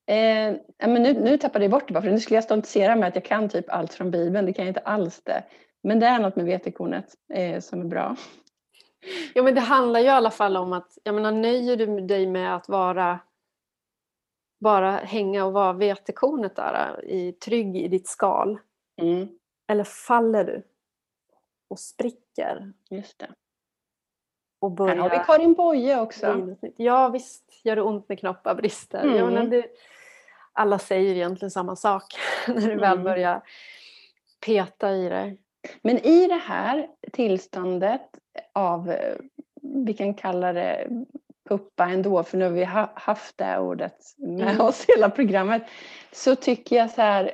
Eh, 0.06 0.16
eh, 0.16 0.54
ja, 0.78 0.86
men 0.88 1.02
nu, 1.02 1.12
nu 1.12 1.36
tappade 1.38 1.64
jag 1.64 1.70
bort 1.72 1.88
det 1.88 1.94
bara, 1.94 2.02
för 2.02 2.10
nu 2.10 2.20
skulle 2.20 2.36
jag 2.36 2.44
stoltsera 2.44 2.96
med 2.96 3.08
att 3.08 3.14
jag 3.14 3.24
kan 3.24 3.48
typ 3.48 3.64
allt 3.68 3.94
från 3.94 4.10
Bibeln. 4.10 4.46
Det 4.46 4.52
kan 4.52 4.64
jag 4.64 4.70
inte 4.70 4.80
alls 4.80 5.20
det. 5.24 5.42
Men 5.82 5.98
det 6.00 6.06
är 6.06 6.18
något 6.18 6.36
med 6.36 6.44
vetekornet 6.44 7.06
eh, 7.34 7.60
som 7.60 7.80
är 7.80 7.84
bra. 7.84 8.16
Ja, 9.34 9.42
men 9.42 9.54
det 9.54 9.60
handlar 9.60 10.00
ju 10.00 10.06
i 10.06 10.08
alla 10.08 10.30
fall 10.30 10.56
om 10.56 10.72
att, 10.72 10.98
jag 11.02 11.14
menar, 11.14 11.32
nöjer 11.32 11.76
du 11.76 12.00
dig 12.00 12.26
med 12.26 12.56
att 12.56 12.68
vara 12.68 13.18
bara 14.60 14.90
hänga 14.90 15.44
och 15.44 15.52
vara 15.52 15.72
vetekornet 15.72 16.56
där, 16.56 17.04
i, 17.04 17.32
trygg 17.32 17.76
i 17.76 17.88
ditt 17.88 18.08
skal? 18.08 18.58
Mm, 19.02 19.28
Eller 19.68 19.84
faller 19.84 20.44
du 20.44 20.62
och 21.68 21.78
spricker 21.78 22.72
just 22.90 23.18
det. 23.18 23.30
och 24.60 24.70
Här 24.70 24.76
börjar 24.76 24.96
har 24.96 25.10
vi 25.10 25.18
Karin 25.26 25.54
Boye 25.54 26.00
också. 26.00 26.56
Ja 26.76 27.08
visst 27.08 27.60
gör 27.64 27.76
det 27.76 27.82
ont 27.82 28.08
när 28.08 28.16
knoppar 28.16 28.54
brister. 28.54 29.02
Mm. 29.02 29.16
Jag 29.16 29.32
menar, 29.32 29.50
det, 29.50 29.66
alla 30.52 30.78
säger 30.78 31.14
egentligen 31.14 31.50
samma 31.50 31.76
sak 31.76 32.04
när 32.48 32.54
du 32.68 32.74
väl 32.74 32.92
Mm. 32.92 33.04
börjar 33.04 33.42
peta 34.46 34.92
i 34.92 35.08
det. 35.08 35.36
Men 35.82 35.98
i 35.98 36.26
det 36.26 36.34
här 36.34 36.88
tillståndet 37.12 38.18
av, 38.52 38.90
eh, 38.90 39.16
vi 39.62 39.94
kan 39.94 40.14
kalla 40.14 40.52
det 40.52 40.88
puppa 41.48 41.84
ändå, 41.84 42.22
för 42.22 42.38
nu 42.38 42.44
har 42.44 42.52
vi 42.52 42.64
ha, 42.64 42.90
haft 42.94 43.38
det 43.38 43.58
ordet 43.58 43.96
med 44.18 44.48
Mm. 44.48 44.60
oss 44.60 44.84
hela 44.88 45.10
programmet, 45.10 45.62
så 46.12 46.36
tycker 46.36 46.76
jag 46.76 46.90
så 46.90 47.02
här, 47.02 47.32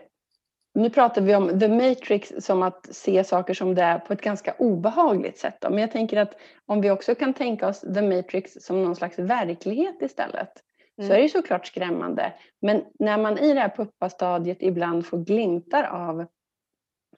nu 0.74 0.90
pratar 0.90 1.22
vi 1.22 1.34
om 1.34 1.60
the 1.60 1.68
matrix 1.68 2.32
som 2.38 2.62
att 2.62 2.86
se 2.94 3.24
saker 3.24 3.54
som 3.54 3.74
det 3.74 3.82
är 3.82 3.98
på 3.98 4.12
ett 4.12 4.20
ganska 4.22 4.54
obehagligt 4.58 5.38
sätt. 5.38 5.56
Då. 5.60 5.70
Men 5.70 5.78
jag 5.78 5.92
tänker 5.92 6.16
att 6.16 6.34
om 6.66 6.80
vi 6.80 6.90
också 6.90 7.14
kan 7.14 7.34
tänka 7.34 7.68
oss 7.68 7.80
the 7.80 8.02
matrix 8.02 8.52
som 8.60 8.82
någon 8.84 8.96
slags 8.96 9.18
verklighet 9.18 10.02
istället, 10.02 10.50
så 10.96 11.02
Mm. 11.04 11.16
är 11.16 11.22
det 11.22 11.28
såklart 11.28 11.66
skrämmande. 11.66 12.32
Men 12.60 12.84
när 12.98 13.18
man 13.18 13.38
i 13.38 13.54
det 13.54 13.60
här 13.60 13.68
puppastadiet 13.76 14.58
ibland 14.60 15.06
får 15.06 15.18
glimtar 15.18 15.84
av 15.84 16.26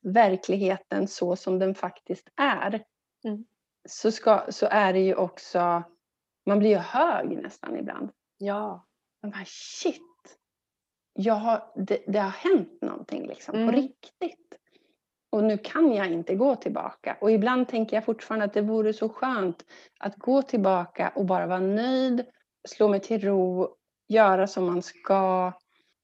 verkligheten 0.02 1.08
så 1.08 1.36
som 1.36 1.58
den 1.58 1.74
faktiskt 1.74 2.28
är, 2.36 2.82
Mm. 3.24 3.44
Så, 3.88 4.10
ska, 4.10 4.46
så 4.48 4.66
är 4.70 4.92
det 4.92 5.00
ju 5.00 5.14
också, 5.14 5.82
man 6.46 6.58
blir 6.58 6.70
ju 6.70 6.76
hög 6.76 7.42
nästan 7.42 7.76
ibland. 7.76 8.10
Ja. 8.38 8.86
Man 9.22 9.30
bara 9.30 9.44
shit, 9.46 10.38
jag 11.12 11.34
har, 11.34 11.72
det, 11.74 12.04
det 12.06 12.18
har 12.18 12.30
hänt 12.30 12.78
någonting 12.82 13.26
liksom 13.26 13.54
Mm. 13.54 13.66
på 13.66 13.72
riktigt. 13.76 14.54
Och 15.32 15.44
nu 15.44 15.58
kan 15.58 15.92
jag 15.92 16.06
inte 16.06 16.34
gå 16.34 16.56
tillbaka. 16.56 17.16
Och 17.20 17.30
ibland 17.30 17.68
tänker 17.68 17.96
jag 17.96 18.04
fortfarande 18.04 18.44
att 18.44 18.52
det 18.52 18.60
vore 18.62 18.92
så 18.92 19.08
skönt 19.08 19.64
att 20.00 20.16
gå 20.16 20.42
tillbaka 20.42 21.12
och 21.14 21.24
bara 21.26 21.46
vara 21.46 21.60
nöjd, 21.60 22.26
slå 22.68 22.88
mig 22.88 23.00
till 23.00 23.20
ro, 23.20 23.76
göra 24.08 24.46
som 24.46 24.64
man 24.66 24.82
ska. 24.82 25.52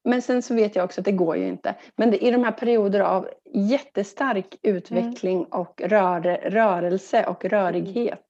Men 0.07 0.23
sen 0.23 0.43
så 0.43 0.55
vet 0.55 0.77
jag 0.77 0.85
också 0.85 1.01
att 1.01 1.05
det 1.05 1.13
går 1.13 1.37
ju 1.37 1.47
inte. 1.47 1.75
Men 1.97 2.11
det, 2.11 2.25
i 2.25 2.31
de 2.31 2.45
här 2.45 2.53
perioder 2.53 3.01
av 3.01 3.29
jättestark 3.55 4.57
utveckling 4.63 5.45
och 5.45 5.81
rör, 5.85 6.21
rörelse 6.51 7.27
och 7.27 7.45
rörighet 7.45 8.27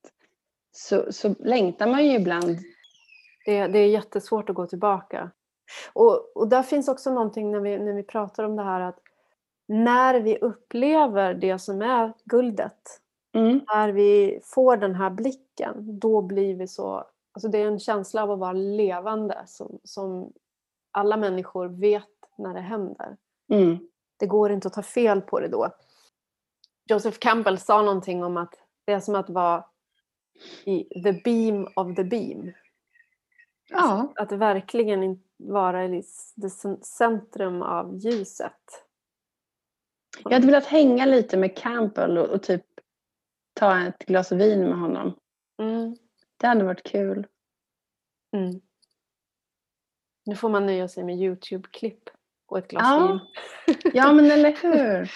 så, 0.73 1.13
så 1.13 1.35
längtar 1.39 1.87
man 1.87 2.07
ju 2.07 2.13
ibland. 2.13 2.59
Det, 3.47 3.67
det 3.67 3.79
är 3.79 3.89
jättesvårt 3.89 4.51
att 4.51 4.57
gå 4.57 4.67
tillbaka. 4.67 5.31
Och, 5.93 6.37
och 6.37 6.49
där 6.49 6.63
finns 6.63 6.89
också 6.89 7.11
någonting 7.11 7.51
när 7.51 7.61
vi, 7.61 7.79
när 7.79 7.93
vi 7.93 8.03
pratar 8.03 8.45
om 8.45 8.57
det 8.57 8.63
här 8.63 8.81
att 8.81 8.99
när 9.69 10.21
vi 10.21 10.39
upplever 10.39 11.35
det 11.35 11.59
som 11.59 11.83
är 11.83 12.13
guldet, 12.25 13.01
Mm, 13.37 13.61
när 13.75 13.93
vi 13.93 14.41
får 14.43 14.77
den 14.77 14.95
här 14.95 15.11
blicken, 15.11 15.99
då 15.99 16.23
blir 16.23 16.55
vi 16.55 16.69
så... 16.69 17.05
Alltså 17.33 17.49
det 17.49 17.59
är 17.59 17.67
en 17.67 17.79
känsla 17.79 18.23
av 18.23 18.31
att 18.31 18.39
vara 18.39 18.53
levande 18.53 19.43
som, 19.47 19.79
som 19.85 20.33
alla 20.97 21.17
människor 21.17 21.69
vet 21.69 22.05
när 22.39 22.55
det 22.55 22.61
händer. 22.61 23.17
mm, 23.53 23.79
Det 24.17 24.27
går 24.27 24.53
inte 24.53 24.69
att 24.69 24.75
ta 24.75 24.83
fel 24.83 25.21
på 25.21 25.41
det 25.41 25.49
då. 25.49 25.71
Joseph 26.89 27.19
Campbell 27.19 27.59
sa 27.59 27.83
någonting 27.83 28.25
om 28.25 28.37
att 28.37 28.55
det 28.85 28.93
är 28.93 29.01
som 29.01 29.15
att 29.15 29.31
vara 29.31 29.65
i 30.65 31.03
the 31.03 31.13
beam 31.13 31.69
of 31.77 31.97
the 31.97 32.05
beam. 32.05 32.53
ja, 33.69 34.13
Att 34.17 34.33
verkligen 34.33 35.23
vara 35.37 35.85
i 35.85 36.03
det 36.35 36.51
centrum 36.83 37.63
av 37.63 37.97
ljuset. 37.97 38.85
Jag 40.25 40.33
hade 40.33 40.47
velat 40.47 40.67
hänga 40.67 41.07
lite 41.07 41.37
med 41.37 41.57
Campbell 41.57 42.19
och, 42.19 42.29
och 42.29 42.43
typ 42.43 42.65
ta 43.55 43.81
ett 43.87 43.99
glas 43.99 44.33
vin 44.33 44.61
med 44.61 44.79
honom. 44.79 45.13
Mm. 45.59 45.97
Det 46.37 46.47
hade 46.47 46.65
varit 46.65 46.83
kul. 46.83 47.27
Mm. 48.37 48.61
Nu 50.27 50.37
får 50.37 50.49
man 50.49 50.67
nöja 50.67 50.89
sig 50.89 51.05
med 51.05 51.17
Youtube-klipp 51.17 52.11
och 52.49 52.59
ett 52.59 52.69
glas 52.69 52.83
Ja. 52.85 53.21
vin. 53.67 53.77
Ja, 53.95 54.13
men 54.13 54.31
eller 54.31 54.53
hur? 54.63 55.11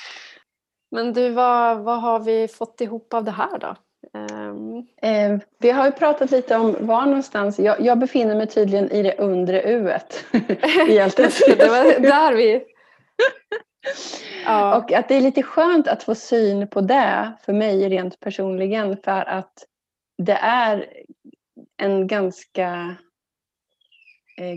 Men 0.90 1.12
du, 1.12 1.30
vad, 1.30 1.78
vad 1.78 2.00
har 2.00 2.20
vi 2.20 2.48
fått 2.48 2.80
ihop 2.80 3.14
av 3.14 3.24
det 3.24 3.30
här 3.30 3.58
då? 3.58 3.76
Ehm, 4.18 4.86
Eh, 5.02 5.38
vi 5.58 5.70
har 5.70 5.86
ju 5.86 5.92
pratat 5.92 6.30
lite 6.30 6.56
om 6.56 6.76
var 6.86 7.06
någonstans. 7.06 7.58
Jag, 7.58 7.80
jag 7.80 7.98
befinner 7.98 8.36
mig 8.36 8.46
tydligen 8.46 8.90
i 8.90 9.02
det 9.02 9.18
undre 9.18 9.62
uet. 9.62 10.24
det, 10.32 11.68
var 11.68 12.00
där 12.00 12.34
vi... 12.34 12.64
Ja. 14.44 14.76
Och 14.76 14.92
att 14.92 15.08
det 15.08 15.14
är 15.14 15.20
lite 15.20 15.42
skönt 15.42 15.88
att 15.88 16.02
få 16.02 16.14
syn 16.14 16.68
på 16.68 16.80
det 16.80 17.32
för 17.44 17.52
mig 17.52 17.88
rent 17.88 18.20
personligen 18.20 18.96
för 18.96 19.28
att 19.28 19.52
det 20.18 20.38
är 20.42 20.86
en 21.82 22.06
ganska 22.06 22.96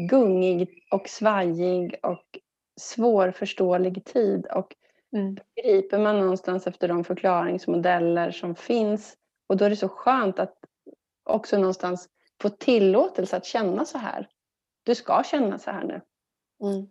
gungig 0.09 0.83
och 0.91 1.09
svajig 1.09 1.95
och 2.03 2.39
svårförståelig 2.77 4.05
tid 4.05 4.45
och 4.45 4.75
Mm. 5.13 5.37
griper 5.63 5.99
man 5.99 6.19
någonstans 6.19 6.67
efter 6.67 6.87
de 6.87 7.03
förklaringsmodeller 7.03 8.31
som 8.31 8.55
finns 8.55 9.17
och 9.47 9.57
då 9.57 9.65
är 9.65 9.69
det 9.69 9.75
så 9.75 9.89
skönt 9.89 10.39
att 10.39 10.57
också 11.23 11.57
någonstans 11.57 12.09
få 12.41 12.49
tillåtelse 12.49 13.37
att 13.37 13.45
känna 13.45 13.85
så 13.85 13.97
här. 13.97 14.29
Du 14.83 14.95
ska 14.95 15.23
känna 15.25 15.59
så 15.59 15.71
här 15.71 15.83
nu. 15.83 16.01
Mm. 16.67 16.87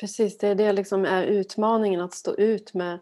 Precis, 0.00 0.38
det 0.38 0.48
är 0.48 0.54
det 0.54 0.72
liksom 0.72 1.04
är 1.04 1.24
utmaningen 1.24 2.00
att 2.00 2.14
stå 2.14 2.34
ut 2.34 2.74
med 2.74 2.98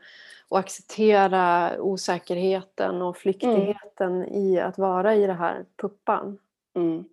och 0.48 0.58
acceptera 0.58 1.76
osäkerheten 1.80 3.02
och 3.02 3.16
flyktigheten 3.16 4.24
i 4.28 4.60
att 4.60 4.78
vara 4.78 5.14
i 5.14 5.26
det 5.26 5.32
här 5.32 5.66
puppan. 5.76 6.38
Mm. 6.76 7.04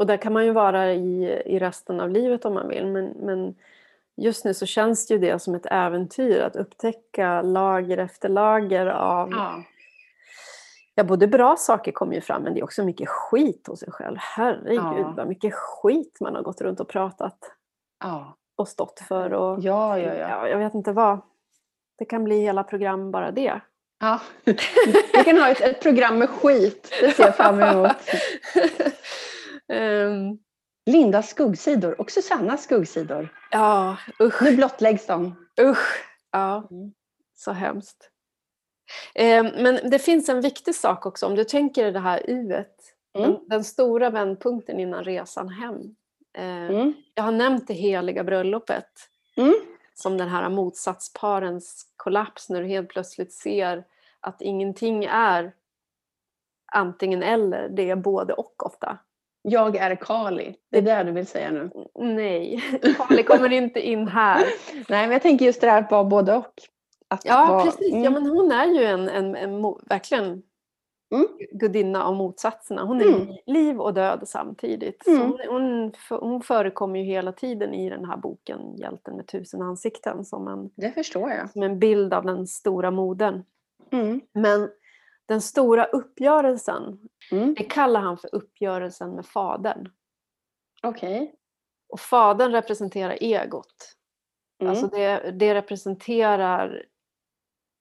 Och 0.00 0.06
där 0.06 0.16
kan 0.16 0.32
man 0.32 0.44
ju 0.44 0.52
vara 0.52 0.92
i, 0.92 1.42
i 1.46 1.58
resten 1.58 2.00
av 2.00 2.10
livet 2.10 2.44
om 2.44 2.54
man 2.54 2.68
vill 2.68 2.86
men, 2.86 3.04
men 3.06 3.54
just 4.16 4.44
nu 4.44 4.54
så 4.54 4.66
känns 4.66 5.06
det 5.06 5.14
ju 5.14 5.20
det 5.20 5.38
som 5.38 5.54
ett 5.54 5.66
äventyr 5.66 6.40
att 6.40 6.56
upptäcka 6.56 7.42
lager 7.42 7.98
efter 7.98 8.28
lager 8.28 8.86
av 8.86 9.28
Ja. 9.32 9.62
Ja, 10.94 11.04
både 11.04 11.26
bra 11.26 11.56
saker 11.56 11.92
kommer 11.92 12.14
ju 12.14 12.20
fram 12.20 12.42
men 12.42 12.54
det 12.54 12.60
är 12.60 12.64
också 12.64 12.84
mycket 12.84 13.08
skit 13.08 13.66
hos 13.66 13.82
en 13.82 13.90
själv. 13.92 14.16
Herregud 14.18 14.78
Ja. 14.98 15.14
vad 15.16 15.28
mycket 15.28 15.54
skit 15.54 16.16
man 16.20 16.34
har 16.34 16.42
gått 16.42 16.60
runt 16.60 16.80
och 16.80 16.88
pratat 16.88 17.38
Ja. 18.04 18.36
och 18.56 18.68
stått 18.68 19.00
för. 19.08 19.32
Och, 19.32 19.58
Ja, 19.62 19.98
ja, 19.98 20.14
ja. 20.14 20.28
ja, 20.28 20.48
jag 20.48 20.58
vet 20.58 20.74
inte 20.74 20.92
vad. 20.92 21.18
Det 21.98 22.04
kan 22.04 22.24
bli 22.24 22.40
hela 22.40 22.64
program 22.64 23.10
bara 23.10 23.30
det. 23.30 23.60
ja. 24.00 24.20
Vi 25.14 25.24
kan 25.24 25.38
ha 25.38 25.48
ett, 25.48 25.60
ett 25.60 25.82
program 25.82 26.18
med 26.18 26.30
skit. 26.30 26.88
Det 27.00 27.10
ser 27.10 27.24
jag 27.24 27.36
fram 27.36 27.60
emot. 27.62 27.92
Ehm, 29.70 30.38
Lindas 30.86 31.28
skuggsidor 31.30 32.00
och 32.00 32.10
Susannas 32.10 32.62
skuggsidor. 32.64 33.28
ja, 33.50 33.96
usch, 34.22 34.42
Nu 34.42 34.56
blottläggs 34.56 35.06
de. 35.06 35.46
usch. 35.60 36.04
Ja, 36.32 36.68
Mm. 36.70 36.92
så 37.34 37.52
hemskt. 37.52 38.10
Ehm, 39.14 39.46
men 39.46 39.90
det 39.90 39.98
finns 39.98 40.28
en 40.28 40.40
viktig 40.40 40.74
sak 40.74 41.06
också 41.06 41.26
om 41.26 41.34
du 41.34 41.44
tänker 41.44 41.92
det 41.92 41.98
här 42.00 42.22
uet. 42.30 42.76
Mm. 43.18 43.30
Den, 43.30 43.48
den 43.48 43.64
stora 43.64 44.10
vändpunkten 44.10 44.80
innan 44.80 45.04
resan 45.04 45.48
hem. 45.48 45.80
Ehm, 46.34 46.68
Mm. 46.74 46.92
Jag 47.14 47.22
har 47.22 47.32
nämnt 47.32 47.66
det 47.66 47.74
heliga 47.74 48.24
bröllopet. 48.24 48.90
Mm. 49.36 49.54
som 49.94 50.16
den 50.18 50.28
här 50.28 50.48
motsatsparens 50.48 51.86
kollaps 51.96 52.48
när 52.50 52.60
du 52.62 52.66
helt 52.68 52.88
plötsligt 52.88 53.32
ser 53.32 53.84
att 54.20 54.42
ingenting 54.42 55.04
är 55.04 55.52
antingen 56.72 57.22
eller, 57.22 57.68
det 57.68 57.90
är 57.90 57.96
både 57.96 58.32
och 58.32 58.66
ofta. 58.66 58.98
Jag 59.42 59.76
är 59.76 59.94
Kali. 59.96 60.54
Det 60.70 60.78
är 60.78 60.82
det 60.82 61.02
du 61.02 61.12
vill 61.12 61.26
säga 61.26 61.50
nu. 61.50 61.70
Nej, 61.98 62.62
Kali 62.96 63.22
kommer 63.22 63.52
inte 63.52 63.80
in 63.88 64.08
här. 64.08 64.38
Nej, 64.74 65.02
men 65.06 65.10
jag 65.10 65.22
tänker 65.22 65.44
just 65.46 65.60
det 65.60 65.70
här 65.70 65.82
att 65.82 65.90
vara 65.90 66.04
både 66.04 66.34
och. 66.36 66.54
Att 67.08 67.24
Ja, 67.24 67.46
vara, 67.48 67.64
precis. 67.64 67.92
Mm. 67.92 68.04
Ja, 68.04 68.10
men 68.10 68.26
hon 68.26 68.52
är 68.52 68.66
ju 68.66 68.84
en, 68.84 69.08
en, 69.08 69.36
en 69.36 69.62
verkligen 69.88 70.42
Mm. 71.14 71.26
gudinna 71.52 72.04
av 72.04 72.14
motsatserna. 72.16 72.82
Hon 72.84 73.00
är 73.00 73.04
Mm. 73.04 73.20
li- 73.28 73.42
liv 73.46 73.80
och 73.80 73.94
död 73.94 74.22
samtidigt. 74.26 75.06
Mm. 75.06 75.20
Hon, 75.22 75.38
hon, 75.48 75.92
hon 76.20 76.42
förekommer 76.42 76.98
ju 76.98 77.04
hela 77.04 77.32
tiden 77.32 77.74
i 77.74 77.90
den 77.90 78.04
här 78.04 78.16
boken 78.16 78.76
Hjälten 78.76 79.16
med 79.16 79.26
tusen 79.26 79.62
ansikten 79.62 80.24
som 80.24 80.48
en, 80.48 80.70
Det 80.76 80.90
förstår 80.90 81.30
jag. 81.30 81.50
som 81.50 81.62
en 81.62 81.78
bild 81.78 82.14
av 82.14 82.24
den 82.24 82.46
stora 82.46 82.90
modern. 82.90 83.42
Mm. 83.92 84.20
Men 84.34 84.68
den 85.30 85.40
stora 85.40 85.84
uppgörelsen, 85.84 87.08
Mm. 87.32 87.54
det 87.54 87.64
kallar 87.64 88.00
han 88.00 88.18
för 88.18 88.34
uppgörelsen 88.34 89.10
med 89.14 89.26
fadern. 89.26 89.88
Okej. 90.82 91.34
Och 91.88 92.00
fadern 92.00 92.52
representerar 92.52 93.18
egot. 93.20 93.96
Mm. 94.60 94.70
Alltså 94.70 94.86
det, 94.86 95.30
det 95.30 95.54
representerar 95.54 96.84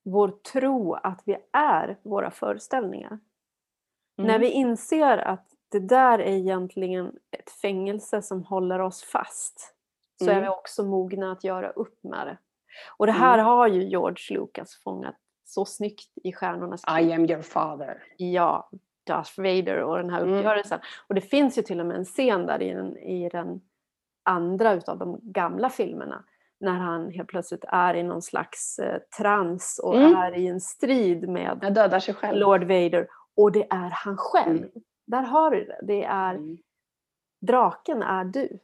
vår 0.06 0.28
tro 0.52 0.94
att 0.94 1.22
vi 1.26 1.38
är 1.54 2.00
våra 2.04 2.32
föreställningar. 2.32 3.20
Mm. 4.18 4.28
När 4.32 4.40
vi 4.40 4.50
inser 4.52 5.18
att 5.18 5.48
det 5.72 5.80
där 5.80 6.20
är 6.20 6.32
egentligen 6.34 7.12
ett 7.32 7.50
fängelse 7.50 8.22
som 8.22 8.44
håller 8.44 8.80
oss 8.80 9.04
fast 9.04 9.76
så 10.20 10.26
är 10.26 10.32
Mm. 10.32 10.44
vi 10.44 10.50
också 10.50 10.84
mogna 10.84 11.32
att 11.32 11.44
göra 11.44 11.70
upp 11.70 12.04
med 12.04 12.28
det. 12.28 12.38
Och 12.98 13.06
det 13.06 13.12
här 13.12 13.34
Mm. 13.34 13.46
har 13.46 13.68
ju 13.68 13.84
George 13.84 14.38
Lucas 14.40 14.76
fångat 14.84 15.16
så 15.54 15.66
snyggt 15.66 16.12
i 16.24 16.34
Stjärnornas 16.34 16.86
krig. 16.86 17.08
I 17.10 17.14
am 17.14 17.26
your 17.26 17.42
father. 17.42 18.04
ja, 18.18 18.70
Darth 19.08 19.38
Vader 19.42 19.84
och 19.84 19.98
den 19.98 20.10
här 20.10 20.22
Mm. 20.22 20.34
uppgörelsen. 20.34 20.80
Och 21.08 21.16
det 21.16 21.22
finns 21.22 21.58
ju 21.58 21.62
till 21.62 21.80
och 21.80 21.86
med 21.86 21.98
en 21.98 22.06
scen 22.06 22.46
där 22.46 22.62
i 22.62 22.74
den, 22.74 22.98
i 22.98 23.30
den 23.30 23.62
andra 24.24 24.74
utav 24.74 24.98
de 24.98 25.20
gamla 25.24 25.70
filmerna 25.70 26.24
när 26.60 26.72
han 26.72 27.12
helt 27.12 27.30
plötsligt 27.30 27.66
är 27.68 27.94
i 27.94 28.04
någon 28.04 28.22
slags 28.22 28.80
eh, 28.80 29.00
trans 29.18 29.80
och 29.84 29.96
Mm. 29.96 30.16
är 30.16 30.38
i 30.38 30.48
en 30.48 30.62
strid 30.62 31.30
med. 31.30 31.60
Lord 32.40 32.62
Vader 32.64 33.08
och 33.38 33.52
det 33.52 33.68
är 33.70 33.90
han 33.94 34.18
själv. 34.18 34.58
Mm. 34.58 34.70
Där 35.08 35.22
har 35.22 35.52
du 35.52 35.66
det. 35.66 35.80
Det 35.84 36.04
är, 36.04 36.36
Mm. 36.36 36.58
draken 37.42 38.02
är 38.04 38.24
du. 38.24 38.60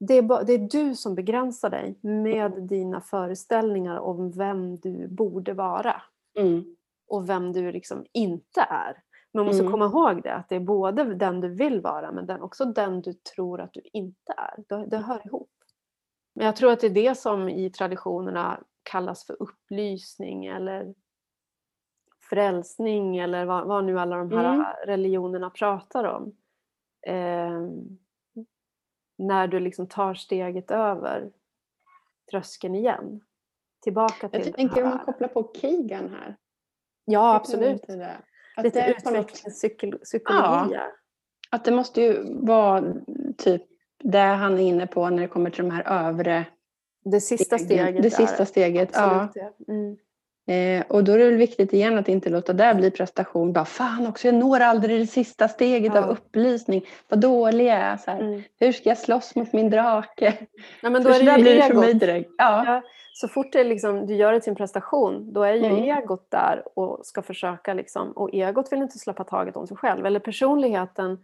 Mm. 0.00 0.06
Det 0.08 0.14
är, 0.34 0.44
det 0.44 0.52
är 0.52 0.58
du 0.70 0.94
som 0.94 1.14
begränsar 1.14 1.70
dig 1.70 1.98
med 2.02 2.52
dina 2.62 3.00
föreställningar 3.00 3.98
om 3.98 4.30
vem 4.30 4.76
du 4.76 5.08
borde 5.08 5.52
vara 5.54 6.02
Mm. 6.38 6.76
och 7.08 7.28
vem 7.28 7.52
du 7.52 7.72
liksom 7.72 8.04
inte 8.12 8.60
är. 8.60 9.02
Man 9.34 9.46
måste 9.46 9.60
Mm. 9.62 9.72
komma 9.72 9.84
ihåg 9.86 10.22
det, 10.22 10.34
att 10.34 10.48
det 10.48 10.56
är 10.56 10.60
både 10.60 11.14
den 11.14 11.40
du 11.40 11.48
vill 11.48 11.80
vara 11.80 12.12
men 12.12 12.26
den, 12.26 12.42
också 12.42 12.64
den 12.64 13.00
du 13.00 13.12
tror 13.12 13.60
att 13.60 13.72
du 13.72 13.80
inte 13.92 14.32
är. 14.36 14.64
Det, 14.68 14.86
det 14.86 14.96
hör 14.96 15.26
ihop. 15.26 15.50
Men 16.34 16.46
jag 16.46 16.56
tror 16.56 16.72
att 16.72 16.80
det 16.80 16.86
är 16.86 16.90
det 16.90 17.14
som 17.18 17.48
i 17.48 17.70
traditionerna 17.70 18.60
kallas 18.82 19.26
för 19.26 19.42
upplysning 19.42 20.46
eller 20.46 20.94
frälsning 22.30 23.16
eller 23.18 23.44
vad, 23.44 23.66
vad 23.66 23.84
nu 23.84 23.98
alla 24.00 24.16
de 24.16 24.30
här 24.32 24.54
Mm. 24.54 24.66
religionerna 24.86 25.50
pratar 25.50 26.04
om. 26.04 26.36
Ehm, 27.06 27.98
när 29.18 29.48
du 29.48 29.60
liksom 29.60 29.86
tar 29.86 30.14
steget 30.14 30.70
över 30.70 31.30
tröskeln 32.30 32.74
igen. 32.74 33.20
Tillbaka 33.82 34.28
till 34.28 34.46
Jag 34.46 34.54
tänker 34.54 34.82
om 34.82 34.88
man 34.88 34.98
kopplar 34.98 35.28
på 35.28 35.52
Keegan 35.54 36.10
här. 36.10 36.36
Ja, 37.04 37.30
du 37.30 37.36
absolut. 37.36 37.86
det? 37.86 38.16
Att 38.56 38.64
Lite 38.64 38.86
det, 38.86 38.90
utvecklingspsykologi. 38.90 40.74
Ja. 40.74 40.92
att 41.50 41.64
det 41.64 41.72
måste 41.72 42.02
ju 42.02 42.24
vara 42.46 42.84
typ 43.38 43.62
det 43.98 44.18
han 44.18 44.58
är 44.58 44.62
inne 44.62 44.86
på 44.86 45.10
när 45.10 45.22
det 45.22 45.28
kommer 45.28 45.50
till 45.50 45.64
de 45.64 45.70
här 45.70 46.08
övre 46.08 46.44
Det 47.04 47.20
sista 47.20 47.58
steget. 47.58 48.02
Det 48.02 48.10
sista 48.10 48.46
steget. 48.46 48.90
Ja. 48.92 49.20
Absolut 49.22 49.54
det. 49.66 49.72
Mm. 49.72 49.96
Eh, 50.48 50.84
och 50.88 51.04
då 51.04 51.12
är 51.12 51.18
det 51.18 51.24
väl 51.24 51.36
viktigt 51.36 51.72
igen 51.72 51.98
att 51.98 52.08
inte 52.08 52.30
låta 52.30 52.52
det 52.52 52.74
bli 52.74 52.90
prestation. 52.90 53.52
Bara 53.52 53.64
fan 53.64 54.06
också, 54.06 54.28
jag 54.28 54.34
når 54.34 54.60
aldrig 54.60 55.00
det 55.00 55.06
sista 55.06 55.48
steget 55.48 55.92
Ja. 55.94 56.04
av 56.04 56.10
upplysning. 56.10 56.82
Vad 57.08 57.20
dålig 57.20 57.66
jag 57.66 57.74
är. 57.76 57.96
Så. 57.96 58.10
Mm. 58.10 58.42
Hur 58.60 58.72
ska 58.72 58.88
jag 58.88 58.98
slåss 58.98 59.34
mot 59.34 59.52
min 59.52 59.70
drake? 59.70 60.34
Ja, 60.82 60.90
men 60.90 61.02
då 61.02 61.10
är 61.10 61.18
det 61.24 61.36
ju 61.36 61.42
blir 61.42 61.56
det 61.56 61.62
för 61.62 61.74
mig 61.74 61.94
direkt. 61.94 62.30
Ja. 62.38 62.64
Ja, 62.66 62.82
så 63.12 63.28
fort 63.28 63.52
det 63.52 63.64
liksom, 63.64 64.06
du 64.06 64.14
gör 64.14 64.32
det 64.32 64.40
till 64.40 64.50
en 64.50 64.56
prestation, 64.56 65.32
då 65.32 65.42
är 65.42 65.52
ju 65.54 65.64
Mm. 65.64 65.82
egot 65.98 66.30
där 66.30 66.62
och 66.78 67.06
ska 67.06 67.22
försöka 67.22 67.74
liksom, 67.74 68.12
och 68.12 68.30
egot 68.34 68.72
vill 68.72 68.82
inte 68.82 68.98
släppa 68.98 69.24
taget 69.24 69.56
om 69.56 69.66
sig 69.66 69.76
själv. 69.76 70.06
Eller 70.06 70.20
personligheten, 70.20 71.18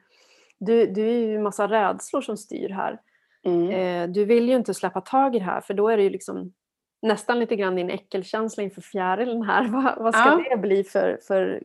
du, 0.58 0.86
du 0.86 1.08
är 1.08 1.12
ju 1.26 1.36
en 1.36 1.42
massa 1.42 1.68
rädslor 1.68 2.20
som 2.20 2.36
styr 2.36 2.68
här. 2.68 3.00
Mm. 3.44 3.70
Eh, 3.70 4.08
du 4.14 4.24
vill 4.24 4.48
ju 4.48 4.54
inte 4.56 4.74
släppa 4.74 5.00
tag 5.00 5.36
i 5.36 5.38
det 5.38 5.44
här 5.44 5.60
för 5.60 5.74
då 5.74 5.88
är 5.88 5.96
det 5.96 6.02
ju 6.02 6.10
liksom 6.10 6.52
nästan 7.02 7.38
lite 7.38 7.56
grann 7.56 7.76
din 7.76 7.90
äckelkänsla 7.90 8.62
inför 8.62 8.80
fjärilen 8.80 9.42
här. 9.42 9.64
Vad, 9.68 9.98
vad 9.98 10.14
ska 10.14 10.24
Ja. 10.28 10.44
det 10.50 10.56
bli 10.56 10.84
för, 10.84 11.18
för... 11.26 11.62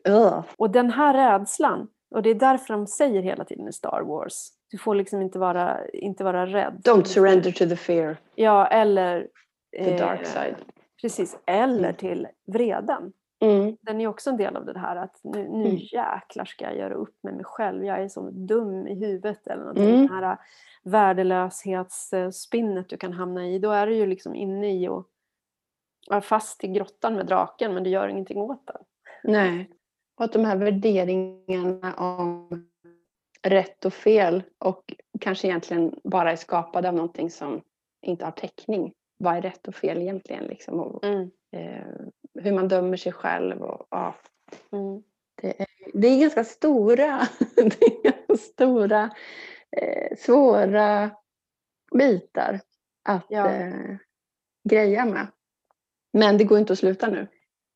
Och 0.58 0.70
den 0.70 0.92
här 0.92 1.14
rädslan, 1.40 1.88
och 2.16 2.22
det 2.24 2.30
är 2.30 2.36
därför 2.36 2.74
de 2.74 2.88
säger 2.88 3.22
hela 3.22 3.44
tiden 3.44 3.68
i 3.68 3.74
Star 3.74 4.02
Wars 4.02 4.48
Du 4.72 4.78
får 4.78 4.96
liksom 4.96 5.22
inte 5.22 5.40
vara, 5.40 5.88
inte 5.88 6.24
vara 6.24 6.46
rädd. 6.46 6.82
Don't 6.86 7.04
surrender 7.04 7.52
to 7.52 7.66
the 7.70 7.76
fear. 7.76 8.18
Ja, 8.36 8.68
eller... 8.68 9.28
The 9.78 9.98
dark 9.98 10.26
side. 10.26 10.56
Precis, 11.02 11.38
eller 11.46 11.80
Mm. 11.90 11.96
till 11.96 12.28
vreden. 12.48 13.14
Mm. 13.42 13.78
Den 13.82 14.02
är 14.02 14.08
också 14.08 14.30
en 14.30 14.38
del 14.38 14.56
av 14.56 14.66
det 14.66 14.80
här 14.80 14.96
att 14.96 15.20
nu, 15.24 15.48
nu 15.50 15.66
Mm. 15.66 15.76
jäklar 15.78 16.46
ska 16.46 16.66
jag 16.66 16.78
göra 16.78 16.94
upp 16.94 17.16
med 17.24 17.34
mig 17.34 17.46
själv. 17.46 17.86
Jag 17.86 18.02
är 18.04 18.08
så 18.10 18.30
dum 18.32 18.88
i 18.88 18.96
huvudet 18.96 19.48
eller 19.48 19.60
någonting. 19.62 19.96
Mm. 19.96 20.08
Det 20.08 20.14
här 20.14 20.38
värdelöshetsspinnet 20.84 22.90
du 22.90 22.98
kan 22.98 23.14
hamna 23.14 23.48
i. 23.48 23.60
Då 23.60 23.72
är 23.72 23.88
du 23.88 23.96
ju 23.96 24.06
liksom 24.06 24.36
inne 24.36 24.74
i 24.74 24.88
och 24.88 25.08
är 26.12 26.22
fast 26.22 26.64
i 26.64 26.68
grottan 26.68 27.16
med 27.16 27.26
draken 27.26 27.74
men 27.74 27.84
du 27.84 27.90
gör 27.90 28.08
ingenting 28.08 28.38
åt 28.38 28.68
det. 28.68 28.78
Nej. 29.24 29.70
Och 30.18 30.26
att 30.26 30.34
de 30.34 30.46
här 30.46 30.56
värderingarna 30.56 31.94
om 31.94 32.68
rätt 33.42 33.86
och 33.86 33.94
fel 33.94 34.44
och 34.58 34.94
kanske 35.20 35.48
egentligen 35.48 36.00
bara 36.04 36.32
är 36.32 36.36
skapade 36.36 36.88
av 36.90 36.96
någonting 36.96 37.30
som 37.32 37.62
inte 38.02 38.26
har 38.26 38.32
täckning. 38.32 38.94
Vad 39.18 39.36
är 39.38 39.42
rätt 39.42 39.68
och 39.68 39.76
fel 39.76 39.98
egentligen? 39.98 40.44
Liksom? 40.44 40.80
Och, 40.80 41.04
Mm. 41.06 41.32
eh, 41.52 41.86
hur 42.44 42.52
man 42.52 42.68
dömer 42.68 42.98
sig 42.98 43.12
själv. 43.12 43.62
Och, 43.62 43.88
ja, 43.90 44.16
Mm. 44.72 45.04
det, 45.42 45.62
är, 45.62 45.68
det 45.94 46.08
är 46.08 46.20
ganska 46.22 46.44
stora, 46.44 47.22
det 47.56 47.82
är 47.82 48.04
ganska 48.04 48.38
stora 48.38 49.10
eh, 49.72 50.18
svåra 50.18 51.10
bitar 51.92 52.60
att 53.10 53.26
Ja. 53.30 53.50
eh, 53.52 53.96
greja 54.70 55.06
med. 55.06 55.28
Men 56.18 56.38
det 56.38 56.44
går 56.44 56.60
inte 56.60 56.74
att 56.74 56.80
sluta 56.80 57.08
nu. 57.08 57.28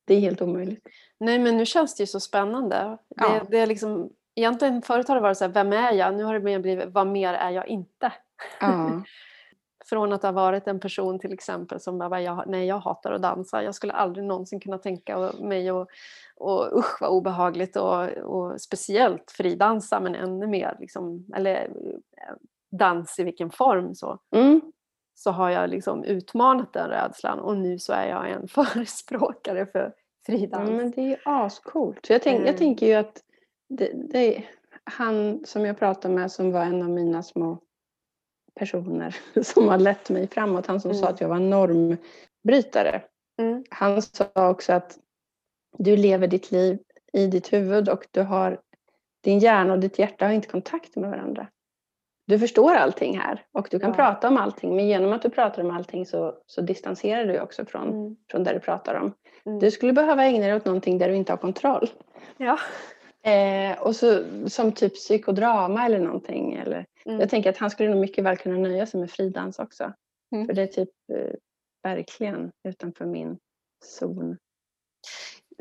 Det 0.04 0.14
är 0.14 0.20
helt 0.20 0.42
omöjligt. 0.42 0.88
Nej 1.20 1.38
men 1.38 1.56
nu 1.56 1.66
känns 1.66 1.94
det 1.94 2.02
ju 2.02 2.06
så 2.06 2.20
spännande. 2.20 2.98
Ja. 3.16 3.28
Det, 3.28 3.46
det 3.50 3.58
är 3.58 3.66
liksom, 3.66 4.10
egentligen 4.34 4.82
förut 4.82 5.08
har 5.08 5.14
det 5.14 5.20
varit 5.20 5.38
så 5.38 5.44
här, 5.44 5.52
vem 5.52 5.72
är 5.72 5.92
jag? 5.92 6.14
Nu 6.14 6.24
har 6.24 6.34
det 6.34 6.40
mer 6.40 6.58
blivit, 6.58 6.88
vad 6.88 7.06
mer 7.06 7.34
är 7.34 7.50
jag 7.50 7.68
inte? 7.68 8.12
Ja. 8.60 9.02
Från 9.84 10.12
att 10.12 10.22
ha 10.22 10.32
varit 10.32 10.66
en 10.66 10.80
person 10.80 11.18
till 11.18 11.32
exempel 11.32 11.80
som 11.80 11.98
bara, 11.98 12.22
jag, 12.22 12.44
nej 12.46 12.66
jag 12.66 12.78
hatar 12.78 13.12
att 13.12 13.22
dansa. 13.22 13.62
Jag 13.62 13.74
skulle 13.74 13.92
aldrig 13.92 14.26
någonsin 14.26 14.60
kunna 14.60 14.78
tänka 14.78 15.32
mig 15.40 15.72
och, 15.72 15.88
och 16.36 16.78
usch 16.78 17.00
vad 17.00 17.10
obehagligt 17.10 17.76
och, 17.76 18.08
och 18.08 18.60
speciellt 18.60 19.30
fridansa 19.30 20.00
men 20.00 20.14
ännu 20.14 20.46
mer 20.46 20.76
liksom, 20.80 21.26
eller 21.36 21.56
eh, 21.56 22.34
dans 22.70 23.18
i 23.18 23.24
vilken 23.24 23.50
form 23.50 23.94
så. 23.94 24.18
Mm. 24.34 24.72
Så 25.14 25.30
har 25.30 25.50
jag 25.50 25.70
liksom 25.70 26.04
utmanat 26.04 26.72
den 26.72 26.88
rädslan 26.88 27.38
och 27.40 27.56
nu 27.56 27.78
så 27.78 27.92
är 27.92 28.06
jag 28.08 28.30
en 28.30 28.48
förespråkare 28.48 29.66
för 29.66 29.80
Ja, 29.80 29.92
fridans. 30.38 30.70
men 30.70 30.90
det 30.90 31.00
är 31.00 31.08
ju 31.08 31.16
ascoolt. 31.24 32.10
Jag, 32.10 32.22
tänk, 32.22 32.34
Mm. 32.36 32.46
jag 32.46 32.56
tänker 32.56 32.86
ju 32.86 32.94
att 32.94 33.22
det, 33.68 33.90
det, 33.94 34.44
han 34.84 35.42
som 35.46 35.64
jag 35.66 35.78
pratade 35.78 36.14
med 36.14 36.32
som 36.32 36.52
var 36.52 36.60
en 36.64 36.82
av 36.82 36.90
mina 36.90 37.22
små 37.22 37.58
personer 38.54 39.16
som 39.42 39.68
har 39.68 39.78
lett 39.78 40.10
mig 40.10 40.26
framåt. 40.28 40.66
Han 40.66 40.80
som 40.80 40.94
sa 40.94 41.00
Mm. 41.00 41.14
att 41.14 41.20
jag 41.20 41.28
var 41.28 41.38
normbrytare. 41.40 43.02
Mm. 43.40 43.64
Han 43.70 44.02
sa 44.02 44.26
också 44.34 44.72
att 44.72 44.98
du 45.78 45.96
lever 45.96 46.26
ditt 46.26 46.50
liv 46.50 46.78
i 47.12 47.26
ditt 47.26 47.52
huvud 47.52 47.88
och 47.88 48.06
du 48.10 48.22
har 48.22 48.60
din 49.20 49.38
hjärna 49.38 49.72
och 49.72 49.78
ditt 49.80 49.98
hjärta 49.98 50.24
har 50.26 50.32
inte 50.32 50.48
kontakt 50.48 50.96
med 50.96 51.10
varandra. 51.10 51.46
Du 52.32 52.38
förstår 52.38 52.74
allting 52.74 53.18
här 53.18 53.44
och 53.52 53.68
du 53.70 53.78
kan 53.78 53.90
Ja. 53.90 53.96
prata 53.96 54.28
om 54.28 54.36
allting 54.36 54.76
men 54.76 54.86
genom 54.86 55.12
att 55.12 55.22
du 55.22 55.30
pratar 55.30 55.62
om 55.62 55.70
allting 55.70 56.06
så, 56.06 56.34
så 56.46 56.60
distanserar 56.60 57.24
du 57.26 57.40
också 57.40 57.64
från, 57.64 57.88
Mm. 57.88 58.16
från 58.30 58.44
det 58.44 58.52
du 58.52 58.60
pratar 58.60 58.94
om. 58.94 59.12
Mm. 59.46 59.58
Du 59.58 59.70
skulle 59.70 59.92
behöva 59.92 60.24
ägna 60.24 60.46
dig 60.46 60.54
åt 60.54 60.64
någonting 60.64 60.98
där 60.98 61.08
du 61.08 61.14
inte 61.16 61.32
har 61.32 61.36
kontroll. 61.36 61.90
Ja. 62.36 62.58
Eh, 63.30 63.82
och 63.82 63.96
så, 63.96 64.22
som 64.46 64.72
typ 64.72 64.94
psykodrama 64.94 65.86
eller 65.86 65.98
någonting. 65.98 66.52
Eller, 66.54 66.86
Mm. 67.06 67.20
Jag 67.20 67.30
tänker 67.30 67.50
att 67.50 67.56
han 67.58 67.70
skulle 67.70 67.90
nog 67.90 68.00
mycket 68.00 68.24
väl 68.24 68.36
kunna 68.36 68.58
nöja 68.58 68.86
sig 68.86 69.00
med 69.00 69.10
fridans 69.10 69.58
också. 69.58 69.92
Mm. 70.34 70.46
För 70.46 70.52
det 70.54 70.62
är 70.62 70.66
typ 70.66 70.90
eh, 71.12 71.32
verkligen 71.82 72.50
utanför 72.68 73.04
min 73.06 73.38
zon. 73.84 74.36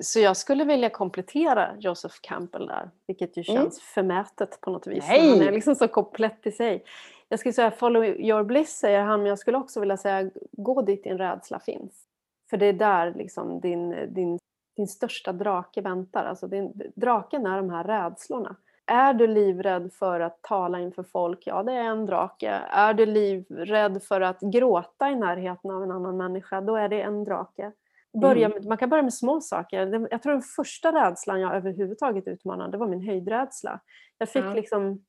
Så 0.01 0.19
jag 0.19 0.37
skulle 0.37 0.63
vilja 0.63 0.89
komplettera 0.89 1.69
Joseph 1.79 2.15
Campbell 2.21 2.67
där, 2.67 2.89
vilket 3.07 3.37
ju 3.37 3.43
Mm. 3.49 3.61
känns 3.63 3.81
förmätet 3.81 4.61
på 4.61 4.71
något 4.71 4.87
vis. 4.87 5.05
Nej! 5.09 5.29
Han 5.29 5.47
är 5.47 5.51
liksom 5.51 5.75
så 5.75 5.87
komplett 5.87 6.47
i 6.47 6.51
sig. 6.51 6.83
Jag 7.29 7.39
skulle 7.39 7.53
säga 7.53 7.71
follow 7.71 8.05
your 8.05 8.43
bliss 8.43 8.69
säger 8.77 9.01
han, 9.01 9.19
men 9.19 9.29
jag 9.29 9.39
skulle 9.39 9.57
också 9.57 9.79
vilja 9.79 9.97
säga 9.97 10.31
gå 10.51 10.81
dit 10.81 11.03
din 11.03 11.17
rädsla 11.17 11.59
finns. 11.59 12.05
För 12.49 12.57
det 12.57 12.65
är 12.65 12.73
där 12.73 13.13
liksom 13.13 13.59
din, 13.59 13.89
din, 14.13 14.39
din 14.75 14.87
största 14.87 15.31
drake 15.33 15.81
väntar. 15.81 16.25
Alltså 16.25 16.47
din, 16.47 16.71
draken 16.95 17.45
är 17.45 17.57
de 17.57 17.69
här 17.69 17.83
rädslorna. 17.83 18.55
Är 18.85 19.13
du 19.13 19.27
livrädd 19.27 19.93
för 19.93 20.19
att 20.19 20.41
tala 20.41 20.79
inför 20.79 21.03
folk? 21.03 21.47
Ja, 21.47 21.63
det 21.63 21.73
är 21.73 21.83
en 21.83 22.05
drake. 22.05 22.49
Är 22.69 22.93
du 22.93 23.05
livrädd 23.05 24.03
för 24.03 24.21
att 24.21 24.39
gråta 24.39 25.09
i 25.09 25.15
närheten 25.15 25.71
av 25.71 25.83
en 25.83 25.91
annan 25.91 26.17
människa? 26.17 26.61
Då 26.61 26.75
är 26.75 26.89
det 26.89 27.01
en 27.01 27.23
drake. 27.23 27.71
Börja 28.13 28.45
Mm. 28.45 28.57
med, 28.57 28.67
man 28.67 28.77
kan 28.77 28.89
börja 28.89 29.03
med 29.03 29.13
små 29.13 29.41
saker. 29.41 30.07
Jag 30.11 30.23
tror 30.23 30.33
den 30.33 30.41
första 30.41 30.91
rädslan 30.91 31.41
jag 31.41 31.55
överhuvudtaget 31.55 32.27
utmanade 32.27 32.77
var 32.77 32.87
min 32.87 33.01
höjdrädsla. 33.01 33.79
Jag 34.17 34.29
fick 34.29 34.45
Ja. 34.45 34.53
liksom, 34.53 35.05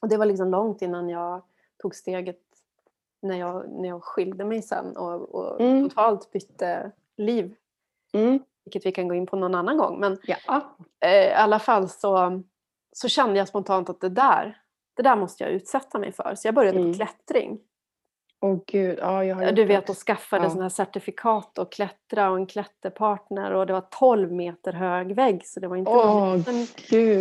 och 0.00 0.08
det 0.08 0.16
var 0.16 0.26
liksom 0.26 0.50
långt 0.50 0.82
innan 0.82 1.08
jag 1.08 1.42
tog 1.78 1.94
steget 1.94 2.40
när 3.22 3.36
jag, 3.38 3.68
när 3.70 3.88
jag 3.88 4.04
skilde 4.04 4.44
mig 4.44 4.62
sen 4.62 4.96
och, 4.96 5.34
och 5.34 5.60
Mm. 5.60 5.88
totalt 5.88 6.30
bytte 6.32 6.90
liv. 7.16 7.54
Mm. 8.12 8.38
Vilket 8.64 8.86
vi 8.86 8.92
kan 8.92 9.08
gå 9.08 9.14
in 9.14 9.26
på 9.26 9.36
någon 9.36 9.54
annan 9.54 9.78
gång. 9.78 10.00
Men 10.00 10.18
Ja. 10.46 10.76
eh, 11.00 11.10
i 11.28 11.32
alla 11.32 11.58
fall 11.58 11.88
så, 11.88 12.42
så 12.92 13.08
kände 13.08 13.38
jag 13.38 13.48
spontant 13.48 13.90
att 13.90 14.00
det 14.00 14.08
där, 14.08 14.60
det 14.96 15.02
där 15.02 15.16
måste 15.16 15.44
jag 15.44 15.52
utsätta 15.52 15.98
mig 15.98 16.12
för. 16.12 16.34
Så 16.34 16.48
jag 16.48 16.54
började 16.54 16.78
Mm. 16.78 16.92
på 16.92 16.96
klättring. 16.96 17.60
Åh 18.44 18.58
gud, 18.66 18.98
ja 18.98 19.24
jag 19.24 19.36
har 19.36 19.52
Du 19.52 19.64
vet, 19.64 19.90
och 19.90 19.96
skaffade 19.96 20.44
Ja. 20.44 20.50
såna 20.50 20.62
här 20.62 20.68
certifikat 20.68 21.58
och 21.58 21.72
klättra 21.72 22.30
och 22.30 22.36
en 22.36 22.46
klätterpartner 22.46 23.52
och 23.52 23.66
det 23.66 23.72
var 23.72 23.84
12 23.90 24.32
meter 24.32 24.72
hög 24.72 25.14
vägg 25.14 25.46
så 25.46 25.60
det 25.60 25.68
var 25.68 25.76
inte 25.76 25.90
Åh 25.90 26.32
en 26.48 26.66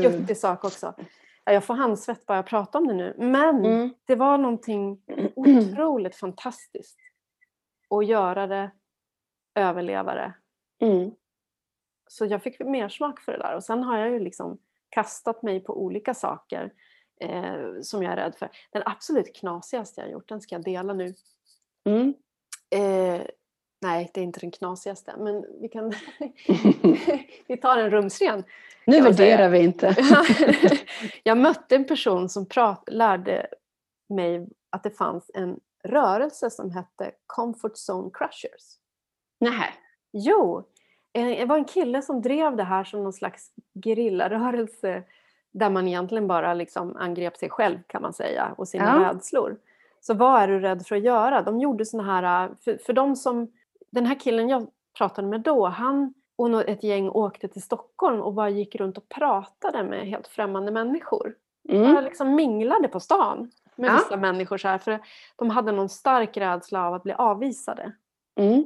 juttig 0.03 0.37
sak 0.37 0.63
också. 0.63 0.93
Ja, 1.45 1.53
jag 1.53 1.63
får 1.63 1.73
handsvett 1.73 2.25
bara 2.25 2.37
jag 2.37 2.45
pratar 2.45 2.79
om 2.79 2.87
det 2.87 2.93
nu. 2.93 3.13
Men 3.17 3.65
Mm. 3.65 3.93
det 4.05 4.15
var 4.15 4.37
någonting 4.37 5.01
otroligt 5.35 6.15
fantastiskt 6.15 6.97
att 7.89 8.05
göra 8.07 8.47
det, 8.47 8.71
överleva 9.55 10.13
det. 10.15 10.33
Mm. 10.85 11.11
Så 12.07 12.25
jag 12.25 12.43
fick 12.43 12.59
mer 12.59 12.89
smak 12.89 13.19
för 13.19 13.31
det 13.31 13.37
där 13.37 13.55
och 13.55 13.63
sen 13.63 13.83
har 13.83 13.97
jag 13.97 14.09
ju 14.11 14.19
liksom 14.19 14.57
kastat 14.89 15.41
mig 15.43 15.59
på 15.59 15.81
olika 15.83 16.13
saker 16.13 16.73
eh, 17.23 17.81
som 17.81 18.03
jag 18.03 18.11
är 18.11 18.15
rädd 18.15 18.35
för. 18.35 18.49
Den 18.71 18.83
absolut 18.85 19.35
knasigaste 19.35 20.01
jag 20.01 20.07
har 20.07 20.11
gjort, 20.11 20.29
den 20.29 20.41
ska 20.41 20.55
jag 20.55 20.63
dela 20.63 20.93
nu. 20.93 21.13
Mm. 21.89 22.13
Eh, 22.69 23.21
nej, 23.81 24.11
det 24.13 24.19
är 24.19 24.23
inte 24.23 24.39
den 24.39 24.51
knasigaste, 24.51 25.13
men 25.17 25.45
vi 25.61 25.67
kan... 25.67 25.89
vi 27.47 27.57
tar 27.57 27.77
en 27.77 27.89
rumsren. 27.89 28.43
nu 28.85 29.01
värderar 29.01 29.49
vi 29.49 29.59
inte. 29.59 29.95
jag 31.23 31.37
mötte 31.37 31.75
en 31.75 31.85
person 31.85 32.29
som 32.29 32.45
prat, 32.45 32.83
lärde 32.87 33.47
mig 34.09 34.47
att 34.69 34.83
det 34.83 34.91
fanns 34.91 35.31
en 35.33 35.59
rörelse 35.83 36.49
som 36.49 36.71
hette 36.71 37.11
Comfort 37.27 37.73
Zone 37.89 38.09
Crushers. 38.13 38.77
Nej. 39.39 39.73
Jo, 40.11 40.63
eh, 41.13 41.27
det 41.27 41.45
var 41.45 41.57
en 41.57 41.65
kille 41.65 42.01
som 42.01 42.21
drev 42.21 42.55
det 42.55 42.63
här 42.63 42.83
som 42.83 43.03
någon 43.03 43.13
slags 43.13 43.51
gerillarörelse 43.83 45.03
där 45.53 45.69
man 45.69 45.87
egentligen 45.87 46.27
bara 46.27 46.53
liksom 46.53 46.97
angrep 46.97 47.37
sig 47.37 47.49
själv 47.49 47.77
kan 47.87 48.01
man 48.01 48.13
säga 48.13 48.53
och 48.57 48.67
sina 48.67 49.01
Ja. 49.01 49.09
rädslor. 49.09 49.57
Så 50.01 50.13
vad 50.13 50.41
är 50.41 50.47
du 50.47 50.59
rädd 50.59 50.85
för 50.87 50.95
att 50.95 51.03
göra? 51.03 51.41
De 51.41 51.59
gjorde 51.59 51.85
såna 51.85 52.03
här, 52.03 52.49
för, 52.63 52.77
för 52.85 52.93
de 52.93 53.15
som, 53.15 53.51
den 53.91 54.05
här 54.05 54.19
killen 54.19 54.49
jag 54.49 54.67
pratade 54.97 55.27
med 55.27 55.41
då, 55.41 55.65
han 55.67 56.13
och 56.35 56.69
ett 56.69 56.83
gäng 56.83 57.09
åkte 57.09 57.47
till 57.47 57.61
Stockholm 57.61 58.21
och 58.21 58.33
bara 58.33 58.49
gick 58.49 58.75
runt 58.75 58.97
och 58.97 59.09
pratade 59.09 59.83
med 59.83 60.07
helt 60.07 60.27
främmande 60.27 60.71
människor. 60.71 61.35
Bara 61.69 61.77
Mm. 61.89 62.03
liksom 62.03 62.35
minglade 62.35 62.87
på 62.87 62.99
stan 62.99 63.51
med 63.75 63.89
Ja. 63.89 63.93
vissa 63.95 64.17
människor 64.17 64.57
så 64.57 64.67
här, 64.67 64.77
för 64.77 64.99
de 65.35 65.49
hade 65.49 65.71
någon 65.71 65.89
stark 65.89 66.37
rädsla 66.37 66.87
av 66.87 66.93
att 66.93 67.03
bli 67.03 67.13
avvisade. 67.13 67.91
Mm. 68.35 68.65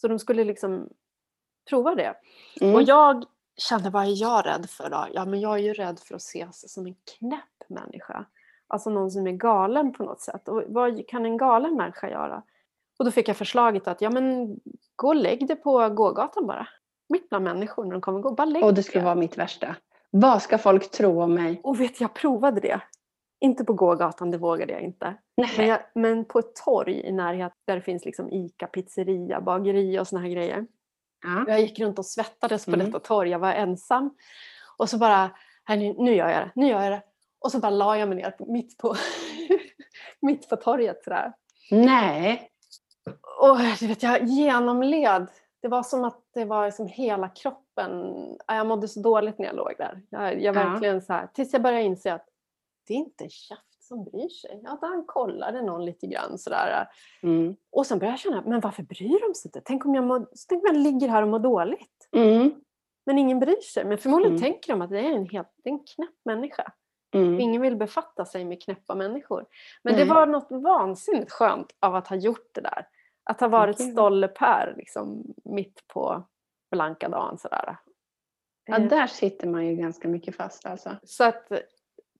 Så 0.00 0.08
de 0.08 0.18
skulle 0.18 0.44
liksom 0.44 0.88
prova 1.70 1.94
det. 1.94 2.14
Mm. 2.60 2.74
Och 2.74 2.82
jag 2.82 3.24
kände, 3.60 3.90
vad 3.90 4.02
är 4.02 4.22
jag 4.22 4.46
rädd 4.46 4.70
för 4.70 4.90
då? 4.90 5.06
Ja, 5.12 5.24
men 5.24 5.40
jag 5.40 5.54
är 5.54 5.62
ju 5.62 5.72
rädd 5.72 6.00
för 6.00 6.14
att 6.14 6.20
ses 6.20 6.72
som 6.72 6.86
en 6.86 6.94
knäpp 7.18 7.68
människa. 7.68 8.24
Alltså 8.66 8.90
någon 8.90 9.10
som 9.10 9.26
är 9.26 9.32
galen 9.32 9.92
på 9.92 10.02
något 10.02 10.20
sätt. 10.20 10.48
Och 10.48 10.62
vad 10.66 11.08
kan 11.08 11.24
en 11.24 11.36
galen 11.36 11.76
människa 11.76 12.10
göra? 12.10 12.42
Och 12.98 13.04
då 13.04 13.10
fick 13.10 13.28
jag 13.28 13.36
förslaget 13.36 13.88
att, 13.88 14.00
ja 14.00 14.10
men 14.10 14.56
gå 14.96 15.08
och 15.08 15.14
lägg 15.14 15.46
dig 15.46 15.56
på 15.56 15.88
gågatan 15.88 16.46
bara. 16.46 16.68
Mitt 17.08 17.28
bland 17.28 17.44
människor 17.44 17.84
när 17.84 17.92
de 17.92 18.00
kommer 18.00 18.20
gå. 18.20 18.30
Bara 18.30 18.44
lägg 18.44 18.64
Och 18.64 18.74
det 18.74 18.82
skulle 18.82 19.04
vara 19.04 19.14
mitt 19.14 19.38
värsta. 19.38 19.76
Vad 20.10 20.42
ska 20.42 20.58
folk 20.58 20.90
tro 20.90 21.22
om 21.22 21.34
mig? 21.34 21.60
Och 21.64 21.80
vet 21.80 22.00
jag 22.00 22.14
provade 22.14 22.60
det. 22.60 22.80
Inte 23.40 23.64
på 23.64 23.72
gågatan, 23.72 24.30
det 24.30 24.38
vågade 24.38 24.72
jag 24.72 24.82
inte. 24.82 25.14
Men, 25.56 25.66
jag, 25.66 25.80
men 25.94 26.24
på 26.24 26.38
ett 26.38 26.54
torg 26.54 27.00
i 27.00 27.12
närheten 27.12 27.56
där 27.66 27.74
det 27.74 27.82
finns 27.82 28.04
liksom 28.04 28.30
Ica, 28.30 28.66
pizzeria, 28.66 29.40
bageri 29.40 29.98
och 29.98 30.08
såna 30.08 30.22
här 30.22 30.28
grejer. 30.28 30.66
Ja. 31.22 31.44
Jag 31.48 31.60
gick 31.60 31.78
runt 31.78 31.98
och 31.98 32.06
svettades 32.06 32.64
på 32.64 32.70
Mm. 32.74 32.86
detta 32.86 32.98
torg, 32.98 33.30
jag 33.30 33.38
var 33.38 33.52
ensam. 33.52 34.14
Och 34.76 34.88
så 34.88 34.98
bara, 34.98 35.30
här, 35.64 35.76
nu, 35.76 35.94
nu 35.98 36.14
gör 36.14 36.28
jag 36.28 36.40
det, 36.40 36.50
nu 36.54 36.66
gör 36.68 36.82
jag 36.82 36.92
det. 36.92 37.02
Och 37.40 37.52
så 37.52 37.58
bara 37.58 37.70
la 37.70 37.98
jag 37.98 38.08
mig 38.08 38.18
ner 38.18 38.34
mitt 38.38 38.78
på, 38.78 38.96
mitt 40.20 40.48
på 40.48 40.56
torget 40.56 41.04
sådär. 41.04 41.32
Nej. 41.70 42.50
Och 43.40 43.58
du 43.80 43.86
vet, 43.86 44.02
jag 44.02 44.24
genomled. 44.24 45.26
Det 45.62 45.68
var 45.68 45.82
som 45.82 46.04
att 46.04 46.20
det 46.34 46.44
var 46.44 46.66
liksom 46.66 46.86
hela 46.86 47.28
kroppen. 47.28 48.14
Jag 48.46 48.66
mådde 48.66 48.88
så 48.88 49.00
dåligt 49.00 49.38
när 49.38 49.46
jag 49.46 49.56
låg 49.56 49.74
där. 49.78 50.02
Jag, 50.10 50.42
jag 50.42 50.52
verkligen 50.52 51.02
så 51.02 51.12
här, 51.12 51.26
tills 51.34 51.52
jag 51.52 51.62
började 51.62 51.84
inse 51.84 52.12
att 52.14 52.26
det 52.86 52.94
är 52.94 52.98
inte 52.98 53.28
Käft 53.28 53.62
som 53.90 54.04
bryr 54.04 54.28
sig. 54.28 54.60
Ja, 54.64 54.78
han 54.80 55.04
kollade 55.06 55.62
någon 55.62 55.84
lite 55.84 56.06
grann 56.06 56.38
sådär. 56.38 56.88
Mm. 57.22 57.56
Och 57.70 57.86
sen 57.86 57.98
började 57.98 58.12
jag 58.12 58.20
känna, 58.20 58.42
men 58.46 58.60
varför 58.60 58.82
bryr 58.82 59.28
de 59.28 59.34
sig 59.34 59.48
inte? 59.48 59.60
Tänk 59.64 59.86
om 59.86 59.94
jag, 59.94 60.04
må, 60.04 60.26
tänk 60.48 60.62
om 60.62 60.66
jag 60.74 60.76
ligger 60.76 61.08
här 61.08 61.22
och 61.22 61.28
mår 61.28 61.38
dåligt. 61.38 62.08
Mm. 62.16 62.50
Men 63.06 63.18
ingen 63.18 63.40
bryr 63.40 63.60
sig. 63.60 63.84
Men 63.84 63.98
förmodligen 63.98 64.36
mm. 64.36 64.42
tänker 64.42 64.72
de 64.72 64.82
att 64.82 64.90
det 64.90 65.00
är 65.00 65.12
en, 65.12 65.26
helt, 65.26 65.48
det 65.64 65.70
är 65.70 65.72
en 65.72 65.84
knäpp 65.84 66.24
människa. 66.24 66.72
Mm. 67.14 67.40
Ingen 67.40 67.62
vill 67.62 67.76
befatta 67.76 68.24
sig 68.24 68.44
med 68.44 68.62
knäppa 68.62 68.94
människor. 68.94 69.46
Men 69.82 69.96
det 69.96 70.04
var 70.04 70.26
något 70.26 70.50
vansinnigt 70.50 71.32
skönt 71.32 71.76
av 71.80 71.94
att 71.94 72.08
ha 72.08 72.16
gjort 72.16 72.50
det 72.54 72.60
där. 72.60 72.86
Att 73.24 73.40
ha 73.40 73.48
varit 73.48 73.76
okay. 73.76 73.92
stolle-Per 73.92 74.74
liksom, 74.76 75.34
mitt 75.44 75.86
på 75.86 76.22
blanka 76.70 77.08
dagen. 77.08 77.38
Sådär. 77.38 77.76
Ja, 78.66 78.78
eh. 78.78 78.88
där 78.88 79.06
sitter 79.06 79.46
man 79.46 79.66
ju 79.66 79.76
ganska 79.76 80.08
mycket 80.08 80.36
fast 80.36 80.66
alltså. 80.66 80.96
Så 81.02 81.24
att, 81.24 81.48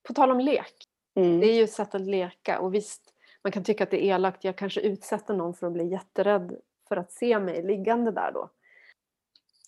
på 0.03 0.13
tal 0.13 0.31
om 0.31 0.39
lek. 0.39 0.87
Mm. 1.15 1.39
Det 1.39 1.47
är 1.47 1.55
ju 1.55 1.63
ett 1.63 1.73
sätt 1.73 1.95
att 1.95 2.01
leka 2.01 2.59
och 2.59 2.73
visst, 2.73 3.13
man 3.43 3.51
kan 3.51 3.63
tycka 3.63 3.83
att 3.83 3.91
det 3.91 4.05
är 4.05 4.15
elakt. 4.15 4.43
Jag 4.43 4.55
kanske 4.55 4.81
utsätter 4.81 5.33
någon 5.33 5.53
för 5.53 5.67
att 5.67 5.73
bli 5.73 5.87
jätterädd 5.87 6.57
för 6.87 6.97
att 6.97 7.11
se 7.11 7.39
mig 7.39 7.63
liggande 7.63 8.11
där 8.11 8.31
då. 8.31 8.49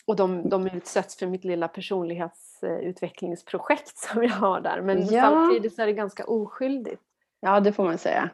Och 0.06 0.16
de, 0.16 0.50
de 0.50 0.68
utsätts 0.68 1.16
för 1.16 1.28
mitt 1.28 1.44
lilla 1.44 1.68
personlighetsutvecklingsprojekt 1.68 3.98
som 3.98 4.24
jag 4.24 4.30
har 4.30 4.62
där. 4.62 4.82
Men 4.82 5.06
ja. 5.06 5.22
samtidigt 5.22 5.76
så 5.76 5.82
är 5.82 5.86
det 5.86 5.94
ganska 5.94 6.26
oskyldigt. 6.26 7.02
Ja, 7.40 7.60
det 7.60 7.74
får 7.74 7.84
man 7.84 7.98
säga. 7.98 8.30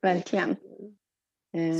Verkligen. 0.00 0.56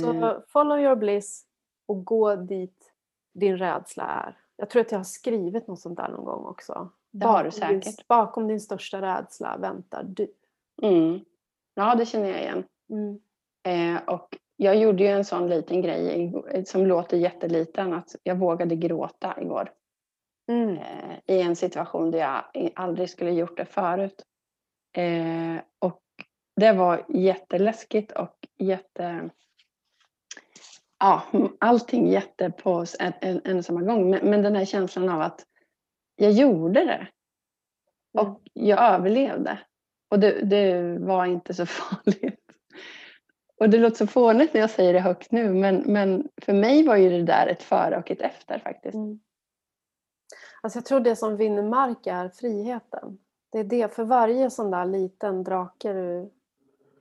Så 0.01 0.13
eh. 0.13 0.37
follow 0.47 0.79
your 0.79 0.95
bliss 0.95 1.45
och 1.85 2.05
gå 2.05 2.35
dit 2.35 2.93
din 3.33 3.57
rädsla 3.57 4.03
är. 4.03 4.37
Jag 4.55 4.69
tror 4.69 4.81
att 4.81 4.91
jag 4.91 4.99
har 4.99 5.03
skrivit 5.03 5.67
något 5.67 5.79
sånt 5.79 5.97
där 5.97 6.09
någon 6.09 6.25
gång 6.25 6.45
också. 6.45 6.89
Det 7.11 7.25
har 7.25 7.43
du 7.43 7.51
säkert. 7.51 8.07
Bakom 8.07 8.47
din 8.47 8.61
största 8.61 9.01
rädsla 9.01 9.57
väntar 9.57 10.03
du. 10.03 10.33
Mm. 10.81 11.19
Ja, 11.75 11.95
det 11.95 12.05
känner 12.05 12.29
jag 12.29 12.41
igen. 12.41 12.63
Mm. 12.89 13.19
Eh, 13.67 14.03
och 14.03 14.37
jag 14.55 14.75
gjorde 14.75 15.03
ju 15.03 15.09
en 15.09 15.25
sån 15.25 15.49
liten 15.49 15.81
grej 15.81 16.33
som 16.65 16.85
låter 16.85 17.17
jätteliten, 17.17 17.93
att 17.93 18.15
jag 18.23 18.35
vågade 18.35 18.75
gråta 18.75 19.41
igår. 19.41 19.71
Mm. 20.51 20.77
Eh, 20.77 21.35
I 21.35 21.41
en 21.41 21.55
situation 21.55 22.11
där 22.11 22.19
jag 22.19 22.71
aldrig 22.75 23.09
skulle 23.09 23.31
gjort 23.31 23.57
det 23.57 23.65
förut. 23.65 24.23
Eh, 24.97 25.61
och 25.79 26.01
det 26.55 26.73
var 26.73 27.05
jätteläskigt 27.09 28.11
och 28.11 28.47
jätte... 28.57 29.29
Ja, 30.99 31.23
allting 31.59 32.07
jätte 32.07 32.49
på 32.49 32.85
en, 32.99 33.13
en, 33.21 33.41
en 33.43 33.63
samma 33.63 33.81
gång. 33.81 34.09
Men, 34.09 34.29
men, 34.29 34.41
den 34.41 34.55
här 34.55 34.65
känslan 34.65 35.09
av 35.09 35.21
att 35.21 35.45
jag 36.15 36.31
gjorde 36.31 36.85
det. 36.85 37.07
Och 38.13 38.27
mm. 38.27 38.39
jag 38.53 38.83
överlevde. 38.83 39.59
Och 40.13 40.19
det, 40.19 40.41
det 40.45 40.97
var 40.99 41.25
inte 41.25 41.53
så 41.53 41.65
farligt. 41.79 42.39
Och 43.59 43.69
det 43.69 43.77
låter 43.77 43.97
så 43.97 44.07
fånigt 44.07 44.53
när 44.53 44.61
jag 44.61 44.69
säger 44.69 44.93
det 44.93 44.99
högt 44.99 45.31
nu 45.31 45.53
men, 45.53 45.83
men 45.85 46.29
för 46.41 46.53
mig 46.53 46.87
var 46.87 46.95
ju 46.95 47.09
det 47.09 47.23
där 47.23 47.47
ett 47.47 47.63
före 47.63 47.97
och 47.97 48.11
ett 48.11 48.21
efter 48.21 48.59
faktiskt. 48.59 48.95
Mm. 48.95 49.19
Alltså 50.61 50.77
jag 50.77 50.85
tror 50.85 50.99
det 50.99 51.15
som 51.15 51.37
vinner 51.37 51.63
mark 51.63 52.07
är 52.07 52.29
friheten. 52.29 53.17
Det 53.51 53.59
är 53.59 53.63
det, 53.63 53.95
för 53.95 54.03
varje 54.03 54.49
sån 54.49 54.71
där 54.71 54.85
liten 54.85 55.43
drake 55.43 55.93
du, 55.93 56.31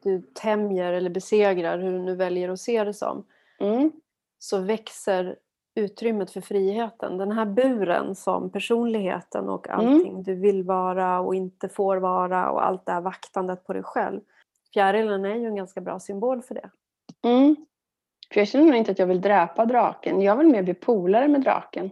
du 0.02 0.22
tämjer 0.22 0.92
eller 0.92 1.10
besegrar, 1.10 1.78
hur 1.78 1.92
du 1.92 1.98
nu 1.98 2.16
väljer 2.16 2.48
att 2.48 2.60
se 2.60 2.84
det 2.84 2.94
som, 2.94 3.26
mm. 3.60 3.92
så 4.38 4.58
växer 4.58 5.36
utrymmet 5.74 6.30
för 6.30 6.40
friheten. 6.40 7.18
Den 7.18 7.32
här 7.32 7.46
buren 7.46 8.14
som 8.14 8.50
personligheten 8.50 9.48
och 9.48 9.68
mm. 9.68 9.78
allting 9.78 10.12
mm. 10.12 10.22
du 10.22 10.34
vill 10.34 10.62
vara 10.62 11.20
och 11.20 11.34
inte 11.34 11.68
får 11.68 11.96
vara 11.96 12.50
och 12.50 12.66
allt 12.66 12.86
det 12.86 12.92
här 12.92 13.00
vaktandet 13.00 13.64
på 13.64 13.72
dig 13.72 13.82
själv 13.82 14.20
fjärilen 14.72 15.24
är 15.24 15.34
ju 15.34 15.46
en 15.46 15.56
ganska 15.56 15.80
bra 15.80 16.00
symbol 16.00 16.42
för 16.42 16.54
det. 16.54 16.70
Mm. 17.24 17.56
För 18.32 18.40
jag 18.40 18.48
känner 18.48 18.66
nog 18.66 18.76
inte 18.76 18.92
att 18.92 18.98
jag 18.98 19.06
vill 19.06 19.20
dräpa 19.20 19.64
draken. 19.64 20.20
Jag 20.20 20.36
vill 20.36 20.46
mer 20.46 20.62
bli 20.62 20.74
polare 20.74 21.28
med 21.28 21.40
draken. 21.40 21.90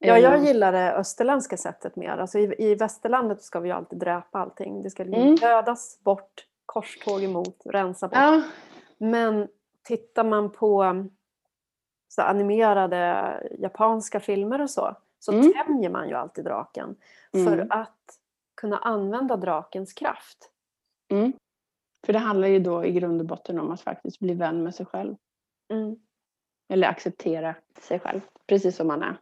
Ja, 0.00 0.18
jag 0.18 0.34
eh. 0.34 0.44
gillar 0.44 0.72
det 0.72 0.92
österländska 0.92 1.56
sättet 1.56 1.96
mer. 1.96 2.10
Alltså 2.10 2.38
i, 2.38 2.54
I 2.58 2.74
västerlandet 2.74 3.42
ska 3.42 3.60
vi 3.60 3.70
alltid 3.70 3.98
dräpa 3.98 4.38
allting. 4.38 4.82
Det 4.82 4.90
ska 4.90 5.02
mm. 5.02 5.34
dödas 5.34 6.00
bort, 6.04 6.46
korståg 6.66 7.22
emot, 7.22 7.62
rensa 7.64 8.08
bort. 8.08 8.18
Ja. 8.18 8.42
Men 8.98 9.48
tittar 9.82 10.24
man 10.24 10.52
på 10.52 10.84
så 12.10 12.22
animerade 12.22 13.34
japanska 13.58 14.20
filmer 14.20 14.60
och 14.60 14.70
så, 14.70 14.96
så 15.18 15.32
mm. 15.32 15.52
tämjer 15.52 15.90
man 15.90 16.08
ju 16.08 16.14
alltid 16.14 16.44
draken. 16.44 16.96
Mm. 17.32 17.46
För 17.46 17.66
att 17.70 18.18
kunna 18.56 18.78
använda 18.78 19.36
drakens 19.36 19.92
kraft. 19.92 20.50
Mm. 21.12 21.32
För 22.06 22.12
det 22.12 22.18
handlar 22.18 22.48
ju 22.48 22.58
då 22.58 22.84
i 22.84 22.92
grund 22.92 23.20
och 23.20 23.26
botten 23.26 23.58
om 23.58 23.70
att 23.70 23.80
faktiskt 23.80 24.18
bli 24.18 24.34
vän 24.34 24.62
med 24.62 24.74
sig 24.74 24.86
själv. 24.86 25.16
Mm. 25.72 25.96
Eller 26.68 26.88
acceptera 26.88 27.54
sig 27.80 28.00
själv, 28.00 28.20
precis 28.46 28.76
som 28.76 28.86
man 28.86 29.02
är. 29.02 29.16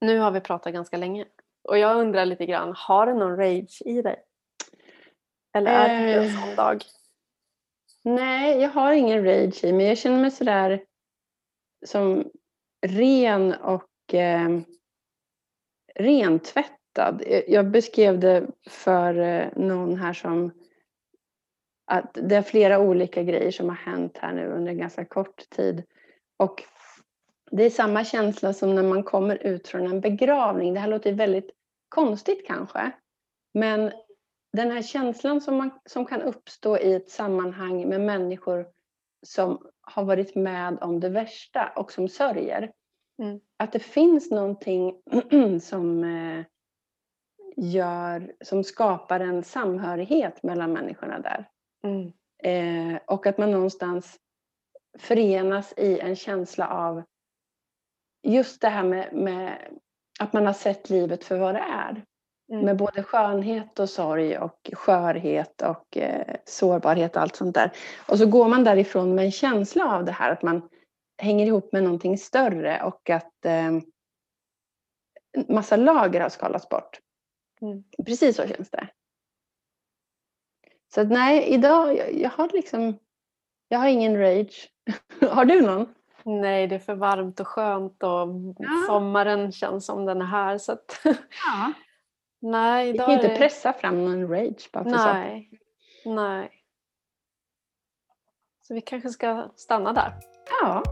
Nu 0.00 0.18
har 0.18 0.30
vi 0.30 0.40
pratat 0.40 0.72
ganska 0.72 0.96
länge. 0.96 1.26
Och 1.62 1.78
jag 1.78 1.96
undrar 1.96 2.24
lite 2.24 2.46
grann, 2.46 2.72
har 2.76 3.06
du 3.06 3.14
någon 3.14 3.36
rage 3.36 3.82
i 3.84 4.02
dig? 4.02 4.24
Eller 5.52 5.72
är 5.72 6.06
det 6.06 6.14
en 6.14 6.40
sån 6.40 6.56
dag? 6.56 6.82
Nej, 8.04 8.60
jag 8.60 8.70
har 8.70 8.92
ingen 8.92 9.24
rage 9.24 9.64
i 9.64 9.72
mig. 9.72 9.86
Jag 9.86 9.98
känner 9.98 10.20
mig 10.20 10.30
sådär 10.30 10.84
som 11.84 12.30
ren 12.86 13.54
och 13.54 14.14
eh, 14.14 14.60
rentvättad. 15.94 17.22
Jag 17.48 17.70
beskrev 17.70 18.20
det 18.20 18.46
för 18.68 19.18
eh, 19.18 19.48
någon 19.56 19.96
här 19.96 20.12
som 20.12 20.50
att 21.84 22.10
det 22.14 22.36
är 22.36 22.42
flera 22.42 22.78
olika 22.78 23.22
grejer 23.22 23.50
som 23.50 23.68
har 23.68 23.76
hänt 23.76 24.18
här 24.18 24.32
nu 24.32 24.46
under 24.46 24.72
en 24.72 24.78
ganska 24.78 25.04
kort 25.04 25.50
tid. 25.50 25.82
Och 26.36 26.64
det 27.50 27.64
är 27.64 27.70
samma 27.70 28.04
känsla 28.04 28.52
som 28.52 28.74
när 28.74 28.82
man 28.82 29.02
kommer 29.02 29.36
ut 29.46 29.68
från 29.68 29.86
en 29.86 30.00
begravning. 30.00 30.74
Det 30.74 30.80
här 30.80 30.88
låter 30.88 31.12
väldigt 31.12 31.50
konstigt 31.88 32.46
kanske. 32.46 32.90
Men 33.54 33.92
den 34.52 34.70
här 34.70 34.82
känslan 34.82 35.40
som, 35.40 35.56
man, 35.56 35.70
som 35.86 36.06
kan 36.06 36.22
uppstå 36.22 36.78
i 36.78 36.92
ett 36.92 37.10
sammanhang 37.10 37.88
med 37.88 38.00
människor 38.00 38.66
som 39.26 39.66
har 39.82 40.04
varit 40.04 40.34
med 40.34 40.78
om 40.80 41.00
det 41.00 41.08
värsta 41.08 41.72
och 41.76 41.92
som 41.92 42.08
sörjer. 42.08 42.72
Mm. 43.22 43.40
Att 43.56 43.72
det 43.72 43.78
finns 43.78 44.30
någonting 44.30 45.02
som 45.60 46.04
eh, 46.04 46.44
gör, 47.56 48.32
som 48.44 48.64
skapar 48.64 49.20
en 49.20 49.42
samhörighet 49.42 50.42
mellan 50.42 50.72
människorna 50.72 51.18
där. 51.18 51.48
Mm. 51.84 52.12
Eh, 52.42 53.00
och 53.06 53.26
att 53.26 53.38
man 53.38 53.50
någonstans 53.50 54.18
förenas 54.98 55.74
i 55.76 55.98
en 55.98 56.16
känsla 56.16 56.68
av 56.68 57.02
just 58.22 58.60
det 58.60 58.68
här 58.68 58.84
med, 58.84 59.12
med 59.12 59.58
att 60.20 60.32
man 60.32 60.46
har 60.46 60.52
sett 60.52 60.90
livet 60.90 61.24
för 61.24 61.38
vad 61.38 61.54
det 61.54 61.64
är. 61.72 62.04
Mm. 62.52 62.64
Med 62.64 62.76
både 62.76 63.02
skönhet 63.02 63.78
och 63.78 63.90
sorg 63.90 64.38
och 64.38 64.70
skörhet 64.72 65.62
och 65.62 65.96
eh, 65.96 66.36
sårbarhet 66.44 67.16
och 67.16 67.22
allt 67.22 67.36
sånt 67.36 67.54
där. 67.54 67.72
Och 68.08 68.18
så 68.18 68.26
går 68.26 68.48
man 68.48 68.64
därifrån 68.64 69.14
med 69.14 69.24
en 69.24 69.32
känsla 69.32 69.96
av 69.96 70.04
det 70.04 70.12
här 70.12 70.32
att 70.32 70.42
man 70.42 70.68
hänger 71.18 71.46
ihop 71.46 71.72
med 71.72 71.82
någonting 71.82 72.18
större 72.18 72.82
och 72.82 73.10
att 73.10 73.44
eh, 73.44 73.70
massa 75.48 75.76
lager 75.76 76.20
har 76.20 76.28
skalats 76.28 76.68
bort. 76.68 77.00
Mm. 77.60 77.84
Precis 78.06 78.36
så 78.36 78.46
känns 78.46 78.70
det. 78.70 78.88
Så 80.94 81.00
att, 81.00 81.10
nej, 81.10 81.44
idag, 81.48 81.96
jag, 81.96 82.14
jag 82.14 82.30
har 82.30 82.50
liksom, 82.52 82.98
jag 83.68 83.78
har 83.78 83.88
ingen 83.88 84.18
rage. 84.18 84.70
har 85.30 85.44
du 85.44 85.62
någon? 85.62 85.94
Nej, 86.24 86.66
det 86.66 86.74
är 86.74 86.78
för 86.78 86.94
varmt 86.94 87.40
och 87.40 87.48
skönt 87.48 88.02
och 88.02 88.28
ja. 88.58 88.84
sommaren 88.86 89.52
känns 89.52 89.86
som 89.86 90.04
den 90.04 90.22
är 90.22 90.26
här. 90.26 90.58
Så 90.58 90.72
att, 90.72 91.00
ja. 91.46 91.72
nej, 92.42 92.92
Vi 92.92 92.98
kan 92.98 93.10
inte 93.10 93.28
det... 93.28 93.36
pressa 93.36 93.72
fram 93.72 94.04
någon 94.04 94.28
rage 94.28 94.70
bara 94.72 94.84
för 94.84 94.90
Nej, 94.90 95.50
så. 96.02 96.14
nej. 96.14 96.50
Så 98.60 98.74
vi 98.74 98.80
kanske 98.80 99.08
ska 99.08 99.48
stanna 99.56 99.92
där. 99.92 100.12
Ja. 100.62 100.82